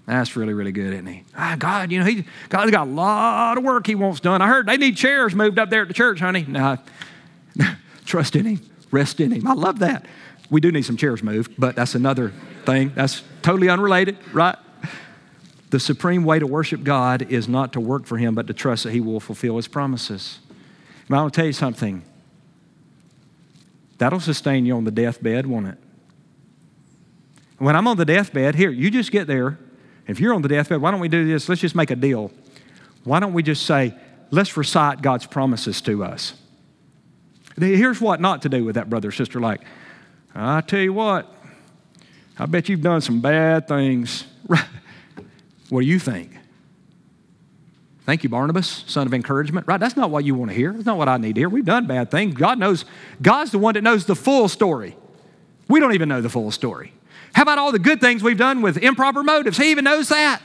That's 0.06 0.36
really, 0.36 0.54
really 0.54 0.74
good, 0.74 0.94
isn't 0.94 1.06
he? 1.06 1.24
Ah, 1.36 1.56
God, 1.58 1.92
you 1.92 2.00
know, 2.00 2.06
he, 2.06 2.26
God's 2.50 2.72
got 2.72 2.88
a 2.88 2.92
lot 2.92 3.58
of 3.58 3.63
work 3.63 3.88
he 3.88 3.96
wants 3.96 4.20
done. 4.20 4.42
I 4.42 4.48
heard 4.48 4.66
they 4.66 4.78
need 4.78 4.98
chairs 4.98 5.34
moved 5.34 5.58
up 5.58 5.70
there 5.70 5.84
at 5.84 5.88
the 5.88 5.94
church, 5.94 6.20
honey. 6.20 6.46
No, 6.48 6.78
trust 8.06 8.36
in 8.36 8.46
him, 8.46 8.62
rest 8.92 9.22
in 9.22 9.32
him. 9.32 9.48
I 9.48 9.54
love 9.54 9.80
that. 9.80 10.06
We 10.50 10.60
do 10.60 10.72
need 10.72 10.84
some 10.84 10.98
chairs 10.98 11.24
moved, 11.24 11.54
but 11.58 11.76
that's 11.76 11.96
another 11.96 12.34
thing. 12.66 12.92
That's 12.96 13.24
totally 13.42 13.70
unrelated, 13.70 14.18
right? 14.34 14.58
The 15.70 15.80
supreme 15.80 16.24
way 16.26 16.38
to 16.38 16.46
worship 16.46 16.84
God 16.84 17.24
is 17.32 17.48
not 17.48 17.74
to 17.74 17.80
work 17.80 18.06
for 18.06 18.18
him, 18.18 18.36
but 18.36 18.46
to 18.48 18.54
trust 18.54 18.84
that 18.84 18.92
he 18.92 19.00
will 19.00 19.20
fulfill 19.20 19.56
his 19.56 19.68
promises. 19.68 20.39
And 21.08 21.16
I 21.16 21.22
want 21.22 21.34
to 21.34 21.38
tell 21.38 21.48
you 21.48 21.54
something. 21.54 22.04
That'll 23.98 24.20
sustain 24.20 24.66
you 24.66 24.76
on 24.76 24.84
the 24.84 24.92
deathbed, 24.92 25.48
won't 25.48 25.68
it? 25.68 25.78
When 27.58 27.76
I'm 27.76 27.88
on 27.88 27.98
the 27.98 28.06
deathbed, 28.06 28.56
here, 28.56 28.70
you 28.70 28.92
just 28.92 29.12
get 29.12 29.28
there 29.28 29.58
if 30.08 30.20
you're 30.20 30.34
on 30.34 30.42
the 30.42 30.50
deathbed, 30.50 30.82
why 30.82 30.92
don't 30.92 31.00
we 31.00 31.08
do 31.08 31.26
this? 31.26 31.48
Let's 31.48 31.62
just 31.62 31.76
make 31.76 31.92
a 31.92 31.96
deal. 31.96 32.32
Why 33.04 33.20
don't 33.20 33.34
we 33.34 33.44
just 33.44 33.66
say, 33.66 33.94
let's 34.32 34.56
recite 34.58 35.02
God's 35.02 35.26
promises 35.26 35.82
to 35.82 36.04
us? 36.04 36.34
Here's 37.58 38.02
what 38.02 38.20
not 38.20 38.42
to 38.44 38.50
do 38.50 38.66
with 38.66 38.76
that 38.76 38.89
brother 38.89 39.10
or 39.10 39.12
sister. 39.12 39.39
Like, 39.39 39.62
I 40.34 40.62
tell 40.62 40.80
you 40.80 40.94
what, 40.94 41.32
I 42.38 42.46
bet 42.48 42.68
you've 42.68 42.82
done 42.82 43.02
some 43.02 43.22
bad 43.22 43.68
things. 43.68 44.26
what 44.48 45.82
do 45.82 45.86
you 45.86 46.00
think? 46.00 46.32
Thank 48.06 48.24
you, 48.24 48.30
Barnabas, 48.30 48.84
son 48.88 49.08
of 49.08 49.13
encouragement. 49.13 49.68
Right? 49.68 49.80
That's 49.80 49.96
not 49.96 50.10
what 50.10 50.26
you 50.26 50.36
want 50.36 50.52
to 50.52 50.58
hear. 50.58 50.74
That's 50.74 50.86
not 50.86 50.98
what 50.98 51.08
I 51.08 51.18
need 51.18 51.36
to 51.36 51.42
hear. 51.42 51.50
We've 51.50 51.63
done 51.63 51.86
bad 51.86 52.12
things. 52.12 52.34
God 52.34 52.60
knows, 52.60 52.86
God's 53.22 53.52
the 53.52 53.60
one 53.60 53.76
that 53.76 53.84
knows 53.84 54.06
the 54.06 54.16
full 54.16 54.50
story. 54.50 54.98
We 55.70 55.80
don't 55.80 55.94
even 55.94 56.10
know 56.10 56.22
the 56.22 56.30
full 56.30 56.52
story. 56.52 56.92
How 57.34 57.41
about 57.41 57.58
all 57.58 57.72
the 57.72 57.80
good 57.80 58.00
things 58.00 58.24
we've 58.24 58.38
done 58.38 58.62
with 58.62 58.78
improper 58.78 59.24
motives? 59.24 59.58
He 59.58 59.72
even 59.72 59.84
knows 59.84 60.10
that. 60.10 60.41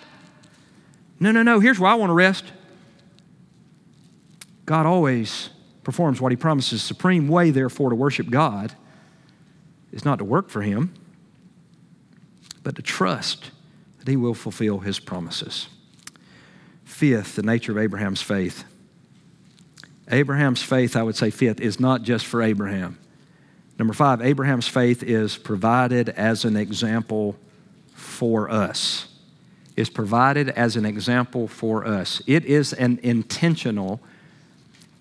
No, 1.20 1.31
no, 1.31 1.42
no. 1.42 1.61
Here's 1.61 1.79
where 1.79 1.90
I 1.90 1.94
want 1.94 2.11
to 2.11 2.14
rest. 2.14 2.44
God 4.64 4.87
always 4.87 5.51
performs 5.83 6.20
what 6.20 6.33
he 6.33 6.37
promises. 6.37 6.83
Supreme 6.83 7.29
way, 7.29 7.51
therefore, 7.51 7.90
to 7.90 7.96
worship 7.96 8.31
God 8.31 8.74
is 9.92 10.05
not 10.05 10.18
to 10.18 10.24
work 10.24 10.51
for 10.51 10.62
him, 10.62 10.94
but 12.62 12.77
to 12.77 12.83
trust 12.83 13.51
that 13.98 14.09
he 14.09 14.16
will 14.16 14.35
fulfill 14.35 14.81
his 14.81 14.98
promises. 14.98 15.68
Fifth, 16.85 17.37
the 17.37 17.42
nature 17.42 17.72
of 17.72 17.79
Abraham's 17.79 18.22
faith. 18.22 18.64
Abraham's 20.11 20.62
faith, 20.62 20.96
I 20.96 21.03
would 21.03 21.16
say, 21.16 21.31
fifth, 21.31 21.61
is 21.61 21.79
not 21.79 22.03
just 22.03 22.27
for 22.27 22.42
Abraham. 22.42 22.98
Number 23.78 23.94
five, 23.94 24.20
Abraham's 24.20 24.66
faith 24.66 25.02
is 25.02 25.36
provided 25.36 26.08
as 26.10 26.44
an 26.44 26.56
example 26.56 27.36
for 27.94 28.50
us. 28.50 29.06
Is 29.76 29.88
provided 29.88 30.48
as 30.50 30.74
an 30.74 30.84
example 30.84 31.46
for 31.46 31.86
us. 31.86 32.20
It 32.26 32.44
is 32.44 32.72
an 32.72 32.98
intentional 33.04 34.00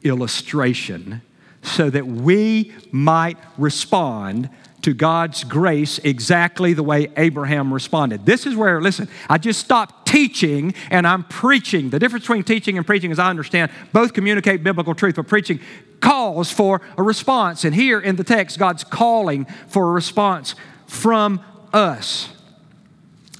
illustration 0.03 1.21
so 1.63 1.89
that 1.89 2.05
we 2.05 2.73
might 2.91 3.37
respond 3.57 4.49
to 4.87 4.93
God's 4.93 5.43
grace 5.43 5.99
exactly 5.99 6.71
the 6.71 6.81
way 6.81 7.11
Abraham 7.17 7.73
responded. 7.73 8.25
This 8.25 8.45
is 8.45 8.55
where, 8.55 8.79
listen, 8.79 9.09
I 9.29 9.37
just 9.37 9.59
stopped 9.59 10.07
teaching 10.07 10.73
and 10.89 11.05
I'm 11.05 11.25
preaching. 11.25 11.89
The 11.89 11.99
difference 11.99 12.23
between 12.23 12.45
teaching 12.45 12.77
and 12.77 12.87
preaching, 12.87 13.11
as 13.11 13.19
I 13.19 13.29
understand, 13.29 13.69
both 13.91 14.13
communicate 14.13 14.63
biblical 14.63 14.95
truth, 14.95 15.15
but 15.15 15.27
preaching 15.27 15.59
calls 15.99 16.53
for 16.53 16.79
a 16.97 17.03
response. 17.03 17.65
And 17.65 17.75
here 17.75 17.99
in 17.99 18.15
the 18.15 18.23
text, 18.23 18.59
God's 18.59 18.85
calling 18.85 19.43
for 19.67 19.89
a 19.89 19.91
response 19.91 20.55
from 20.85 21.41
us. 21.73 22.29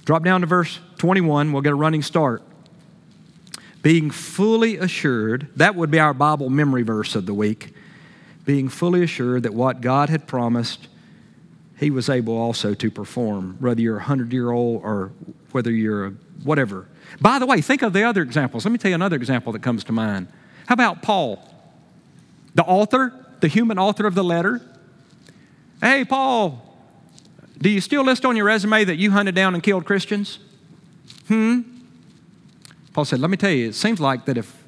Drop 0.04 0.26
down 0.26 0.42
to 0.42 0.48
verse 0.48 0.82
21, 0.98 1.54
we'll 1.54 1.62
get 1.62 1.72
a 1.72 1.76
running 1.76 2.02
start. 2.02 2.44
Being 3.82 4.12
fully 4.12 4.76
assured, 4.76 5.48
that 5.56 5.76
would 5.76 5.92
be 5.92 6.00
our 6.00 6.14
Bible 6.14 6.50
memory 6.50 6.84
verse 6.84 7.16
of 7.16 7.26
the 7.26 7.34
week. 7.34 7.74
Being 8.44 8.68
fully 8.68 9.02
assured 9.02 9.44
that 9.44 9.54
what 9.54 9.80
God 9.80 10.10
had 10.10 10.28
promised, 10.28 10.90
he 11.78 11.92
was 11.92 12.10
able 12.10 12.36
also 12.36 12.74
to 12.74 12.92
perform, 12.92 13.58
whether 13.60 13.82
you're 13.82 13.96
a 13.96 14.00
100 14.00 14.34
year 14.34 14.52
old 14.52 14.84
or 14.84 15.12
whether 15.52 15.72
you're 15.72 16.08
a 16.08 16.10
whatever. 16.44 16.88
By 17.22 17.40
the 17.40 17.46
way, 17.46 17.62
think 17.62 17.82
of 17.82 17.94
the 17.94 18.04
other 18.04 18.22
examples. 18.22 18.66
Let 18.66 18.72
me 18.72 18.78
tell 18.78 18.90
you 18.90 18.96
another 18.96 19.16
example 19.16 19.54
that 19.54 19.62
comes 19.62 19.84
to 19.86 19.92
mind. 19.92 20.28
How 20.66 20.74
about 20.74 21.02
Paul, 21.02 21.48
the 22.56 22.63
author, 22.63 23.13
the 23.42 23.48
human 23.48 23.78
author 23.78 24.08
of 24.08 24.16
the 24.16 24.24
letter? 24.24 24.62
Hey, 25.82 26.04
Paul, 26.04 26.63
do 27.58 27.70
you 27.70 27.80
still 27.80 28.04
list 28.04 28.26
on 28.26 28.36
your 28.36 28.46
resume 28.46 28.84
that 28.84 28.98
you 28.98 29.12
hunted 29.12 29.36
down 29.36 29.54
and 29.54 29.63
killed 29.63 29.86
Christians? 29.86 30.40
Hmm? 31.28 31.62
Paul 32.94 33.06
said, 33.06 33.20
Let 33.20 33.30
me 33.30 33.38
tell 33.38 33.52
you, 33.52 33.70
it 33.70 33.76
seems 33.76 34.00
like 34.00 34.26
that 34.26 34.38
if 34.38 34.63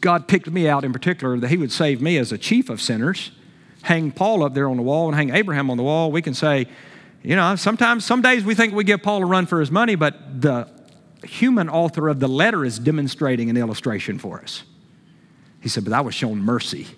God 0.00 0.26
picked 0.26 0.50
me 0.50 0.68
out 0.68 0.84
in 0.84 0.92
particular, 0.92 1.38
that 1.38 1.48
he 1.48 1.56
would 1.56 1.70
save 1.70 2.00
me 2.00 2.18
as 2.18 2.32
a 2.32 2.38
chief 2.38 2.68
of 2.68 2.80
sinners 2.80 3.30
hang 3.82 4.10
Paul 4.10 4.42
up 4.42 4.54
there 4.54 4.68
on 4.68 4.76
the 4.76 4.82
wall 4.82 5.08
and 5.08 5.14
hang 5.14 5.30
Abraham 5.30 5.70
on 5.70 5.76
the 5.76 5.82
wall, 5.82 6.10
we 6.10 6.22
can 6.22 6.34
say, 6.34 6.66
you 7.22 7.36
know, 7.36 7.54
sometimes, 7.56 8.04
some 8.04 8.22
days 8.22 8.44
we 8.44 8.54
think 8.54 8.74
we 8.74 8.84
give 8.84 9.02
Paul 9.02 9.22
a 9.22 9.26
run 9.26 9.46
for 9.46 9.60
his 9.60 9.70
money, 9.70 9.94
but 9.94 10.40
the 10.40 10.68
human 11.24 11.68
author 11.68 12.08
of 12.08 12.18
the 12.18 12.28
letter 12.28 12.64
is 12.64 12.78
demonstrating 12.78 13.50
an 13.50 13.56
illustration 13.56 14.18
for 14.18 14.40
us. 14.40 14.64
He 15.60 15.68
said, 15.68 15.84
but 15.84 15.92
I 15.92 16.00
was 16.00 16.14
shown 16.14 16.42
mercy. 16.42 16.88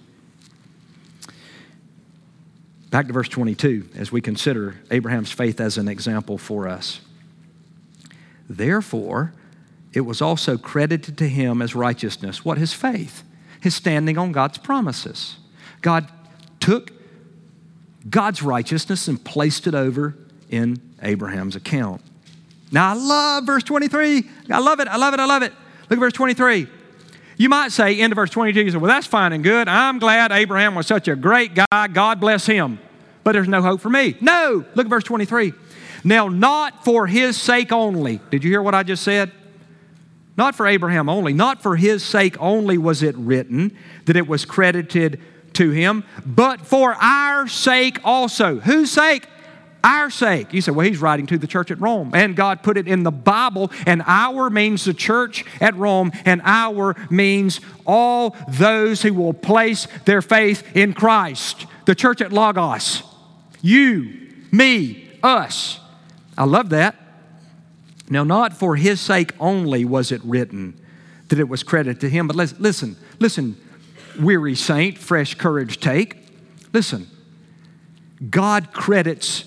Back 2.90 3.08
to 3.08 3.12
verse 3.12 3.28
22 3.28 3.90
as 3.96 4.12
we 4.12 4.20
consider 4.20 4.76
Abraham's 4.90 5.32
faith 5.32 5.60
as 5.60 5.76
an 5.76 5.88
example 5.88 6.38
for 6.38 6.68
us. 6.68 7.00
Therefore, 8.48 9.34
it 9.92 10.02
was 10.02 10.22
also 10.22 10.56
credited 10.56 11.18
to 11.18 11.28
him 11.28 11.60
as 11.60 11.74
righteousness. 11.74 12.44
What? 12.44 12.56
His 12.56 12.72
faith, 12.72 13.22
his 13.60 13.74
standing 13.74 14.16
on 14.16 14.32
God's 14.32 14.58
promises. 14.58 15.36
God 15.82 16.08
took 16.64 16.90
God's 18.08 18.42
righteousness 18.42 19.06
and 19.06 19.22
placed 19.22 19.66
it 19.66 19.74
over 19.74 20.16
in 20.48 20.80
Abraham's 21.02 21.56
account. 21.56 22.00
Now, 22.72 22.90
I 22.90 22.94
love 22.94 23.44
verse 23.44 23.62
23. 23.62 24.24
I 24.50 24.58
love 24.60 24.80
it. 24.80 24.88
I 24.88 24.96
love 24.96 25.12
it. 25.12 25.20
I 25.20 25.26
love 25.26 25.42
it. 25.42 25.52
Look 25.90 25.98
at 25.98 26.00
verse 26.00 26.12
23. 26.14 26.66
You 27.36 27.48
might 27.50 27.72
say, 27.72 28.00
end 28.00 28.12
of 28.12 28.16
verse 28.16 28.30
22, 28.30 28.62
you 28.62 28.70
say, 28.70 28.76
well, 28.78 28.88
that's 28.88 29.06
fine 29.06 29.32
and 29.32 29.44
good. 29.44 29.68
I'm 29.68 29.98
glad 29.98 30.32
Abraham 30.32 30.74
was 30.74 30.86
such 30.86 31.06
a 31.06 31.16
great 31.16 31.52
guy. 31.54 31.86
God 31.88 32.18
bless 32.18 32.46
him. 32.46 32.78
But 33.24 33.32
there's 33.32 33.48
no 33.48 33.60
hope 33.60 33.80
for 33.80 33.90
me. 33.90 34.16
No. 34.20 34.64
Look 34.74 34.86
at 34.86 34.90
verse 34.90 35.04
23. 35.04 35.52
Now, 36.02 36.28
not 36.28 36.84
for 36.84 37.06
his 37.06 37.36
sake 37.36 37.72
only. 37.72 38.20
Did 38.30 38.42
you 38.42 38.50
hear 38.50 38.62
what 38.62 38.74
I 38.74 38.84
just 38.84 39.02
said? 39.02 39.32
Not 40.36 40.54
for 40.54 40.66
Abraham 40.66 41.08
only. 41.08 41.32
Not 41.34 41.62
for 41.62 41.76
his 41.76 42.02
sake 42.02 42.40
only 42.40 42.78
was 42.78 43.02
it 43.02 43.16
written 43.16 43.76
that 44.06 44.16
it 44.16 44.26
was 44.26 44.44
credited 44.44 45.20
to 45.54 45.70
him, 45.70 46.04
but 46.24 46.60
for 46.60 46.94
our 46.94 47.46
sake 47.48 47.98
also. 48.04 48.60
Whose 48.60 48.90
sake? 48.90 49.26
Our 49.82 50.08
sake. 50.08 50.52
You 50.52 50.60
say, 50.60 50.72
well, 50.72 50.86
he's 50.86 51.00
writing 51.00 51.26
to 51.26 51.38
the 51.38 51.46
church 51.46 51.70
at 51.70 51.80
Rome. 51.80 52.12
And 52.14 52.34
God 52.34 52.62
put 52.62 52.78
it 52.78 52.88
in 52.88 53.02
the 53.02 53.10
Bible, 53.10 53.70
and 53.86 54.02
our 54.06 54.48
means 54.50 54.84
the 54.84 54.94
church 54.94 55.44
at 55.60 55.76
Rome, 55.76 56.12
and 56.24 56.40
our 56.44 56.96
means 57.10 57.60
all 57.86 58.36
those 58.48 59.02
who 59.02 59.12
will 59.12 59.34
place 59.34 59.86
their 60.04 60.22
faith 60.22 60.74
in 60.74 60.94
Christ. 60.94 61.66
The 61.84 61.94
church 61.94 62.22
at 62.22 62.32
Logos. 62.32 63.02
You, 63.60 64.30
me, 64.50 65.10
us. 65.22 65.80
I 66.36 66.44
love 66.44 66.70
that. 66.70 66.96
Now, 68.08 68.24
not 68.24 68.54
for 68.54 68.76
his 68.76 69.00
sake 69.00 69.32
only 69.40 69.84
was 69.84 70.12
it 70.12 70.22
written 70.24 70.80
that 71.28 71.38
it 71.38 71.48
was 71.48 71.62
credited 71.62 72.00
to 72.00 72.08
him. 72.08 72.26
But 72.26 72.36
listen, 72.36 72.96
listen, 73.18 73.56
weary 74.18 74.54
saint, 74.54 74.98
fresh 74.98 75.34
courage 75.34 75.80
take. 75.80 76.16
Listen, 76.72 77.08
God 78.30 78.72
credits 78.72 79.44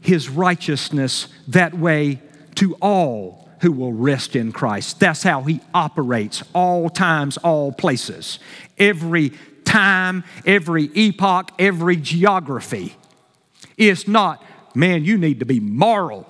his 0.00 0.28
righteousness 0.28 1.28
that 1.48 1.74
way 1.74 2.20
to 2.56 2.74
all 2.76 3.48
who 3.60 3.72
will 3.72 3.92
rest 3.92 4.36
in 4.36 4.52
Christ. 4.52 5.00
That's 5.00 5.22
how 5.22 5.42
he 5.42 5.60
operates, 5.74 6.42
all 6.52 6.88
times, 6.88 7.36
all 7.38 7.72
places. 7.72 8.38
Every 8.78 9.32
time, 9.64 10.24
every 10.44 10.84
epoch, 10.94 11.50
every 11.58 11.96
geography. 11.96 12.96
It's 13.76 14.06
not, 14.06 14.42
man, 14.74 15.04
you 15.04 15.18
need 15.18 15.40
to 15.40 15.46
be 15.46 15.60
moral. 15.60 16.26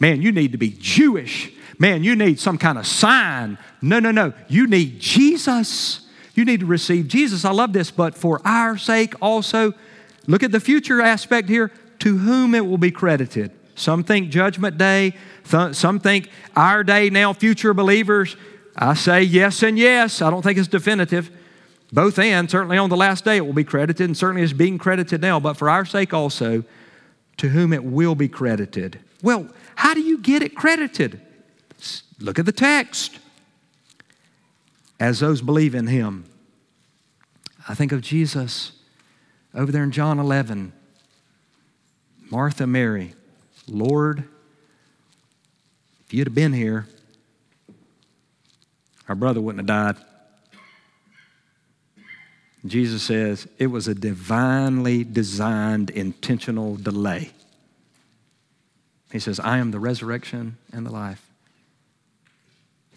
Man, 0.00 0.22
you 0.22 0.32
need 0.32 0.52
to 0.52 0.58
be 0.58 0.70
Jewish. 0.70 1.52
Man, 1.78 2.02
you 2.02 2.16
need 2.16 2.40
some 2.40 2.58
kind 2.58 2.78
of 2.78 2.86
sign. 2.86 3.58
No, 3.82 3.98
no, 4.00 4.10
no. 4.10 4.32
You 4.48 4.66
need 4.66 5.00
Jesus. 5.00 6.07
You 6.38 6.44
need 6.44 6.60
to 6.60 6.66
receive 6.66 7.08
Jesus. 7.08 7.44
I 7.44 7.50
love 7.50 7.72
this, 7.72 7.90
but 7.90 8.14
for 8.14 8.40
our 8.44 8.78
sake 8.78 9.14
also, 9.20 9.74
look 10.28 10.44
at 10.44 10.52
the 10.52 10.60
future 10.60 11.02
aspect 11.02 11.48
here 11.48 11.72
to 11.98 12.18
whom 12.18 12.54
it 12.54 12.64
will 12.64 12.78
be 12.78 12.92
credited. 12.92 13.50
Some 13.74 14.04
think 14.04 14.30
judgment 14.30 14.78
day, 14.78 15.14
some 15.42 15.98
think 15.98 16.30
our 16.54 16.84
day 16.84 17.10
now, 17.10 17.32
future 17.32 17.74
believers. 17.74 18.36
I 18.76 18.94
say 18.94 19.24
yes 19.24 19.64
and 19.64 19.76
yes. 19.76 20.22
I 20.22 20.30
don't 20.30 20.42
think 20.42 20.58
it's 20.58 20.68
definitive. 20.68 21.28
Both 21.92 22.20
and, 22.20 22.48
certainly 22.48 22.78
on 22.78 22.88
the 22.88 22.96
last 22.96 23.24
day 23.24 23.38
it 23.38 23.44
will 23.44 23.52
be 23.52 23.64
credited, 23.64 24.06
and 24.06 24.16
certainly 24.16 24.42
is 24.42 24.52
being 24.52 24.78
credited 24.78 25.20
now, 25.20 25.40
but 25.40 25.54
for 25.54 25.68
our 25.68 25.84
sake 25.84 26.14
also, 26.14 26.62
to 27.38 27.48
whom 27.48 27.72
it 27.72 27.82
will 27.82 28.14
be 28.14 28.28
credited. 28.28 29.00
Well, 29.24 29.48
how 29.74 29.92
do 29.92 30.02
you 30.02 30.18
get 30.18 30.42
it 30.42 30.54
credited? 30.54 31.20
Look 32.20 32.38
at 32.38 32.46
the 32.46 32.52
text 32.52 33.18
as 35.00 35.20
those 35.20 35.42
believe 35.42 35.74
in 35.74 35.86
him. 35.86 36.24
I 37.68 37.74
think 37.74 37.92
of 37.92 38.00
Jesus 38.00 38.72
over 39.54 39.70
there 39.70 39.82
in 39.82 39.90
John 39.90 40.18
11. 40.18 40.72
Martha, 42.30 42.66
Mary, 42.66 43.14
Lord, 43.66 44.24
if 46.04 46.14
you'd 46.14 46.26
have 46.26 46.34
been 46.34 46.52
here, 46.52 46.86
our 49.08 49.14
brother 49.14 49.40
wouldn't 49.40 49.68
have 49.68 49.96
died. 49.96 50.04
Jesus 52.66 53.02
says 53.02 53.46
it 53.58 53.68
was 53.68 53.88
a 53.88 53.94
divinely 53.94 55.04
designed, 55.04 55.90
intentional 55.90 56.76
delay. 56.76 57.30
He 59.10 59.18
says, 59.18 59.40
I 59.40 59.58
am 59.58 59.70
the 59.70 59.78
resurrection 59.78 60.58
and 60.72 60.84
the 60.84 60.90
life. 60.90 61.27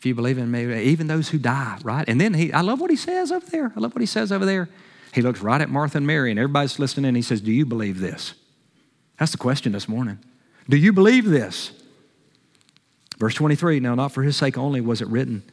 If 0.01 0.07
you 0.07 0.15
believe 0.15 0.39
in 0.39 0.49
me, 0.49 0.81
even 0.81 1.05
those 1.05 1.29
who 1.29 1.37
die, 1.37 1.77
right? 1.83 2.03
And 2.09 2.19
then 2.19 2.33
he, 2.33 2.51
I 2.51 2.61
love 2.61 2.81
what 2.81 2.89
he 2.89 2.95
says 2.95 3.31
over 3.31 3.45
there. 3.45 3.71
I 3.75 3.79
love 3.79 3.93
what 3.93 4.01
he 4.01 4.07
says 4.07 4.31
over 4.31 4.47
there. 4.47 4.67
He 5.13 5.21
looks 5.21 5.41
right 5.41 5.61
at 5.61 5.69
Martha 5.69 5.99
and 5.99 6.07
Mary, 6.07 6.31
and 6.31 6.39
everybody's 6.39 6.79
listening, 6.79 7.05
and 7.05 7.15
he 7.15 7.21
says, 7.21 7.39
Do 7.39 7.51
you 7.51 7.67
believe 7.67 7.99
this? 7.99 8.33
That's 9.19 9.31
the 9.31 9.37
question 9.37 9.73
this 9.73 9.87
morning. 9.87 10.17
Do 10.67 10.75
you 10.75 10.91
believe 10.91 11.25
this? 11.25 11.71
Verse 13.19 13.35
23 13.35 13.79
Now, 13.79 13.93
not 13.93 14.11
for 14.11 14.23
his 14.23 14.35
sake 14.35 14.57
only 14.57 14.81
was 14.81 15.03
it 15.03 15.07
written 15.07 15.43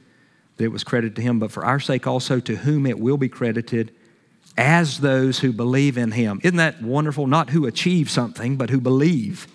that 0.56 0.64
it 0.64 0.72
was 0.72 0.82
credited 0.82 1.14
to 1.16 1.22
him, 1.22 1.38
but 1.38 1.52
for 1.52 1.62
our 1.66 1.78
sake 1.78 2.06
also, 2.06 2.40
to 2.40 2.56
whom 2.56 2.86
it 2.86 2.98
will 2.98 3.18
be 3.18 3.28
credited 3.28 3.94
as 4.56 5.00
those 5.00 5.40
who 5.40 5.52
believe 5.52 5.98
in 5.98 6.12
him. 6.12 6.40
Isn't 6.42 6.56
that 6.56 6.80
wonderful? 6.80 7.26
Not 7.26 7.50
who 7.50 7.66
achieve 7.66 8.08
something, 8.08 8.56
but 8.56 8.70
who 8.70 8.80
believe. 8.80 9.46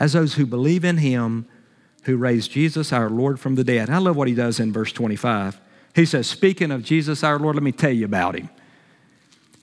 As 0.00 0.14
those 0.14 0.34
who 0.34 0.46
believe 0.46 0.84
in 0.84 0.96
him 0.96 1.46
who 2.02 2.16
raised 2.16 2.50
Jesus 2.50 2.92
our 2.92 3.08
Lord 3.08 3.38
from 3.38 3.54
the 3.54 3.64
dead. 3.64 3.90
I 3.90 3.98
love 3.98 4.16
what 4.16 4.28
he 4.28 4.34
does 4.34 4.60
in 4.60 4.72
verse 4.72 4.92
25. 4.92 5.60
He 5.94 6.04
says, 6.04 6.26
Speaking 6.26 6.70
of 6.70 6.82
Jesus 6.82 7.22
our 7.22 7.38
Lord, 7.38 7.56
let 7.56 7.62
me 7.62 7.72
tell 7.72 7.92
you 7.92 8.04
about 8.04 8.36
him. 8.36 8.48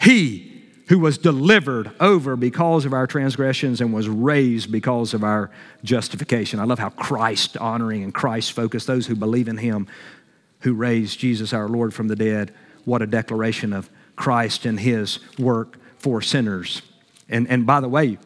He 0.01 0.49
who 0.87 0.97
was 0.97 1.19
delivered 1.19 1.91
over 1.99 2.35
because 2.35 2.83
of 2.83 2.93
our 2.93 3.05
transgressions 3.05 3.79
and 3.79 3.93
was 3.93 4.09
raised 4.09 4.71
because 4.71 5.13
of 5.13 5.23
our 5.23 5.51
justification. 5.83 6.59
I 6.59 6.63
love 6.63 6.79
how 6.79 6.89
Christ 6.89 7.57
honoring 7.57 8.03
and 8.03 8.13
Christ 8.13 8.53
focused 8.53 8.87
those 8.87 9.05
who 9.05 9.15
believe 9.15 9.47
in 9.47 9.57
him 9.57 9.87
who 10.61 10.73
raised 10.73 11.19
Jesus 11.19 11.53
our 11.53 11.67
Lord 11.67 11.93
from 11.93 12.07
the 12.07 12.15
dead. 12.15 12.53
What 12.85 13.03
a 13.03 13.07
declaration 13.07 13.71
of 13.71 13.89
Christ 14.15 14.65
and 14.65 14.79
his 14.79 15.19
work 15.37 15.77
for 15.99 16.21
sinners. 16.21 16.81
And, 17.29 17.47
and 17.49 17.67
by 17.67 17.81
the 17.81 17.89
way, 17.89 18.17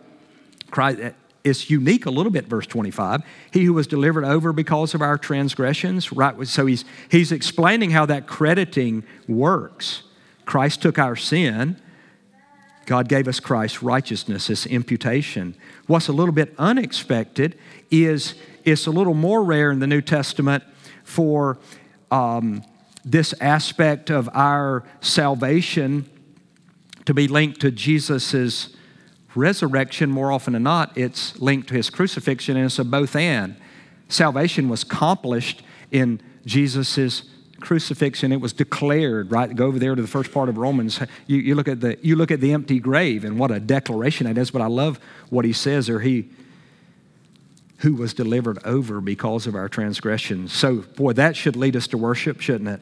Christ, 0.72 1.16
it's 1.44 1.70
unique 1.70 2.06
a 2.06 2.10
little 2.10 2.32
bit, 2.32 2.46
verse 2.46 2.66
25. 2.68 3.22
He 3.52 3.66
who 3.66 3.74
was 3.74 3.86
delivered 3.86 4.24
over 4.24 4.54
because 4.54 4.94
of 4.94 5.02
our 5.02 5.18
transgressions, 5.18 6.12
right? 6.14 6.48
So 6.48 6.66
he's, 6.66 6.86
he's 7.10 7.32
explaining 7.32 7.92
how 7.92 8.06
that 8.06 8.28
crediting 8.28 9.04
works. 9.28 10.04
Christ 10.46 10.82
took 10.82 10.98
our 10.98 11.16
sin. 11.16 11.82
God 12.86 13.10
gave 13.10 13.28
us 13.28 13.40
Christ's 13.40 13.84
righteousness, 13.84 14.48
this 14.48 14.66
imputation. 14.66 15.56
What's 15.88 16.08
a 16.08 16.14
little 16.14 16.34
bit 16.34 16.54
unexpected 16.58 17.58
is 17.92 18.36
it's 18.64 18.88
a 18.88 18.92
little 18.92 19.14
more 19.14 19.44
rare 19.44 19.72
in 19.72 19.80
the 19.80 19.88
New 19.88 20.02
Testament 20.02 20.64
for 21.04 21.60
um, 22.10 22.64
this 23.04 23.34
aspect 23.42 24.10
of 24.10 24.30
our 24.34 24.84
salvation 25.02 26.10
to 27.06 27.14
be 27.14 27.28
linked 27.28 27.60
to 27.62 27.72
Jesus's 27.72 28.76
Resurrection, 29.36 30.12
more 30.12 30.32
often 30.32 30.54
than 30.54 30.64
not, 30.64 30.96
it's 30.98 31.40
linked 31.40 31.70
to 31.70 31.74
his 31.74 31.90
crucifixion, 31.90 32.56
and 32.56 32.66
it's 32.66 32.80
a 32.80 32.84
both 32.84 33.16
and. 33.16 33.56
Salvation 34.08 34.70
was 34.70 34.84
accomplished 34.84 35.64
in 35.92 36.22
Jesus' 36.46 37.24
crucifixion. 37.60 38.32
It 38.32 38.42
was 38.42 38.54
declared, 38.54 39.32
right? 39.32 39.56
Go 39.56 39.66
over 39.66 39.80
there 39.80 39.96
to 39.96 40.02
the 40.02 40.08
first 40.08 40.32
part 40.32 40.50
of 40.50 40.58
Romans. 40.58 41.00
You, 41.26 41.38
you, 41.38 41.56
look 41.56 41.68
at 41.68 41.82
the, 41.82 41.98
you 42.02 42.16
look 42.16 42.30
at 42.30 42.42
the 42.42 42.54
empty 42.54 42.80
grave, 42.80 43.24
and 43.24 43.40
what 43.40 43.50
a 43.50 43.60
declaration 43.60 44.28
it 44.28 44.38
is. 44.38 44.52
But 44.52 44.62
I 44.62 44.68
love 44.68 45.00
what 45.30 45.46
he 45.46 45.54
says 45.54 45.88
there. 45.88 46.00
He 46.00 46.30
who 47.84 47.96
was 47.96 48.14
delivered 48.14 48.60
over 48.64 49.02
because 49.02 49.46
of 49.46 49.56
our 49.56 49.68
transgressions. 49.68 50.54
So, 50.54 50.78
boy, 50.78 51.14
that 51.14 51.36
should 51.36 51.58
lead 51.58 51.76
us 51.76 51.86
to 51.88 51.98
worship, 51.98 52.40
shouldn't 52.40 52.70
it? 52.70 52.80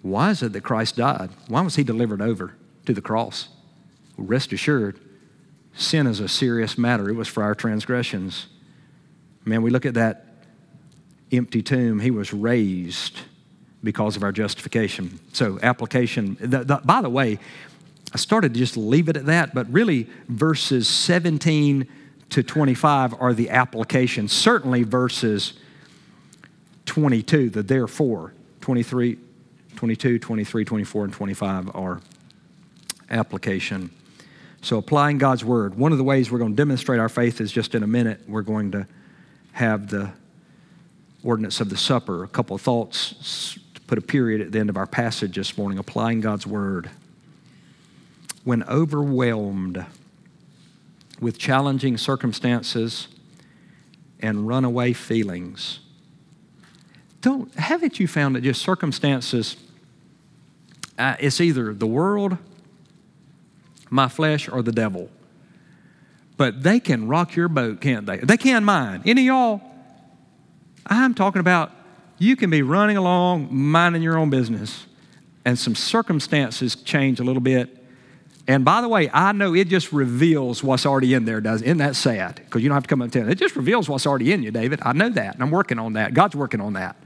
Why 0.00 0.30
is 0.30 0.42
it 0.42 0.54
that 0.54 0.62
Christ 0.62 0.96
died? 0.96 1.28
Why 1.48 1.60
was 1.60 1.76
he 1.76 1.84
delivered 1.84 2.22
over 2.22 2.54
to 2.86 2.94
the 2.94 3.02
cross? 3.02 3.48
Rest 4.16 4.52
assured, 4.52 4.98
sin 5.74 6.06
is 6.06 6.20
a 6.20 6.28
serious 6.28 6.78
matter. 6.78 7.08
It 7.08 7.14
was 7.14 7.28
for 7.28 7.42
our 7.42 7.54
transgressions. 7.54 8.46
Man, 9.44 9.62
we 9.62 9.70
look 9.70 9.86
at 9.86 9.94
that 9.94 10.26
empty 11.32 11.62
tomb, 11.62 12.00
he 12.00 12.10
was 12.10 12.32
raised 12.32 13.20
because 13.82 14.16
of 14.16 14.22
our 14.22 14.32
justification. 14.32 15.20
So, 15.32 15.58
application, 15.62 16.36
the, 16.40 16.64
the, 16.64 16.80
by 16.84 17.02
the 17.02 17.10
way, 17.10 17.38
I 18.12 18.16
started 18.16 18.54
to 18.54 18.60
just 18.60 18.76
leave 18.76 19.08
it 19.08 19.16
at 19.16 19.26
that, 19.26 19.54
but 19.54 19.70
really, 19.72 20.08
verses 20.28 20.88
17 20.88 21.86
to 22.30 22.42
25 22.42 23.14
are 23.20 23.34
the 23.34 23.50
application. 23.50 24.28
Certainly, 24.28 24.84
verses 24.84 25.54
22, 26.86 27.50
the 27.50 27.62
therefore, 27.62 28.32
23, 28.60 29.18
22, 29.76 30.18
23, 30.18 30.64
24, 30.64 31.04
and 31.04 31.12
25 31.12 31.76
are 31.76 32.00
application. 33.10 33.90
So, 34.62 34.78
applying 34.78 35.18
God's 35.18 35.44
word. 35.44 35.76
One 35.76 35.92
of 35.92 35.98
the 35.98 36.04
ways 36.04 36.30
we're 36.30 36.38
going 36.38 36.52
to 36.52 36.56
demonstrate 36.56 36.98
our 36.98 37.08
faith 37.08 37.40
is 37.40 37.52
just 37.52 37.74
in 37.74 37.82
a 37.82 37.86
minute. 37.86 38.20
We're 38.26 38.42
going 38.42 38.72
to 38.72 38.86
have 39.52 39.88
the 39.88 40.10
ordinance 41.22 41.60
of 41.60 41.70
the 41.70 41.76
supper. 41.76 42.24
A 42.24 42.28
couple 42.28 42.56
of 42.56 42.62
thoughts 42.62 43.58
to 43.74 43.80
put 43.82 43.98
a 43.98 44.00
period 44.00 44.40
at 44.40 44.52
the 44.52 44.58
end 44.58 44.70
of 44.70 44.76
our 44.76 44.86
passage 44.86 45.36
this 45.36 45.56
morning. 45.56 45.78
Applying 45.78 46.20
God's 46.20 46.46
word. 46.46 46.90
When 48.44 48.62
overwhelmed 48.64 49.84
with 51.20 51.38
challenging 51.38 51.96
circumstances 51.96 53.08
and 54.20 54.46
runaway 54.46 54.92
feelings, 54.92 55.80
don't 57.20 57.52
haven't 57.54 57.98
you 57.98 58.06
found 58.06 58.36
that 58.36 58.42
just 58.42 58.62
circumstances? 58.62 59.56
Uh, 60.98 61.16
it's 61.18 61.40
either 61.40 61.74
the 61.74 61.86
world 61.86 62.38
my 63.90 64.08
flesh 64.08 64.48
or 64.48 64.62
the 64.62 64.72
devil. 64.72 65.08
But 66.36 66.62
they 66.62 66.80
can 66.80 67.08
rock 67.08 67.34
your 67.34 67.48
boat, 67.48 67.80
can't 67.80 68.06
they? 68.06 68.18
They 68.18 68.36
can 68.36 68.64
mine. 68.64 69.02
Any 69.06 69.22
y'all? 69.22 69.60
I'm 70.86 71.14
talking 71.14 71.40
about 71.40 71.72
you 72.18 72.36
can 72.36 72.50
be 72.50 72.62
running 72.62 72.96
along, 72.96 73.48
minding 73.54 74.02
your 74.02 74.18
own 74.18 74.30
business, 74.30 74.86
and 75.44 75.58
some 75.58 75.74
circumstances 75.74 76.76
change 76.76 77.20
a 77.20 77.24
little 77.24 77.40
bit. 77.40 77.84
And 78.48 78.64
by 78.64 78.80
the 78.80 78.88
way, 78.88 79.10
I 79.12 79.32
know 79.32 79.54
it 79.54 79.68
just 79.68 79.92
reveals 79.92 80.62
what's 80.62 80.86
already 80.86 81.14
in 81.14 81.24
there, 81.24 81.40
does 81.40 81.62
Isn't 81.62 81.78
that 81.78 81.96
sad? 81.96 82.36
Because 82.36 82.62
you 82.62 82.68
don't 82.68 82.76
have 82.76 82.84
to 82.84 82.88
come 82.88 83.02
up 83.02 83.06
and 83.06 83.12
tell 83.12 83.26
it. 83.26 83.32
It 83.32 83.38
just 83.38 83.56
reveals 83.56 83.88
what's 83.88 84.06
already 84.06 84.32
in 84.32 84.42
you, 84.42 84.52
David. 84.52 84.80
I 84.82 84.92
know 84.92 85.08
that, 85.08 85.34
and 85.34 85.42
I'm 85.42 85.50
working 85.50 85.78
on 85.78 85.94
that. 85.94 86.14
God's 86.14 86.36
working 86.36 86.60
on 86.60 86.74
that. 86.74 86.96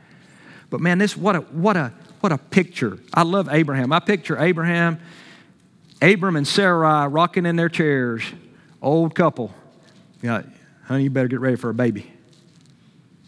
But 0.68 0.80
man, 0.80 0.98
this 0.98 1.16
what 1.16 1.36
a 1.36 1.40
what 1.40 1.76
a 1.76 1.92
what 2.20 2.32
a 2.32 2.38
picture. 2.38 2.98
I 3.14 3.22
love 3.22 3.48
Abraham. 3.50 3.92
I 3.92 4.00
picture 4.00 4.38
Abraham 4.38 5.00
Abram 6.02 6.36
and 6.36 6.46
Sarai 6.46 7.08
rocking 7.08 7.46
in 7.46 7.56
their 7.56 7.68
chairs, 7.68 8.22
old 8.80 9.14
couple. 9.14 9.52
Yeah, 10.22 10.42
honey, 10.84 11.04
you 11.04 11.10
better 11.10 11.28
get 11.28 11.40
ready 11.40 11.56
for 11.56 11.70
a 11.70 11.74
baby. 11.74 12.10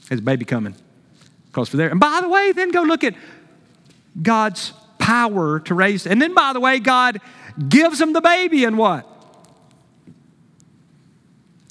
There's 0.09 0.21
a 0.21 0.25
baby 0.25 0.45
coming. 0.45 0.75
Because 1.47 1.69
for 1.69 1.77
there, 1.77 1.91
and 1.91 2.01
by 2.01 2.21
the 2.23 2.29
way, 2.29 2.53
then 2.53 2.71
go 2.71 2.83
look 2.83 3.05
at 3.05 3.15
God's 4.21 4.73
power 4.99 5.61
to 5.61 5.75
raise. 5.75 6.07
And 6.07 6.21
then, 6.21 6.35
by 6.35 6.53
the 6.53 6.61
way, 6.61 6.79
God 6.79 7.21
gives 7.69 7.99
them 7.99 8.13
the 8.13 8.21
baby 8.21 8.65
and 8.65 8.79
what? 8.79 9.09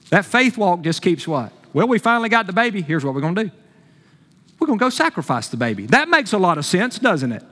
That 0.09 0.25
faith 0.25 0.57
walk 0.57 0.81
just 0.81 1.01
keeps 1.01 1.27
what? 1.27 1.51
Well, 1.73 1.87
we 1.87 1.97
finally 1.97 2.29
got 2.29 2.45
the 2.45 2.53
baby. 2.53 2.81
Here's 2.81 3.03
what 3.03 3.15
we're 3.15 3.21
going 3.21 3.35
to 3.35 3.43
do 3.45 3.51
we're 4.59 4.67
going 4.67 4.77
to 4.77 4.85
go 4.85 4.89
sacrifice 4.91 5.47
the 5.47 5.57
baby. 5.57 5.87
That 5.87 6.07
makes 6.07 6.33
a 6.33 6.37
lot 6.37 6.59
of 6.59 6.65
sense, 6.65 6.99
doesn't 6.99 7.31
it? 7.31 7.43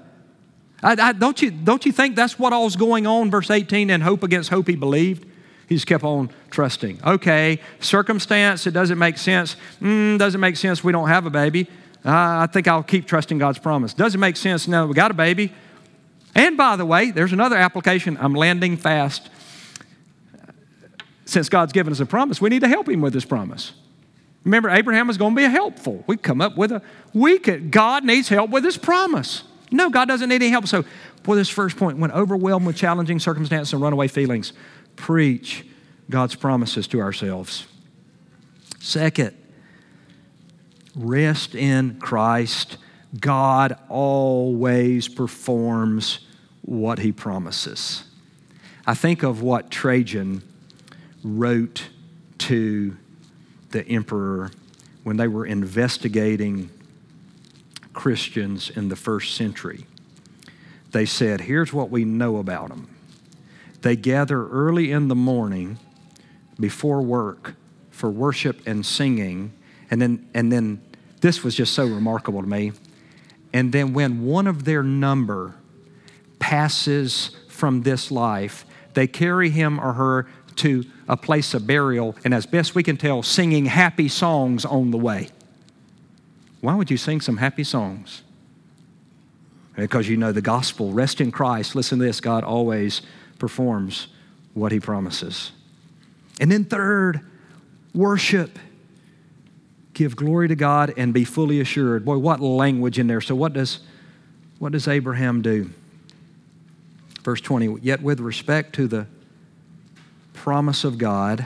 I, 0.81 0.95
I, 0.99 1.13
don't, 1.13 1.41
you, 1.41 1.51
don't 1.51 1.85
you 1.85 1.91
think 1.91 2.15
that's 2.15 2.39
what 2.39 2.53
all's 2.53 2.75
going 2.75 3.05
on? 3.05 3.29
Verse 3.29 3.49
18, 3.49 3.89
and 3.89 4.01
hope 4.01 4.23
against 4.23 4.49
hope 4.49 4.67
he 4.67 4.75
believed. 4.75 5.25
He 5.67 5.75
just 5.75 5.87
kept 5.87 6.03
on 6.03 6.31
trusting. 6.49 6.99
Okay, 7.05 7.59
circumstance, 7.79 8.65
it 8.65 8.71
doesn't 8.71 8.97
make 8.97 9.17
sense. 9.17 9.55
Mm, 9.81 10.17
doesn't 10.17 10.41
make 10.41 10.57
sense 10.57 10.83
we 10.83 10.91
don't 10.91 11.09
have 11.09 11.25
a 11.25 11.29
baby. 11.29 11.67
Uh, 12.03 12.09
I 12.11 12.47
think 12.51 12.67
I'll 12.67 12.81
keep 12.81 13.05
trusting 13.05 13.37
God's 13.37 13.59
promise. 13.59 13.93
Doesn't 13.93 14.19
make 14.19 14.35
sense, 14.35 14.67
no, 14.67 14.87
we 14.87 14.93
got 14.93 15.11
a 15.11 15.13
baby. 15.13 15.51
And 16.33 16.57
by 16.57 16.75
the 16.75 16.85
way, 16.85 17.11
there's 17.11 17.33
another 17.33 17.55
application. 17.55 18.17
I'm 18.19 18.33
landing 18.33 18.77
fast. 18.77 19.29
Since 21.25 21.49
God's 21.49 21.73
given 21.73 21.91
us 21.91 21.99
a 21.99 22.05
promise, 22.05 22.41
we 22.41 22.49
need 22.49 22.61
to 22.61 22.67
help 22.67 22.89
him 22.89 23.01
with 23.01 23.13
his 23.13 23.25
promise. 23.25 23.73
Remember, 24.43 24.69
Abraham 24.69 25.07
was 25.07 25.17
going 25.17 25.35
to 25.35 25.41
be 25.41 25.47
helpful. 25.47 26.03
We 26.07 26.17
come 26.17 26.41
up 26.41 26.57
with 26.57 26.71
a, 26.71 26.81
we 27.13 27.37
could, 27.37 27.69
God 27.69 28.03
needs 28.03 28.29
help 28.29 28.49
with 28.49 28.63
his 28.63 28.77
promise. 28.77 29.43
No, 29.71 29.89
God 29.89 30.07
doesn't 30.07 30.29
need 30.29 30.41
any 30.41 30.49
help. 30.49 30.67
So, 30.67 30.83
for 31.23 31.35
this 31.35 31.49
first 31.49 31.77
point, 31.77 31.97
when 31.97 32.11
overwhelmed 32.11 32.65
with 32.65 32.75
challenging 32.75 33.19
circumstances 33.19 33.73
and 33.73 33.81
runaway 33.81 34.07
feelings, 34.07 34.53
preach 34.95 35.65
God's 36.09 36.35
promises 36.35 36.87
to 36.87 37.01
ourselves. 37.01 37.67
Second, 38.79 39.35
rest 40.95 41.55
in 41.55 41.99
Christ. 41.99 42.77
God 43.19 43.77
always 43.89 45.07
performs 45.07 46.19
what 46.61 46.99
he 46.99 47.11
promises. 47.11 48.03
I 48.85 48.93
think 48.93 49.23
of 49.23 49.41
what 49.41 49.69
Trajan 49.69 50.41
wrote 51.23 51.89
to 52.39 52.95
the 53.71 53.87
emperor 53.87 54.51
when 55.03 55.17
they 55.17 55.27
were 55.27 55.45
investigating 55.45 56.69
Christians 57.99 58.69
in 58.69 58.87
the 58.87 58.95
first 58.95 59.35
century. 59.35 59.85
They 60.91 61.05
said, 61.05 61.41
Here's 61.41 61.73
what 61.73 61.89
we 61.89 62.05
know 62.05 62.37
about 62.37 62.69
them. 62.69 62.87
They 63.81 63.97
gather 63.97 64.47
early 64.47 64.89
in 64.89 65.09
the 65.09 65.15
morning 65.15 65.79
before 66.57 67.01
work 67.01 67.55
for 67.91 68.09
worship 68.09 68.65
and 68.65 68.85
singing. 68.85 69.51
And 69.91 70.01
then, 70.01 70.29
and 70.33 70.49
then 70.49 70.81
this 71.19 71.43
was 71.43 71.55
just 71.55 71.73
so 71.73 71.85
remarkable 71.87 72.41
to 72.41 72.47
me. 72.47 72.71
And 73.51 73.73
then 73.73 73.91
when 73.91 74.23
one 74.23 74.47
of 74.47 74.63
their 74.63 74.81
number 74.81 75.55
passes 76.39 77.35
from 77.49 77.81
this 77.81 78.11
life, 78.11 78.65
they 78.93 79.07
carry 79.07 79.49
him 79.49 79.77
or 79.77 79.91
her 79.91 80.25
to 80.55 80.85
a 81.09 81.17
place 81.17 81.53
of 81.53 81.67
burial, 81.67 82.15
and 82.23 82.33
as 82.33 82.45
best 82.45 82.75
we 82.75 82.83
can 82.83 82.95
tell, 82.95 83.23
singing 83.23 83.65
happy 83.65 84.07
songs 84.07 84.63
on 84.63 84.91
the 84.91 84.97
way. 84.97 85.27
Why 86.61 86.75
would 86.75 86.91
you 86.91 86.97
sing 86.97 87.21
some 87.21 87.37
happy 87.37 87.63
songs? 87.63 88.23
Because 89.75 90.09
you 90.09 90.17
know 90.17 90.31
the 90.31 90.41
gospel. 90.41 90.91
Rest 90.91 91.21
in 91.21 91.31
Christ. 91.31 91.75
Listen 91.75 91.99
to 91.99 92.05
this 92.05 92.19
God 92.19 92.43
always 92.43 93.01
performs 93.37 94.07
what 94.53 94.71
he 94.71 94.79
promises. 94.79 95.51
And 96.39 96.51
then, 96.51 96.65
third, 96.65 97.21
worship. 97.93 98.59
Give 99.93 100.15
glory 100.15 100.47
to 100.47 100.55
God 100.55 100.93
and 100.97 101.13
be 101.13 101.23
fully 101.25 101.59
assured. 101.59 102.05
Boy, 102.05 102.17
what 102.17 102.39
language 102.39 102.99
in 102.99 103.07
there. 103.07 103.21
So, 103.21 103.35
what 103.35 103.53
does, 103.53 103.79
what 104.57 104.71
does 104.71 104.87
Abraham 104.87 105.41
do? 105.41 105.69
Verse 107.23 107.41
20, 107.41 107.79
yet 107.81 108.01
with 108.01 108.19
respect 108.19 108.73
to 108.75 108.87
the 108.87 109.07
promise 110.33 110.83
of 110.83 110.97
God, 110.97 111.45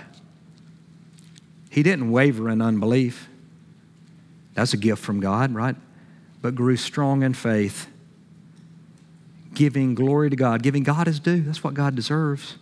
he 1.69 1.81
didn't 1.81 2.11
waver 2.11 2.49
in 2.49 2.61
unbelief. 2.61 3.27
That's 4.53 4.73
a 4.73 4.77
gift 4.77 5.03
from 5.03 5.19
God, 5.19 5.53
right? 5.53 5.75
But 6.41 6.55
grew 6.55 6.75
strong 6.77 7.23
in 7.23 7.33
faith, 7.33 7.87
giving 9.53 9.95
glory 9.95 10.29
to 10.29 10.35
God, 10.35 10.61
giving 10.61 10.83
God 10.83 11.07
his 11.07 11.19
due. 11.19 11.41
That's 11.41 11.63
what 11.63 11.73
God 11.73 11.95
deserves. 11.95 12.57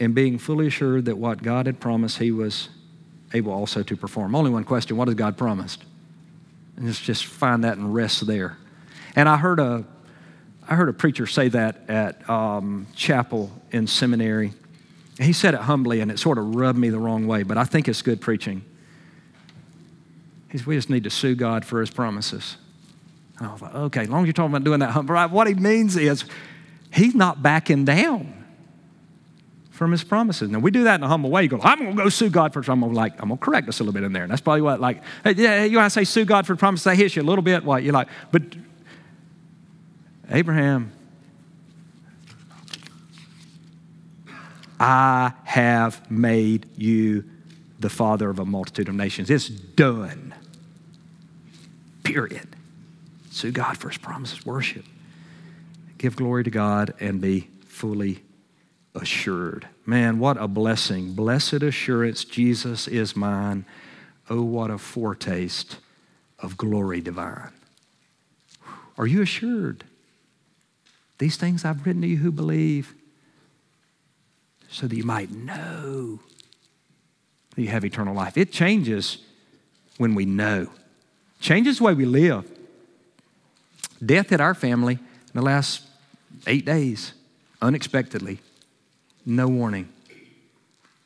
And 0.00 0.14
being 0.14 0.38
fully 0.38 0.66
assured 0.66 1.04
that 1.06 1.16
what 1.16 1.42
God 1.42 1.66
had 1.66 1.80
promised, 1.80 2.18
he 2.18 2.30
was 2.30 2.68
able 3.32 3.52
also 3.52 3.82
to 3.82 3.96
perform. 3.96 4.34
Only 4.34 4.50
one 4.50 4.64
question 4.64 4.96
what 4.96 5.08
has 5.08 5.14
God 5.14 5.36
promised? 5.36 5.84
And 6.76 6.86
let's 6.86 7.00
just 7.00 7.24
find 7.26 7.64
that 7.64 7.76
and 7.76 7.94
rest 7.94 8.26
there. 8.26 8.58
And 9.16 9.28
I 9.28 9.36
heard 9.36 9.60
a, 9.60 9.84
I 10.68 10.74
heard 10.74 10.88
a 10.88 10.92
preacher 10.92 11.26
say 11.26 11.48
that 11.48 11.88
at 11.88 12.28
um, 12.28 12.86
chapel 12.94 13.52
in 13.70 13.86
seminary. 13.86 14.52
He 15.20 15.32
said 15.32 15.54
it 15.54 15.60
humbly, 15.60 16.00
and 16.00 16.10
it 16.10 16.18
sort 16.18 16.38
of 16.38 16.56
rubbed 16.56 16.78
me 16.78 16.90
the 16.90 16.98
wrong 16.98 17.28
way, 17.28 17.44
but 17.44 17.56
I 17.56 17.64
think 17.64 17.86
it's 17.86 18.02
good 18.02 18.20
preaching. 18.20 18.64
He 20.54 20.58
said, 20.58 20.68
We 20.68 20.76
just 20.76 20.88
need 20.88 21.02
to 21.02 21.10
sue 21.10 21.34
God 21.34 21.64
for 21.64 21.80
his 21.80 21.90
promises. 21.90 22.58
And 23.38 23.48
I 23.48 23.52
was 23.52 23.60
like, 23.60 23.74
okay, 23.74 24.02
as 24.02 24.08
long 24.08 24.22
as 24.22 24.26
you're 24.28 24.34
talking 24.34 24.52
about 24.52 24.62
doing 24.62 24.78
that, 24.78 24.94
right? 25.06 25.28
What 25.28 25.48
he 25.48 25.54
means 25.54 25.96
is 25.96 26.24
he's 26.92 27.16
not 27.16 27.42
backing 27.42 27.84
down 27.84 28.44
from 29.72 29.90
his 29.90 30.04
promises. 30.04 30.50
Now 30.50 30.60
we 30.60 30.70
do 30.70 30.84
that 30.84 30.94
in 30.94 31.02
a 31.02 31.08
humble 31.08 31.32
way. 31.32 31.42
You 31.42 31.48
go, 31.48 31.58
I'm 31.60 31.80
gonna 31.80 31.96
go 31.96 32.08
sue 32.08 32.30
God 32.30 32.52
for 32.52 32.62
I'm 32.70 32.80
like, 32.92 33.14
I'm 33.20 33.30
gonna 33.30 33.36
correct 33.36 33.68
us 33.68 33.80
a 33.80 33.82
little 33.82 33.92
bit 33.92 34.04
in 34.04 34.12
there. 34.12 34.22
And 34.22 34.30
that's 34.30 34.42
probably 34.42 34.62
what 34.62 34.80
like, 34.80 35.02
yeah, 35.24 35.64
you 35.64 35.76
wanna 35.76 35.90
say 35.90 36.04
sue 36.04 36.24
God 36.24 36.46
for 36.46 36.54
promises, 36.54 36.84
they 36.84 36.94
hit 36.94 37.16
you 37.16 37.22
a 37.22 37.24
little 37.24 37.42
bit, 37.42 37.64
what 37.64 37.82
you're 37.82 37.92
like, 37.92 38.06
but 38.30 38.42
Abraham 40.30 40.92
I 44.78 45.32
have 45.42 46.08
made 46.08 46.66
you 46.76 47.24
the 47.80 47.90
father 47.90 48.30
of 48.30 48.38
a 48.38 48.44
multitude 48.44 48.88
of 48.88 48.94
nations. 48.94 49.30
It's 49.30 49.48
done. 49.48 50.32
Period. 52.04 52.54
Sue 53.30 53.50
God 53.50 53.76
for 53.76 53.88
his 53.88 53.98
promises, 53.98 54.46
worship. 54.46 54.84
Give 55.98 56.14
glory 56.14 56.44
to 56.44 56.50
God 56.50 56.94
and 57.00 57.20
be 57.20 57.48
fully 57.66 58.22
assured. 58.94 59.66
Man, 59.84 60.18
what 60.18 60.36
a 60.36 60.46
blessing. 60.46 61.14
Blessed 61.14 61.62
assurance, 61.62 62.24
Jesus 62.24 62.86
is 62.86 63.16
mine. 63.16 63.64
Oh, 64.30 64.42
what 64.42 64.70
a 64.70 64.78
foretaste 64.78 65.78
of 66.38 66.56
glory 66.56 67.00
divine. 67.00 67.50
Are 68.96 69.06
you 69.06 69.22
assured? 69.22 69.84
These 71.18 71.36
things 71.36 71.64
I've 71.64 71.84
written 71.84 72.02
to 72.02 72.08
you 72.08 72.18
who 72.18 72.30
believe 72.30 72.94
so 74.68 74.86
that 74.86 74.96
you 74.96 75.04
might 75.04 75.30
know 75.30 76.20
that 77.54 77.62
you 77.62 77.68
have 77.68 77.84
eternal 77.84 78.14
life. 78.14 78.36
It 78.36 78.52
changes 78.52 79.18
when 79.96 80.14
we 80.14 80.24
know. 80.24 80.68
Changes 81.44 81.76
the 81.76 81.84
way 81.84 81.92
we 81.92 82.06
live. 82.06 82.50
Death 84.04 84.30
hit 84.30 84.40
our 84.40 84.54
family 84.54 84.94
in 84.94 85.34
the 85.34 85.42
last 85.42 85.82
eight 86.46 86.64
days, 86.64 87.12
unexpectedly, 87.60 88.38
no 89.26 89.46
warning. 89.46 89.90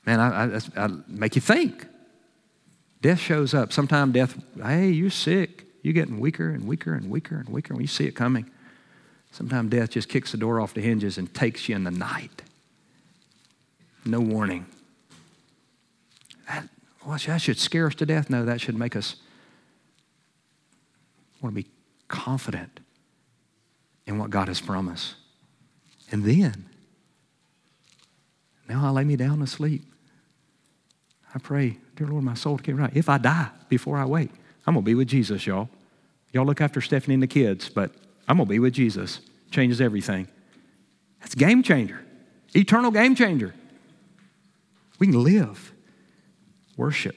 Man, 0.06 0.20
I, 0.20 0.56
I, 0.56 0.60
I 0.76 0.88
make 1.08 1.34
you 1.34 1.40
think. 1.40 1.84
Death 3.02 3.18
shows 3.18 3.52
up. 3.52 3.72
Sometimes 3.72 4.12
death, 4.12 4.40
hey, 4.62 4.90
you're 4.90 5.10
sick. 5.10 5.64
You're 5.82 5.92
getting 5.92 6.20
weaker 6.20 6.50
and 6.50 6.68
weaker 6.68 6.94
and 6.94 7.10
weaker 7.10 7.36
and 7.36 7.48
weaker 7.48 7.74
when 7.74 7.82
you 7.82 7.88
see 7.88 8.04
it 8.04 8.12
coming. 8.12 8.48
Sometimes 9.32 9.72
death 9.72 9.90
just 9.90 10.08
kicks 10.08 10.30
the 10.30 10.38
door 10.38 10.60
off 10.60 10.72
the 10.72 10.82
hinges 10.82 11.18
and 11.18 11.34
takes 11.34 11.68
you 11.68 11.74
in 11.74 11.82
the 11.82 11.90
night 11.90 12.42
no 14.04 14.20
warning. 14.20 14.66
That, 16.48 16.68
well, 17.04 17.18
that 17.26 17.40
should 17.40 17.58
scare 17.58 17.88
us 17.88 17.96
to 17.96 18.06
death. 18.06 18.30
No, 18.30 18.44
that 18.44 18.60
should 18.60 18.78
make 18.78 18.94
us 18.94 19.16
want 21.40 21.54
to 21.54 21.62
be 21.62 21.68
confident 22.08 22.80
in 24.06 24.18
what 24.18 24.30
God 24.30 24.48
has 24.48 24.60
promised. 24.60 25.14
And 26.10 26.24
then, 26.24 26.66
now 28.68 28.86
I 28.86 28.90
lay 28.90 29.04
me 29.04 29.16
down 29.16 29.40
to 29.40 29.46
sleep. 29.46 29.84
I 31.34 31.38
pray, 31.38 31.76
dear 31.96 32.06
Lord, 32.06 32.24
my 32.24 32.34
soul 32.34 32.58
keep 32.58 32.76
right. 32.76 32.94
If 32.96 33.08
I 33.08 33.18
die 33.18 33.50
before 33.68 33.98
I 33.98 34.06
wake, 34.06 34.30
I'm 34.66 34.74
going 34.74 34.84
to 34.84 34.88
be 34.88 34.94
with 34.94 35.08
Jesus, 35.08 35.46
y'all. 35.46 35.68
Y'all 36.32 36.46
look 36.46 36.60
after 36.60 36.80
Stephanie 36.80 37.14
and 37.14 37.22
the 37.22 37.28
kids, 37.28 37.68
but 37.68 37.92
I'm 38.26 38.36
going 38.36 38.46
to 38.46 38.50
be 38.50 38.58
with 38.58 38.74
Jesus. 38.74 39.20
Changes 39.50 39.80
everything. 39.80 40.28
That's 41.20 41.34
game 41.34 41.62
changer, 41.62 42.00
eternal 42.54 42.90
game 42.90 43.14
changer. 43.14 43.54
We 44.98 45.06
can 45.08 45.22
live, 45.22 45.72
worship, 46.76 47.16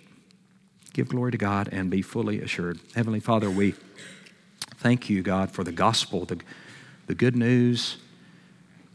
give 0.93 1.09
glory 1.09 1.31
to 1.31 1.37
God, 1.37 1.69
and 1.71 1.89
be 1.89 2.01
fully 2.01 2.41
assured. 2.41 2.79
Heavenly 2.95 3.19
Father, 3.19 3.49
we 3.49 3.75
thank 4.77 5.09
you, 5.09 5.21
God, 5.21 5.51
for 5.51 5.63
the 5.63 5.71
gospel, 5.71 6.25
the, 6.25 6.39
the 7.07 7.15
good 7.15 7.35
news 7.35 7.97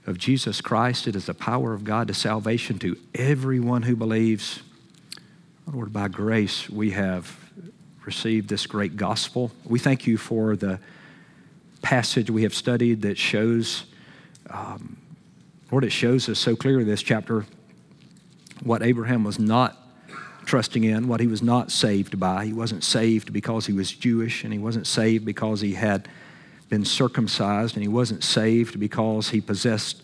of 0.07 0.19
Jesus 0.19 0.61
Christ. 0.61 1.07
It 1.07 1.17
is 1.17 1.27
the 1.27 1.35
power 1.35 1.73
of 1.73 1.85
God 1.85 2.09
to 2.09 2.15
salvation 2.15 2.79
to 2.81 2.97
everyone 3.15 3.83
who 3.83 3.97
believes. 3.97 4.63
Lord, 5.73 5.93
by 5.93 6.09
grace, 6.09 6.69
we 6.69 6.91
have 6.91 7.39
received 8.05 8.49
this 8.49 8.67
great 8.67 8.97
gospel. 8.97 9.51
We 9.65 9.79
thank 9.79 10.07
you 10.07 10.17
for 10.17 10.55
the 10.55 10.79
passage 11.83 12.31
we 12.31 12.45
have 12.45 12.55
studied 12.55 13.03
that 13.03 13.19
shows, 13.19 13.85
um, 14.51 14.97
Lord, 15.73 15.85
it 15.85 15.91
shows 15.91 16.29
us 16.29 16.39
so 16.39 16.55
clearly 16.55 16.85
this 16.85 17.03
chapter 17.03 17.47
what 18.63 18.83
Abraham 18.83 19.25
was 19.25 19.39
not 19.39 19.86
trusting 20.47 20.85
in, 20.85 21.09
what 21.09 21.21
he 21.21 21.27
was 21.27 21.43
not 21.43 21.71
saved 21.71 22.19
by. 22.19 22.47
He 22.47 22.53
wasn't 22.53 22.85
saved 22.85 23.33
because 23.33 23.67
he 23.67 23.73
was 23.73 23.93
Jewish, 23.93 24.45
and 24.45 24.53
he 24.53 24.59
wasn't 24.59 24.87
saved 24.87 25.25
because 25.25 25.61
he 25.61 25.75
had 25.75 26.09
been 26.69 26.85
circumcised, 26.85 27.75
and 27.75 27.83
he 27.83 27.89
wasn't 27.89 28.25
saved 28.25 28.81
because 28.81 29.31
he 29.31 29.41
possessed 29.41 30.03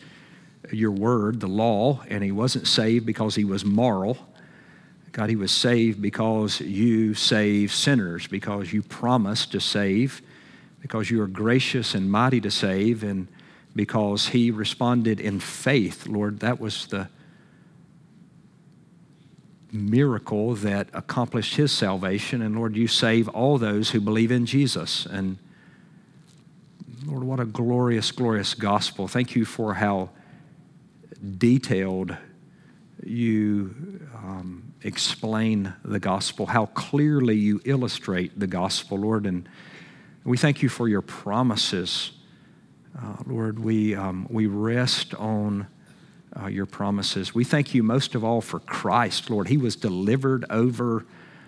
your 0.70 0.90
word, 0.90 1.40
the 1.40 1.48
law, 1.48 2.02
and 2.08 2.22
he 2.22 2.32
wasn't 2.32 2.66
saved 2.66 3.06
because 3.06 3.34
he 3.34 3.44
was 3.44 3.64
moral. 3.64 4.18
God, 5.12 5.28
he 5.28 5.36
was 5.36 5.52
saved 5.52 6.00
because 6.00 6.60
you 6.60 7.14
save 7.14 7.72
sinners, 7.72 8.26
because 8.26 8.72
you 8.72 8.82
promised 8.82 9.52
to 9.52 9.60
save, 9.60 10.22
because 10.80 11.10
you 11.10 11.20
are 11.22 11.26
gracious 11.26 11.94
and 11.94 12.10
mighty 12.10 12.40
to 12.40 12.50
save, 12.50 13.02
and 13.02 13.28
because 13.74 14.28
he 14.28 14.50
responded 14.50 15.20
in 15.20 15.40
faith. 15.40 16.06
Lord, 16.06 16.40
that 16.40 16.60
was 16.60 16.86
the 16.86 17.08
miracle 19.72 20.54
that 20.56 20.88
accomplished 20.92 21.56
his 21.56 21.72
salvation. 21.72 22.42
And 22.42 22.54
Lord, 22.54 22.76
you 22.76 22.86
save 22.86 23.28
all 23.28 23.58
those 23.58 23.90
who 23.90 24.00
believe 24.00 24.30
in 24.30 24.44
Jesus. 24.44 25.06
And 25.06 25.38
Lord, 27.06 27.24
what 27.24 27.40
a 27.40 27.44
glorious, 27.44 28.12
glorious 28.12 28.54
gospel. 28.54 29.08
Thank 29.08 29.34
you 29.34 29.44
for 29.44 29.74
how 29.74 30.10
detailed 31.38 32.16
you 33.04 33.74
um, 34.14 34.74
explain 34.82 35.72
the 35.84 35.98
gospel, 35.98 36.46
how 36.46 36.66
clearly 36.66 37.36
you 37.36 37.60
illustrate 37.64 38.38
the 38.38 38.46
gospel, 38.46 38.98
Lord. 38.98 39.26
And 39.26 39.48
we 40.24 40.36
thank 40.36 40.62
you 40.62 40.68
for 40.68 40.88
your 40.88 41.02
promises. 41.02 42.12
Uh, 42.96 43.16
Lord, 43.26 43.58
we, 43.58 43.94
um, 43.94 44.26
we 44.30 44.46
rest 44.46 45.14
on 45.14 45.66
uh, 46.40 46.46
your 46.46 46.66
promises. 46.66 47.34
We 47.34 47.44
thank 47.44 47.74
you 47.74 47.82
most 47.82 48.14
of 48.14 48.24
all 48.24 48.40
for 48.40 48.60
Christ, 48.60 49.30
Lord. 49.30 49.48
He 49.48 49.56
was 49.56 49.76
delivered 49.76 50.44
over 50.50 51.04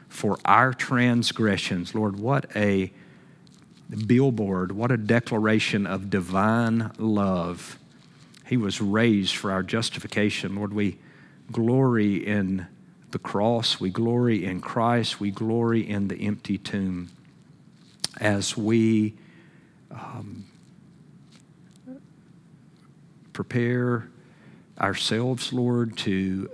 for 0.09 0.39
our 0.45 0.73
transgressions. 0.73 1.95
Lord, 1.95 2.19
what 2.19 2.47
a 2.55 2.93
billboard, 4.07 4.73
what 4.73 4.91
a 4.91 4.97
declaration 4.97 5.87
of 5.87 6.11
divine 6.11 6.91
love. 6.99 7.79
He 8.47 8.57
was 8.57 8.81
raised 8.81 9.37
for 9.37 9.51
our 9.51 9.63
justification. 9.63 10.55
Lord, 10.57 10.73
we 10.73 10.99
glory 11.51 12.17
in 12.17 12.67
the 13.11 13.19
cross, 13.19 13.81
we 13.81 13.91
glory 13.91 14.45
in 14.45 14.61
Christ, 14.61 15.21
we 15.21 15.31
glory 15.31 15.89
in 15.89 16.09
the 16.09 16.27
empty 16.27 16.59
tomb 16.59 17.11
as 18.21 18.57
we 18.57 19.15
um, 19.91 20.45
prepare 23.33 24.09
ourselves, 24.81 25.53
Lord, 25.53 25.97
to 25.99 26.51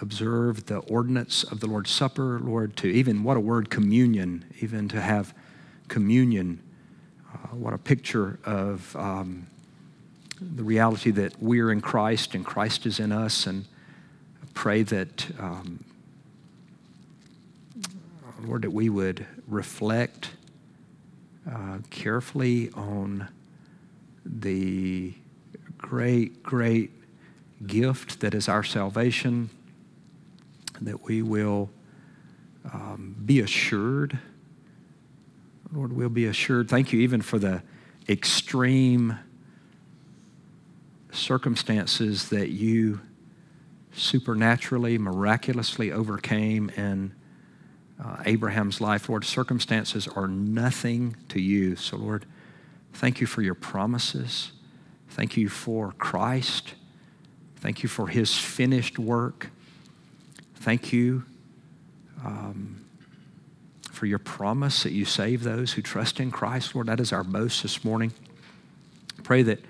observe 0.00 0.66
the 0.66 0.78
ordinance 0.78 1.42
of 1.42 1.60
the 1.60 1.66
Lord's 1.66 1.90
Supper, 1.90 2.38
Lord, 2.38 2.76
to 2.78 2.88
even, 2.88 3.22
what 3.22 3.36
a 3.36 3.40
word, 3.40 3.70
communion, 3.70 4.44
even 4.60 4.88
to 4.88 5.00
have 5.00 5.34
communion. 5.88 6.60
Uh, 7.32 7.48
what 7.48 7.72
a 7.72 7.78
picture 7.78 8.38
of 8.44 8.94
um, 8.96 9.46
the 10.40 10.62
reality 10.62 11.10
that 11.12 11.40
we're 11.40 11.70
in 11.70 11.80
Christ 11.80 12.34
and 12.34 12.44
Christ 12.44 12.86
is 12.86 13.00
in 13.00 13.12
us. 13.12 13.46
And 13.46 13.66
pray 14.54 14.82
that, 14.82 15.26
um, 15.38 15.84
Lord, 18.42 18.62
that 18.62 18.72
we 18.72 18.88
would 18.88 19.26
reflect 19.46 20.30
uh, 21.50 21.78
carefully 21.90 22.70
on 22.72 23.28
the 24.24 25.14
great, 25.88 26.42
great 26.42 26.90
gift 27.64 28.18
that 28.20 28.34
is 28.34 28.48
our 28.48 28.64
salvation, 28.64 29.48
that 30.80 31.04
we 31.04 31.22
will 31.22 31.70
um, 32.72 33.14
be 33.24 33.38
assured. 33.38 34.18
Lord, 35.72 35.92
we'll 35.92 36.08
be 36.08 36.26
assured. 36.26 36.68
Thank 36.68 36.92
you 36.92 36.98
even 37.00 37.22
for 37.22 37.38
the 37.38 37.62
extreme 38.08 39.16
circumstances 41.12 42.30
that 42.30 42.50
you 42.50 43.00
supernaturally, 43.92 44.98
miraculously 44.98 45.92
overcame 45.92 46.68
in 46.70 47.14
uh, 48.04 48.22
Abraham's 48.26 48.80
life. 48.80 49.08
Lord, 49.08 49.24
circumstances 49.24 50.08
are 50.08 50.26
nothing 50.26 51.14
to 51.28 51.40
you. 51.40 51.76
So, 51.76 51.96
Lord, 51.96 52.26
thank 52.92 53.20
you 53.20 53.26
for 53.28 53.40
your 53.40 53.54
promises. 53.54 54.50
Thank 55.08 55.36
you 55.36 55.48
for 55.48 55.92
Christ. 55.92 56.74
Thank 57.56 57.82
you 57.82 57.88
for 57.88 58.08
his 58.08 58.36
finished 58.36 58.98
work. 58.98 59.50
Thank 60.56 60.92
you 60.92 61.24
um, 62.24 62.84
for 63.90 64.06
your 64.06 64.18
promise 64.18 64.82
that 64.82 64.92
you 64.92 65.04
save 65.04 65.42
those 65.42 65.72
who 65.72 65.82
trust 65.82 66.20
in 66.20 66.30
Christ. 66.30 66.74
Lord, 66.74 66.88
that 66.88 67.00
is 67.00 67.12
our 67.12 67.24
boast 67.24 67.62
this 67.62 67.84
morning. 67.84 68.12
Pray 69.22 69.42
that 69.42 69.60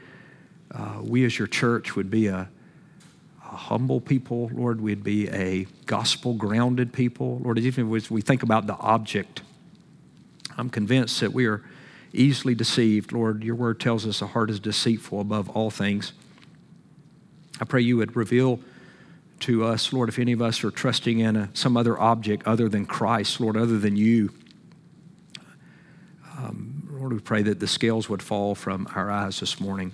uh, 0.73 1.01
we 1.03 1.25
as 1.25 1.39
your 1.39 1.47
church 1.47 1.97
would 1.97 2.11
be 2.11 2.27
a, 2.27 2.49
a, 3.45 3.57
humble 3.57 4.01
people, 4.01 4.51
Lord. 4.53 4.81
We'd 4.81 5.05
be 5.05 5.29
a 5.29 5.67
gospel 5.87 6.35
grounded 6.35 6.93
people. 6.93 7.39
Lord, 7.39 7.59
even 7.59 7.95
as 7.95 8.11
we 8.11 8.21
think 8.21 8.43
about 8.43 8.67
the 8.67 8.77
object, 8.77 9.43
I'm 10.59 10.71
convinced 10.71 11.21
that 11.21 11.33
we 11.33 11.47
are 11.47 11.63
easily 12.17 12.55
deceived. 12.55 13.13
Lord, 13.13 13.45
your 13.45 13.55
word 13.55 13.81
tells 13.81 14.07
us 14.07 14.21
the 14.21 14.29
heart 14.29 14.51
is 14.51 14.61
deceitful 14.61 15.21
above 15.21 15.49
all 15.51 15.71
things. 15.71 16.13
I 17.61 17.65
pray 17.65 17.81
you 17.81 17.97
would 17.97 18.17
reveal 18.17 18.61
to 19.41 19.65
us, 19.65 19.93
Lord, 19.93 20.09
if 20.09 20.19
any 20.19 20.33
of 20.33 20.43
us 20.43 20.65
are 20.65 20.71
trusting 20.71 21.19
in 21.19 21.37
a, 21.37 21.51
some 21.55 21.77
other 21.77 21.99
object 21.99 22.47
other 22.47 22.69
than 22.69 22.87
Christ, 22.87 23.41
Lord, 23.41 23.57
other 23.57 23.79
than 23.79 23.97
you. 23.97 24.33
Um, 26.39 26.89
Lord, 26.91 27.13
we 27.13 27.19
pray 27.21 27.43
that 27.43 27.61
the 27.61 27.67
scales 27.67 28.09
would 28.09 28.23
fall 28.23 28.55
from 28.55 28.89
our 28.95 29.11
eyes 29.11 29.41
this 29.41 29.61
morning. 29.61 29.93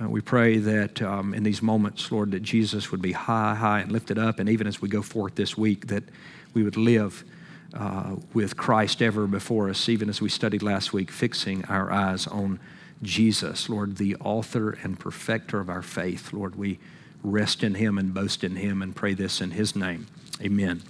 Uh, 0.00 0.08
we 0.08 0.20
pray 0.20 0.58
that 0.58 1.00
um, 1.00 1.32
in 1.32 1.42
these 1.42 1.62
moments, 1.62 2.12
Lord, 2.12 2.32
that 2.32 2.42
Jesus 2.42 2.90
would 2.90 3.00
be 3.00 3.12
high, 3.12 3.54
high 3.54 3.80
and 3.80 3.90
lifted 3.90 4.18
up. 4.18 4.38
And 4.38 4.48
even 4.48 4.66
as 4.66 4.82
we 4.82 4.88
go 4.88 5.02
forth 5.02 5.36
this 5.36 5.56
week, 5.56 5.86
that 5.86 6.04
we 6.52 6.62
would 6.62 6.76
live 6.76 7.24
uh, 7.76 8.16
with 8.32 8.56
Christ 8.56 9.02
ever 9.02 9.26
before 9.26 9.68
us, 9.68 9.88
even 9.88 10.08
as 10.08 10.20
we 10.20 10.28
studied 10.28 10.62
last 10.62 10.92
week, 10.92 11.10
fixing 11.10 11.64
our 11.66 11.92
eyes 11.92 12.26
on 12.26 12.58
Jesus, 13.02 13.68
Lord, 13.68 13.96
the 13.96 14.16
author 14.16 14.70
and 14.82 14.98
perfecter 14.98 15.60
of 15.60 15.68
our 15.68 15.82
faith. 15.82 16.32
Lord, 16.32 16.56
we 16.56 16.78
rest 17.22 17.62
in 17.62 17.74
him 17.74 17.98
and 17.98 18.14
boast 18.14 18.42
in 18.44 18.56
him 18.56 18.80
and 18.82 18.96
pray 18.96 19.14
this 19.14 19.40
in 19.40 19.50
his 19.50 19.76
name. 19.76 20.06
Amen. 20.40 20.82